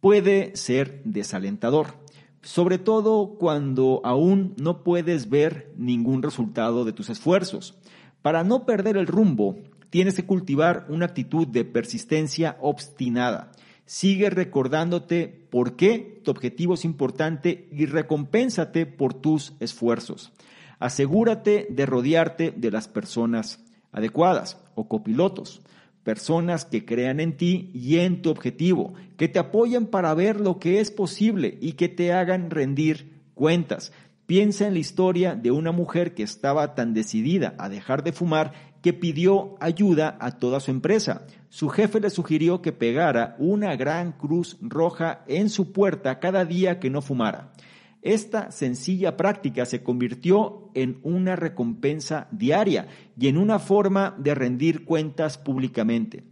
Puede 0.00 0.54
ser 0.54 1.02
desalentador, 1.04 1.94
sobre 2.42 2.78
todo 2.78 3.36
cuando 3.38 4.02
aún 4.04 4.54
no 4.60 4.84
puedes 4.84 5.30
ver 5.30 5.72
ningún 5.76 6.22
resultado 6.22 6.84
de 6.84 6.92
tus 6.92 7.08
esfuerzos. 7.08 7.78
Para 8.20 8.44
no 8.44 8.66
perder 8.66 8.98
el 8.98 9.06
rumbo, 9.06 9.56
tienes 9.94 10.16
que 10.16 10.26
cultivar 10.26 10.86
una 10.88 11.06
actitud 11.06 11.46
de 11.46 11.64
persistencia 11.64 12.56
obstinada. 12.60 13.52
Sigue 13.86 14.28
recordándote 14.28 15.46
por 15.50 15.76
qué 15.76 16.20
tu 16.24 16.32
objetivo 16.32 16.74
es 16.74 16.84
importante 16.84 17.68
y 17.70 17.86
recompénsate 17.86 18.86
por 18.86 19.14
tus 19.14 19.52
esfuerzos. 19.60 20.32
Asegúrate 20.80 21.68
de 21.70 21.86
rodearte 21.86 22.52
de 22.56 22.72
las 22.72 22.88
personas 22.88 23.64
adecuadas 23.92 24.60
o 24.74 24.88
copilotos, 24.88 25.62
personas 26.02 26.64
que 26.64 26.84
crean 26.84 27.20
en 27.20 27.36
ti 27.36 27.70
y 27.72 27.98
en 28.00 28.20
tu 28.20 28.30
objetivo, 28.30 28.94
que 29.16 29.28
te 29.28 29.38
apoyen 29.38 29.86
para 29.86 30.12
ver 30.12 30.40
lo 30.40 30.58
que 30.58 30.80
es 30.80 30.90
posible 30.90 31.56
y 31.60 31.74
que 31.74 31.88
te 31.88 32.12
hagan 32.12 32.50
rendir 32.50 33.22
cuentas. 33.34 33.92
Piensa 34.26 34.66
en 34.66 34.72
la 34.72 34.80
historia 34.80 35.36
de 35.36 35.52
una 35.52 35.70
mujer 35.70 36.14
que 36.14 36.24
estaba 36.24 36.74
tan 36.74 36.94
decidida 36.94 37.54
a 37.58 37.68
dejar 37.68 38.02
de 38.02 38.10
fumar 38.10 38.73
que 38.84 38.92
pidió 38.92 39.56
ayuda 39.60 40.18
a 40.20 40.32
toda 40.32 40.60
su 40.60 40.70
empresa. 40.70 41.26
Su 41.48 41.70
jefe 41.70 42.00
le 42.00 42.10
sugirió 42.10 42.60
que 42.60 42.70
pegara 42.70 43.34
una 43.38 43.74
gran 43.76 44.12
cruz 44.12 44.58
roja 44.60 45.24
en 45.26 45.48
su 45.48 45.72
puerta 45.72 46.20
cada 46.20 46.44
día 46.44 46.80
que 46.80 46.90
no 46.90 47.00
fumara. 47.00 47.54
Esta 48.02 48.50
sencilla 48.50 49.16
práctica 49.16 49.64
se 49.64 49.82
convirtió 49.82 50.70
en 50.74 51.00
una 51.02 51.34
recompensa 51.34 52.28
diaria 52.30 52.88
y 53.18 53.28
en 53.28 53.38
una 53.38 53.58
forma 53.58 54.14
de 54.18 54.34
rendir 54.34 54.84
cuentas 54.84 55.38
públicamente. 55.38 56.24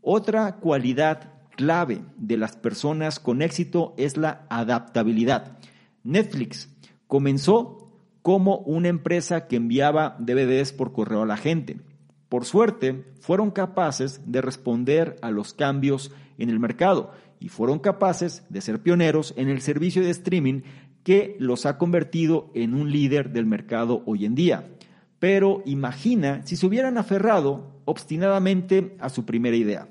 Otra 0.00 0.56
cualidad 0.56 1.34
clave 1.54 2.02
de 2.16 2.36
las 2.36 2.56
personas 2.56 3.20
con 3.20 3.42
éxito 3.42 3.94
es 3.96 4.16
la 4.16 4.44
adaptabilidad. 4.50 5.56
Netflix 6.02 6.68
comenzó 7.06 7.92
como 8.22 8.56
una 8.58 8.88
empresa 8.88 9.46
que 9.46 9.54
enviaba 9.54 10.16
DVDs 10.18 10.72
por 10.72 10.92
correo 10.92 11.22
a 11.22 11.26
la 11.26 11.36
gente. 11.36 11.91
Por 12.32 12.46
suerte, 12.46 13.04
fueron 13.20 13.50
capaces 13.50 14.22
de 14.24 14.40
responder 14.40 15.16
a 15.20 15.30
los 15.30 15.52
cambios 15.52 16.12
en 16.38 16.48
el 16.48 16.60
mercado 16.60 17.12
y 17.38 17.50
fueron 17.50 17.78
capaces 17.78 18.42
de 18.48 18.62
ser 18.62 18.82
pioneros 18.82 19.34
en 19.36 19.50
el 19.50 19.60
servicio 19.60 20.02
de 20.02 20.08
streaming 20.08 20.62
que 21.04 21.36
los 21.38 21.66
ha 21.66 21.76
convertido 21.76 22.50
en 22.54 22.72
un 22.72 22.90
líder 22.90 23.34
del 23.34 23.44
mercado 23.44 24.02
hoy 24.06 24.24
en 24.24 24.34
día. 24.34 24.70
Pero 25.18 25.62
imagina 25.66 26.40
si 26.46 26.56
se 26.56 26.64
hubieran 26.64 26.96
aferrado 26.96 27.82
obstinadamente 27.84 28.96
a 28.98 29.10
su 29.10 29.26
primera 29.26 29.58
idea. 29.58 29.90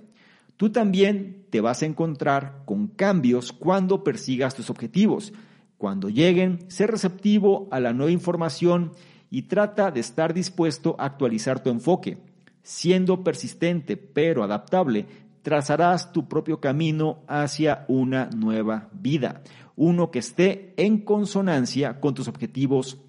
Tú 0.58 0.72
también 0.72 1.46
te 1.52 1.62
vas 1.62 1.84
a 1.84 1.86
encontrar 1.86 2.64
con 2.66 2.88
cambios 2.88 3.54
cuando 3.54 4.04
persigas 4.04 4.56
tus 4.56 4.72
objetivos. 4.72 5.32
Cuando 5.78 6.10
lleguen, 6.10 6.66
sé 6.70 6.88
receptivo 6.88 7.68
a 7.70 7.80
la 7.80 7.94
nueva 7.94 8.12
información 8.12 8.94
y 9.30 9.44
trata 9.44 9.92
de 9.92 10.00
estar 10.00 10.34
dispuesto 10.34 10.96
a 10.98 11.06
actualizar 11.06 11.62
tu 11.62 11.70
enfoque. 11.70 12.31
Siendo 12.64 13.24
persistente 13.24 13.98
pero 13.98 14.44
adaptable, 14.44 15.06
trazarás 15.42 16.12
tu 16.12 16.28
propio 16.28 16.60
camino 16.60 17.20
hacia 17.28 17.86
una 17.88 18.30
nueva 18.30 18.90
vida 18.94 19.42
uno 19.82 20.12
que 20.12 20.20
esté 20.20 20.74
en 20.78 21.00
consonancia 21.00 22.00
con 22.00 22.14
tus 22.14 22.28
objetivos 22.28 23.00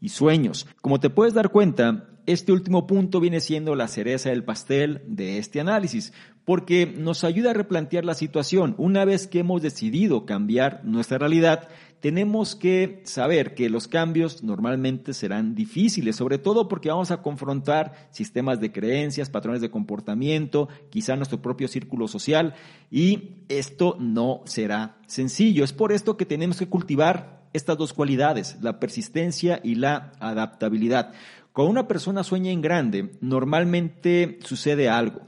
y 0.00 0.08
sueños. 0.08 0.66
Como 0.80 0.98
te 0.98 1.10
puedes 1.10 1.34
dar 1.34 1.50
cuenta, 1.50 2.08
este 2.26 2.52
último 2.52 2.86
punto 2.86 3.20
viene 3.20 3.40
siendo 3.40 3.74
la 3.74 3.88
cereza 3.88 4.30
del 4.30 4.44
pastel 4.44 5.02
de 5.06 5.38
este 5.38 5.60
análisis, 5.60 6.12
porque 6.44 6.86
nos 6.86 7.24
ayuda 7.24 7.50
a 7.50 7.54
replantear 7.54 8.04
la 8.04 8.14
situación. 8.14 8.74
Una 8.78 9.04
vez 9.04 9.26
que 9.26 9.40
hemos 9.40 9.62
decidido 9.62 10.26
cambiar 10.26 10.80
nuestra 10.84 11.18
realidad, 11.18 11.68
tenemos 12.00 12.56
que 12.56 13.00
saber 13.04 13.54
que 13.54 13.70
los 13.70 13.86
cambios 13.86 14.42
normalmente 14.42 15.14
serán 15.14 15.54
difíciles, 15.54 16.16
sobre 16.16 16.38
todo 16.38 16.66
porque 16.66 16.88
vamos 16.88 17.12
a 17.12 17.22
confrontar 17.22 18.08
sistemas 18.10 18.58
de 18.58 18.72
creencias, 18.72 19.30
patrones 19.30 19.60
de 19.60 19.70
comportamiento, 19.70 20.68
quizá 20.90 21.14
nuestro 21.14 21.40
propio 21.40 21.68
círculo 21.68 22.08
social, 22.08 22.54
y 22.90 23.36
esto 23.48 23.96
no 24.00 24.42
será 24.46 24.96
sencillo. 25.06 25.62
Es 25.62 25.72
por 25.72 25.92
esto 25.92 26.16
que 26.16 26.26
tenemos 26.26 26.58
que 26.58 26.68
cultivar 26.68 27.42
estas 27.52 27.78
dos 27.78 27.92
cualidades, 27.92 28.56
la 28.60 28.80
persistencia 28.80 29.60
y 29.62 29.76
la 29.76 30.12
adaptabilidad. 30.18 31.12
Cuando 31.52 31.70
una 31.70 31.88
persona 31.88 32.24
sueña 32.24 32.50
en 32.50 32.62
grande, 32.62 33.10
normalmente 33.20 34.38
sucede 34.42 34.88
algo. 34.88 35.20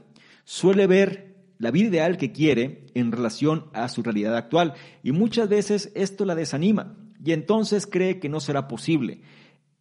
Suele 0.43 0.87
ver 0.87 1.35
la 1.59 1.71
vida 1.71 1.89
ideal 1.89 2.17
que 2.17 2.31
quiere 2.31 2.85
en 2.93 3.11
relación 3.11 3.65
a 3.73 3.87
su 3.89 4.01
realidad 4.03 4.35
actual 4.35 4.73
y 5.03 5.11
muchas 5.11 5.49
veces 5.49 5.91
esto 5.95 6.25
la 6.25 6.35
desanima 6.35 6.97
y 7.23 7.31
entonces 7.31 7.87
cree 7.87 8.19
que 8.19 8.29
no 8.29 8.39
será 8.39 8.67
posible. 8.67 9.21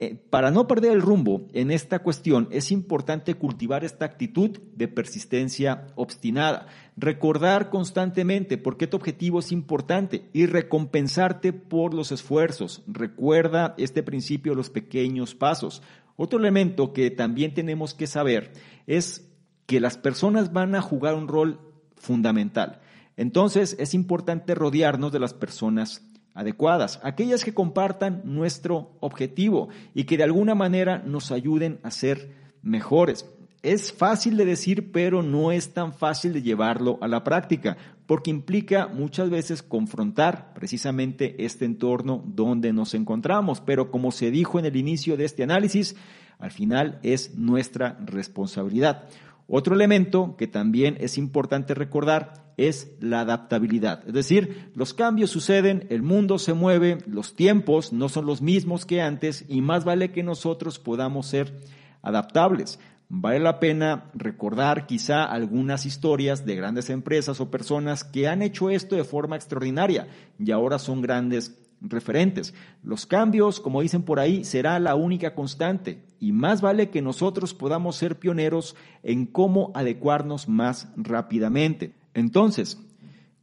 Eh, 0.01 0.17
para 0.29 0.51
no 0.51 0.67
perder 0.67 0.93
el 0.93 1.01
rumbo 1.01 1.47
en 1.53 1.71
esta 1.71 2.01
cuestión 2.01 2.49
es 2.51 2.73
importante 2.73 3.35
cultivar 3.35 3.85
esta 3.85 4.05
actitud 4.05 4.51
de 4.75 4.89
persistencia 4.89 5.87
obstinada, 5.95 6.67
recordar 6.97 7.71
constantemente 7.71 8.59
por 8.59 8.77
qué 8.77 8.89
tu 8.89 8.97
objetivo 8.97 9.39
es 9.39 9.53
importante 9.53 10.29
y 10.33 10.47
recompensarte 10.47 11.53
por 11.53 11.95
los 11.95 12.11
esfuerzos. 12.11 12.83
Recuerda 12.89 13.75
este 13.79 14.03
principio 14.03 14.53
de 14.53 14.57
los 14.57 14.69
pequeños 14.69 15.37
pasos. 15.37 15.81
Otro 16.17 16.39
elemento 16.39 16.93
que 16.93 17.11
también 17.11 17.55
tenemos 17.55 17.95
que 17.95 18.07
saber 18.07 18.53
es 18.87 19.29
que 19.67 19.81
las 19.81 19.97
personas 19.97 20.53
van 20.53 20.75
a 20.75 20.83
jugar 20.83 21.15
un 21.15 21.29
rol 21.29 21.61
fundamental. 21.97 22.81
Entonces 23.17 23.77
es 23.79 23.95
importante 23.95 24.55
rodearnos 24.55 25.13
de 25.13 25.21
las 25.21 25.35
personas 25.35 26.07
adecuadas, 26.35 27.01
aquellas 27.03 27.45
que 27.45 27.55
compartan 27.55 28.23
nuestro 28.25 28.97
objetivo 29.01 29.69
y 29.95 30.05
que 30.05 30.17
de 30.17 30.25
alguna 30.25 30.55
manera 30.55 30.99
nos 30.99 31.31
ayuden 31.31 31.79
a 31.83 31.91
ser 31.91 32.33
mejores. 32.63 33.27
Es 33.65 33.95
fácil 33.95 34.37
de 34.37 34.45
decir, 34.45 34.93
pero 34.93 35.23
no 35.23 35.51
es 35.51 35.73
tan 35.73 35.95
fácil 35.95 36.35
de 36.35 36.43
llevarlo 36.43 36.99
a 37.01 37.09
la 37.09 37.25
práctica, 37.25 37.79
porque 38.07 38.31
implica 38.31 38.89
muchas 38.89 39.31
veces 39.31 39.63
confrontar 39.63 40.53
precisamente 40.53 41.43
este 41.47 41.65
entorno 41.65 42.23
donde 42.27 42.75
nos 42.75 42.93
encontramos. 42.93 43.63
Pero 43.63 43.91
como 43.91 44.13
se 44.13 44.31
dijo 44.31 44.59
en 44.59 44.67
el 44.67 44.77
inicio 44.77 45.17
de 45.17 45.25
este 45.25 45.45
análisis, 45.45 45.97
al 46.39 46.51
final 46.51 47.01
es 47.03 47.37
nuestra 47.37 47.97
responsabilidad. 48.05 49.09
Otro 49.47 49.75
elemento 49.75 50.37
que 50.37 50.47
también 50.47 50.99
es 51.01 51.17
importante 51.17 51.73
recordar 51.73 52.53
es 52.59 52.93
la 53.01 53.21
adaptabilidad. 53.21 54.07
Es 54.07 54.13
decir, 54.13 54.73
los 54.75 54.93
cambios 54.93 55.31
suceden, 55.31 55.87
el 55.89 56.03
mundo 56.03 56.39
se 56.39 56.53
mueve, 56.53 56.99
los 57.07 57.35
tiempos 57.35 57.95
no 57.95 58.11
son 58.11 58.27
los 58.27 58.43
mismos 58.43 58.85
que 58.85 59.01
antes 59.01 59.47
y 59.49 59.63
más 59.63 59.87
vale 59.87 60.13
que 60.13 60.23
nosotros 60.23 60.79
podamos 60.79 61.29
ser 61.29 61.55
adaptables. 62.03 62.79
Vale 63.09 63.39
la 63.39 63.61
pena 63.61 64.11
recordar 64.15 64.87
quizá 64.87 65.25
algunas 65.25 65.87
historias 65.87 66.47
de 66.47 66.57
grandes 66.57 66.91
empresas 66.91 67.41
o 67.41 67.51
personas 67.51 68.03
que 68.03 68.29
han 68.29 68.43
hecho 68.43 68.71
esto 68.71 68.97
de 68.97 69.05
forma 69.05 69.37
extraordinaria 69.37 70.09
y 70.39 70.51
ahora 70.51 70.79
son 70.79 71.03
grandes 71.03 71.59
referentes. 71.81 72.55
Los 72.83 73.07
cambios, 73.07 73.61
como 73.61 73.83
dicen 73.83 74.03
por 74.03 74.19
ahí, 74.19 74.45
será 74.45 74.79
la 74.79 74.95
única 74.95 75.35
constante 75.35 76.03
y 76.19 76.33
más 76.33 76.61
vale 76.61 76.91
que 76.91 77.03
nosotros 77.03 77.55
podamos 77.55 77.97
ser 77.97 78.19
pioneros 78.19 78.75
en 79.03 79.27
cómo 79.27 79.71
adecuarnos 79.75 80.49
más 80.49 80.89
rápidamente. 80.97 81.95
Entonces, 82.15 82.81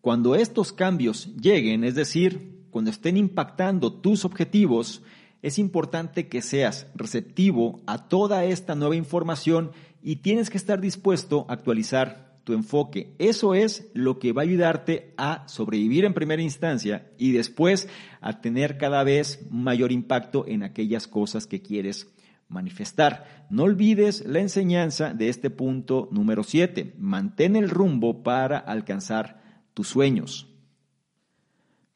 cuando 0.02 0.36
estos 0.36 0.74
cambios 0.74 1.36
lleguen, 1.36 1.84
es 1.84 1.96
decir, 1.96 2.66
cuando 2.72 2.90
estén 2.90 3.18
impactando 3.18 3.94
tus 3.94 4.26
objetivos, 4.26 5.04
es 5.42 5.60
importante 5.60 6.28
que 6.28 6.42
seas 6.42 6.88
receptivo 6.96 7.82
a 7.88 8.08
toda 8.08 8.44
esta 8.46 8.76
nueva 8.76 8.96
información 8.96 9.72
y 10.02 10.18
tienes 10.18 10.50
que 10.50 10.58
estar 10.58 10.80
dispuesto 10.82 11.46
a 11.48 11.54
actualizar 11.54 12.40
tu 12.44 12.54
enfoque. 12.54 13.14
Eso 13.20 13.54
es 13.54 13.90
lo 13.94 14.20
que 14.20 14.34
va 14.34 14.42
a 14.42 14.46
ayudarte 14.46 15.14
a 15.18 15.48
sobrevivir 15.48 16.06
en 16.06 16.14
primera 16.14 16.42
instancia 16.42 17.12
y 17.18 17.32
después 17.32 17.88
a 18.20 18.42
tener 18.42 18.78
cada 18.78 19.04
vez 19.04 19.46
mayor 19.50 19.92
impacto 19.92 20.46
en 20.48 20.64
aquellas 20.64 21.08
cosas 21.08 21.48
que 21.48 21.62
quieres 21.62 22.08
manifestar. 22.48 23.46
No 23.50 23.64
olvides 23.64 24.26
la 24.26 24.40
enseñanza 24.40 25.14
de 25.14 25.30
este 25.30 25.50
punto 25.50 26.10
número 26.12 26.44
7. 26.44 26.96
Mantén 26.98 27.56
el 27.56 27.70
rumbo 27.70 28.24
para 28.24 28.58
alcanzar 28.58 29.42
tus 29.74 29.88
sueños. 29.88 30.51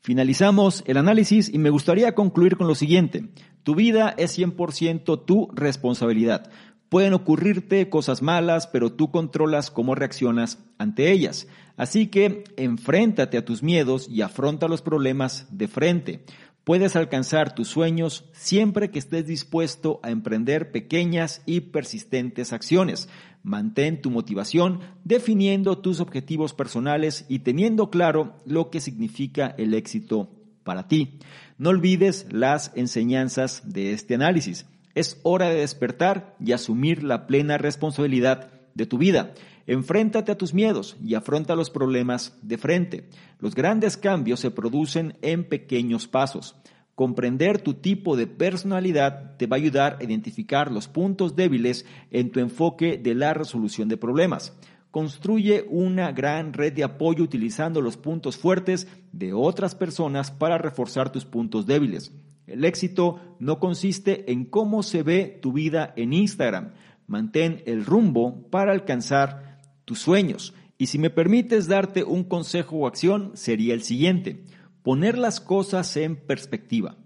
Finalizamos 0.05 0.83
el 0.85 0.97
análisis 0.97 1.51
y 1.51 1.57
me 1.57 1.71
gustaría 1.71 2.13
concluir 2.13 2.57
con 2.57 2.67
lo 2.67 2.75
siguiente. 2.75 3.25
Tu 3.63 3.73
vida 3.73 4.13
es 4.19 4.37
100% 4.37 5.25
tu 5.25 5.49
responsabilidad. 5.51 6.51
Pueden 6.89 7.13
ocurrirte 7.13 7.89
cosas 7.89 8.21
malas, 8.21 8.67
pero 8.67 8.91
tú 8.91 9.09
controlas 9.09 9.71
cómo 9.71 9.95
reaccionas 9.95 10.59
ante 10.77 11.11
ellas. 11.11 11.47
Así 11.75 12.05
que 12.05 12.43
enfréntate 12.55 13.39
a 13.39 13.45
tus 13.45 13.63
miedos 13.63 14.07
y 14.07 14.21
afronta 14.21 14.67
los 14.67 14.83
problemas 14.83 15.47
de 15.49 15.67
frente. 15.67 16.23
Puedes 16.65 16.95
alcanzar 16.95 17.53
tus 17.53 17.67
sueños 17.67 18.25
siempre 18.33 18.89
que 18.89 18.97
estés 18.97 19.27
dispuesto 19.27 19.99
a 20.01 20.09
emprender 20.09 20.71
pequeñas 20.71 21.43
y 21.45 21.59
persistentes 21.59 22.53
acciones. 22.53 23.07
Mantén 23.43 24.01
tu 24.01 24.09
motivación 24.09 24.79
definiendo 25.03 25.77
tus 25.77 25.99
objetivos 25.99 26.55
personales 26.55 27.25
y 27.29 27.39
teniendo 27.39 27.91
claro 27.91 28.35
lo 28.47 28.71
que 28.71 28.81
significa 28.81 29.53
el 29.59 29.75
éxito 29.75 30.31
para 30.63 30.87
ti. 30.87 31.19
No 31.59 31.69
olvides 31.69 32.25
las 32.31 32.71
enseñanzas 32.73 33.71
de 33.71 33.93
este 33.93 34.15
análisis. 34.15 34.65
Es 34.95 35.19
hora 35.21 35.49
de 35.49 35.59
despertar 35.59 36.35
y 36.43 36.53
asumir 36.53 37.03
la 37.03 37.27
plena 37.27 37.59
responsabilidad 37.59 38.49
de 38.73 38.87
tu 38.87 38.97
vida. 38.97 39.35
Enfréntate 39.67 40.31
a 40.31 40.37
tus 40.37 40.53
miedos 40.53 40.95
y 41.03 41.15
afronta 41.15 41.55
los 41.55 41.69
problemas 41.69 42.37
de 42.41 42.57
frente. 42.57 43.09
Los 43.39 43.55
grandes 43.55 43.97
cambios 43.97 44.39
se 44.39 44.51
producen 44.51 45.17
en 45.21 45.43
pequeños 45.43 46.07
pasos. 46.07 46.55
Comprender 46.93 47.59
tu 47.59 47.73
tipo 47.73 48.15
de 48.15 48.25
personalidad 48.25 49.35
te 49.37 49.47
va 49.47 49.57
a 49.57 49.59
ayudar 49.59 49.97
a 49.99 50.03
identificar 50.03 50.71
los 50.71 50.87
puntos 50.87 51.35
débiles 51.35 51.85
en 52.11 52.31
tu 52.31 52.39
enfoque 52.39 52.97
de 52.97 53.15
la 53.15 53.33
resolución 53.33 53.89
de 53.89 53.97
problemas. 53.97 54.53
Construye 54.91 55.65
una 55.69 56.13
gran 56.13 56.53
red 56.53 56.71
de 56.71 56.85
apoyo 56.85 57.23
utilizando 57.23 57.81
los 57.81 57.97
puntos 57.97 58.37
fuertes 58.37 58.87
de 59.11 59.33
otras 59.33 59.75
personas 59.75 60.31
para 60.31 60.57
reforzar 60.57 61.11
tus 61.11 61.25
puntos 61.25 61.65
débiles. 61.65 62.13
El 62.47 62.63
éxito 62.63 63.19
no 63.39 63.59
consiste 63.59 64.31
en 64.31 64.45
cómo 64.45 64.83
se 64.83 65.03
ve 65.03 65.39
tu 65.41 65.51
vida 65.51 65.91
en 65.97 66.13
Instagram. 66.13 66.71
Mantén 67.07 67.61
el 67.65 67.85
rumbo 67.85 68.49
para 68.49 68.71
alcanzar 68.71 69.54
tus 69.85 69.99
sueños. 69.99 70.53
Y 70.77 70.87
si 70.87 70.99
me 70.99 71.09
permites 71.09 71.67
darte 71.67 72.03
un 72.03 72.23
consejo 72.23 72.77
o 72.77 72.87
acción, 72.87 73.31
sería 73.35 73.73
el 73.73 73.83
siguiente. 73.83 74.43
Poner 74.83 75.17
las 75.17 75.39
cosas 75.39 75.95
en 75.95 76.15
perspectiva. 76.15 76.97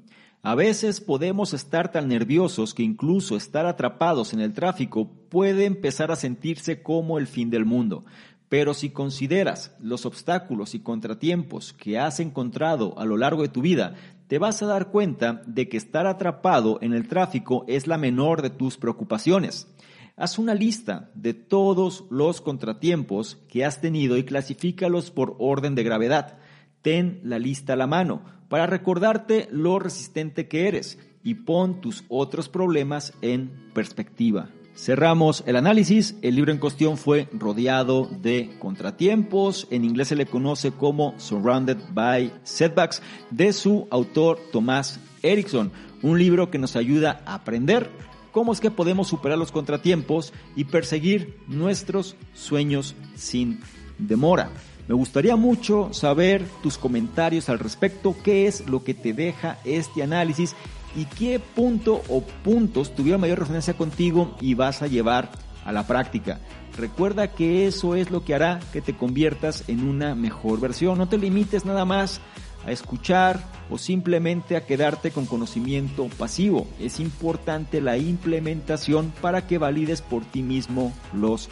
A 0.42 0.56
veces 0.56 1.02
podemos 1.02 1.54
estar 1.54 1.92
tan 1.92 2.08
nerviosos 2.08 2.74
que 2.74 2.82
incluso 2.82 3.36
estar 3.36 3.66
atrapados 3.66 4.34
en 4.34 4.40
el 4.40 4.54
tráfico 4.54 5.12
puede 5.30 5.66
empezar 5.66 6.12
a 6.12 6.16
sentirse 6.16 6.82
como 6.82 7.20
el 7.20 7.28
fin 7.28 7.50
del 7.50 7.66
mundo. 7.66 8.06
Pero 8.48 8.74
si 8.74 8.90
consideras 8.90 9.76
los 9.80 10.06
obstáculos 10.06 10.74
y 10.74 10.80
contratiempos 10.80 11.74
que 11.74 12.00
has 12.00 12.20
encontrado 12.20 12.98
a 12.98 13.06
lo 13.06 13.18
largo 13.18 13.44
de 13.44 13.50
tu 13.50 13.62
vida, 13.62 13.96
te 14.28 14.40
vas 14.40 14.64
a 14.64 14.66
dar 14.66 14.92
cuenta 14.92 15.44
de 15.46 15.68
que 15.68 15.78
estar 15.78 16.08
atrapado 16.08 16.80
en 16.82 16.94
el 16.94 17.08
tráfico 17.08 17.66
es 17.68 17.86
la 17.86 17.98
menor 17.98 18.42
de 18.42 18.50
tus 18.50 18.78
preocupaciones. 18.78 19.68
Haz 20.20 20.38
una 20.38 20.54
lista 20.54 21.10
de 21.16 21.34
todos 21.34 22.04
los 22.10 22.42
contratiempos 22.42 23.38
que 23.48 23.64
has 23.64 23.80
tenido 23.80 24.18
y 24.18 24.26
clasifícalos 24.26 25.12
por 25.12 25.38
orden 25.40 25.76
de 25.76 25.84
gravedad. 25.84 26.40
Ten 26.82 27.22
la 27.24 27.40
lista 27.40 27.72
a 27.72 27.76
la 27.78 27.88
mano 27.88 28.22
para 28.50 28.68
recordarte 28.68 29.48
lo 29.50 29.80
resistente 29.80 30.50
que 30.50 30.68
eres 30.68 31.00
y 31.24 31.36
pon 31.36 31.80
tus 31.80 32.04
otros 32.10 32.50
problemas 32.50 33.14
en 33.22 33.72
perspectiva. 33.74 34.50
Cerramos 34.76 35.42
el 35.48 35.56
análisis. 35.56 36.18
El 36.22 36.36
libro 36.36 36.52
en 36.52 36.58
cuestión 36.58 36.98
fue 36.98 37.30
rodeado 37.32 38.10
de 38.22 38.50
contratiempos. 38.60 39.70
En 39.72 39.86
inglés 39.86 40.10
se 40.10 40.18
le 40.18 40.26
conoce 40.26 40.74
como 40.74 41.14
Surrounded 41.18 41.78
by 41.94 42.34
Setbacks 42.44 43.02
de 43.32 43.54
su 43.54 43.88
autor 43.90 44.38
Tomás 44.52 45.00
Erickson. 45.24 45.72
Un 46.02 46.20
libro 46.20 46.52
que 46.52 46.58
nos 46.58 46.76
ayuda 46.76 47.22
a 47.26 47.36
aprender 47.36 47.90
cómo 48.32 48.54
es 48.54 48.60
que 48.60 48.72
podemos 48.72 49.08
superar 49.08 49.38
los 49.38 49.52
contratiempos 49.52 50.34
y 50.56 50.66
perseguir 50.66 51.38
nuestros 51.48 52.16
sueños 52.34 52.96
sin 53.16 53.60
demora. 53.98 54.50
Me 54.88 54.96
gustaría 54.96 55.36
mucho 55.36 55.94
saber 55.94 56.44
tus 56.64 56.78
comentarios 56.78 57.50
al 57.50 57.60
respecto, 57.60 58.16
qué 58.24 58.48
es 58.48 58.68
lo 58.68 58.84
que 58.84 58.96
te 58.96 59.14
deja 59.14 59.60
este 59.64 60.02
análisis 60.02 60.56
y 60.96 61.06
qué 61.06 61.40
punto 61.40 62.02
o 62.10 62.22
puntos 62.44 62.96
tuvieron 62.96 63.22
mayor 63.22 63.40
resonancia 63.40 63.76
contigo 63.76 64.36
y 64.42 64.56
vas 64.56 64.82
a 64.82 64.88
llevar 64.88 65.30
a 65.64 65.72
la 65.72 65.86
práctica. 65.86 66.40
Recuerda 66.76 67.28
que 67.28 67.68
eso 67.68 67.94
es 67.94 68.10
lo 68.10 68.24
que 68.24 68.34
hará 68.34 68.60
que 68.72 68.82
te 68.82 68.96
conviertas 68.96 69.66
en 69.68 69.88
una 69.88 70.16
mejor 70.16 70.60
versión. 70.60 70.98
No 70.98 71.08
te 71.08 71.18
limites 71.18 71.66
nada 71.66 71.86
más 71.86 72.22
a 72.66 72.72
escuchar 72.72 73.44
o 73.70 73.78
simplemente 73.78 74.56
a 74.56 74.66
quedarte 74.66 75.12
con 75.12 75.26
conocimiento 75.26 76.08
pasivo. 76.18 76.68
Es 76.80 77.00
importante 77.00 77.82
la 77.82 77.98
implementación 77.98 79.14
para 79.22 79.48
que 79.48 79.58
valides 79.58 80.02
por 80.02 80.26
ti 80.26 80.42
mismo 80.42 80.94
los 81.14 81.50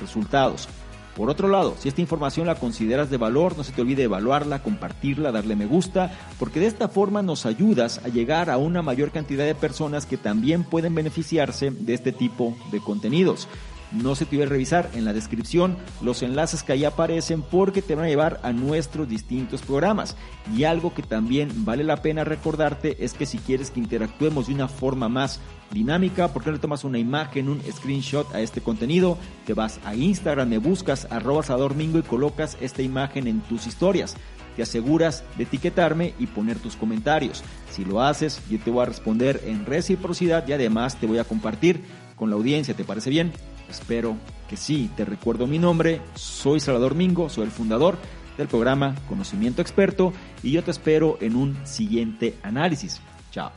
resultados. 0.00 0.68
Por 1.16 1.28
otro 1.28 1.48
lado, 1.48 1.74
si 1.78 1.88
esta 1.88 2.00
información 2.00 2.46
la 2.46 2.54
consideras 2.54 3.10
de 3.10 3.16
valor, 3.16 3.56
no 3.56 3.64
se 3.64 3.72
te 3.72 3.82
olvide 3.82 4.04
evaluarla, 4.04 4.62
compartirla, 4.62 5.32
darle 5.32 5.56
me 5.56 5.66
gusta, 5.66 6.12
porque 6.38 6.60
de 6.60 6.66
esta 6.66 6.88
forma 6.88 7.20
nos 7.20 7.46
ayudas 7.46 8.00
a 8.04 8.08
llegar 8.08 8.48
a 8.48 8.58
una 8.58 8.80
mayor 8.80 9.10
cantidad 9.10 9.44
de 9.44 9.54
personas 9.54 10.06
que 10.06 10.16
también 10.16 10.64
pueden 10.64 10.94
beneficiarse 10.94 11.72
de 11.72 11.94
este 11.94 12.12
tipo 12.12 12.56
de 12.70 12.80
contenidos. 12.80 13.48
No 13.92 14.14
se 14.14 14.24
te 14.24 14.36
olvide 14.36 14.46
revisar 14.46 14.88
en 14.94 15.04
la 15.04 15.12
descripción 15.12 15.76
los 16.00 16.22
enlaces 16.22 16.62
que 16.62 16.72
ahí 16.72 16.84
aparecen 16.84 17.42
porque 17.42 17.82
te 17.82 17.96
van 17.96 18.04
a 18.04 18.08
llevar 18.08 18.40
a 18.44 18.52
nuestros 18.52 19.08
distintos 19.08 19.62
programas. 19.62 20.16
Y 20.56 20.64
algo 20.64 20.94
que 20.94 21.02
también 21.02 21.64
vale 21.64 21.82
la 21.82 22.00
pena 22.00 22.22
recordarte 22.22 23.04
es 23.04 23.14
que 23.14 23.26
si 23.26 23.38
quieres 23.38 23.70
que 23.70 23.80
interactuemos 23.80 24.46
de 24.46 24.54
una 24.54 24.68
forma 24.68 25.08
más 25.08 25.40
dinámica, 25.72 26.28
¿por 26.28 26.42
qué 26.42 26.50
no 26.50 26.56
le 26.56 26.62
tomas 26.62 26.84
una 26.84 26.98
imagen, 26.98 27.48
un 27.48 27.60
screenshot 27.62 28.32
a 28.32 28.40
este 28.40 28.60
contenido? 28.60 29.18
Te 29.44 29.54
vas 29.54 29.80
a 29.84 29.94
Instagram, 29.94 30.48
me 30.48 30.58
buscas 30.58 31.08
arroba 31.10 31.42
Mingo 31.74 31.98
y 31.98 32.02
colocas 32.02 32.56
esta 32.60 32.82
imagen 32.82 33.26
en 33.26 33.40
tus 33.40 33.66
historias. 33.66 34.16
Te 34.54 34.62
aseguras 34.62 35.24
de 35.36 35.44
etiquetarme 35.44 36.14
y 36.18 36.26
poner 36.26 36.58
tus 36.58 36.76
comentarios. 36.76 37.42
Si 37.70 37.84
lo 37.84 38.02
haces, 38.02 38.40
yo 38.48 38.58
te 38.58 38.70
voy 38.70 38.82
a 38.82 38.86
responder 38.86 39.40
en 39.46 39.66
reciprocidad 39.66 40.46
y 40.46 40.52
además 40.52 40.96
te 40.96 41.06
voy 41.06 41.18
a 41.18 41.24
compartir 41.24 41.82
con 42.16 42.30
la 42.30 42.36
audiencia. 42.36 42.74
¿Te 42.74 42.84
parece 42.84 43.10
bien? 43.10 43.32
Espero 43.70 44.16
que 44.48 44.56
sí. 44.56 44.90
Te 44.96 45.04
recuerdo 45.04 45.46
mi 45.46 45.58
nombre, 45.58 46.00
soy 46.14 46.60
Salvador 46.60 46.94
Mingo, 46.94 47.28
soy 47.28 47.44
el 47.44 47.50
fundador 47.50 47.96
del 48.36 48.48
programa 48.48 48.94
Conocimiento 49.08 49.62
Experto 49.62 50.12
y 50.42 50.52
yo 50.52 50.64
te 50.64 50.70
espero 50.70 51.18
en 51.20 51.36
un 51.36 51.56
siguiente 51.64 52.36
análisis. 52.42 53.00
Chao. 53.30 53.52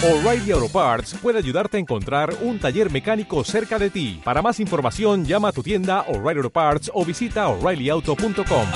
O'Reilly 0.00 0.52
Auto 0.52 0.68
Parts 0.68 1.14
puede 1.20 1.38
ayudarte 1.38 1.76
a 1.76 1.80
encontrar 1.80 2.32
un 2.42 2.60
taller 2.60 2.88
mecánico 2.88 3.42
cerca 3.42 3.80
de 3.80 3.90
ti. 3.90 4.20
Para 4.22 4.42
más 4.42 4.60
información, 4.60 5.24
llama 5.24 5.48
a 5.48 5.52
tu 5.52 5.64
tienda 5.64 6.02
O'Reilly 6.02 6.38
Auto 6.38 6.50
Parts 6.50 6.90
o 6.94 7.04
visita 7.04 7.48
oreillyauto.com. 7.48 8.68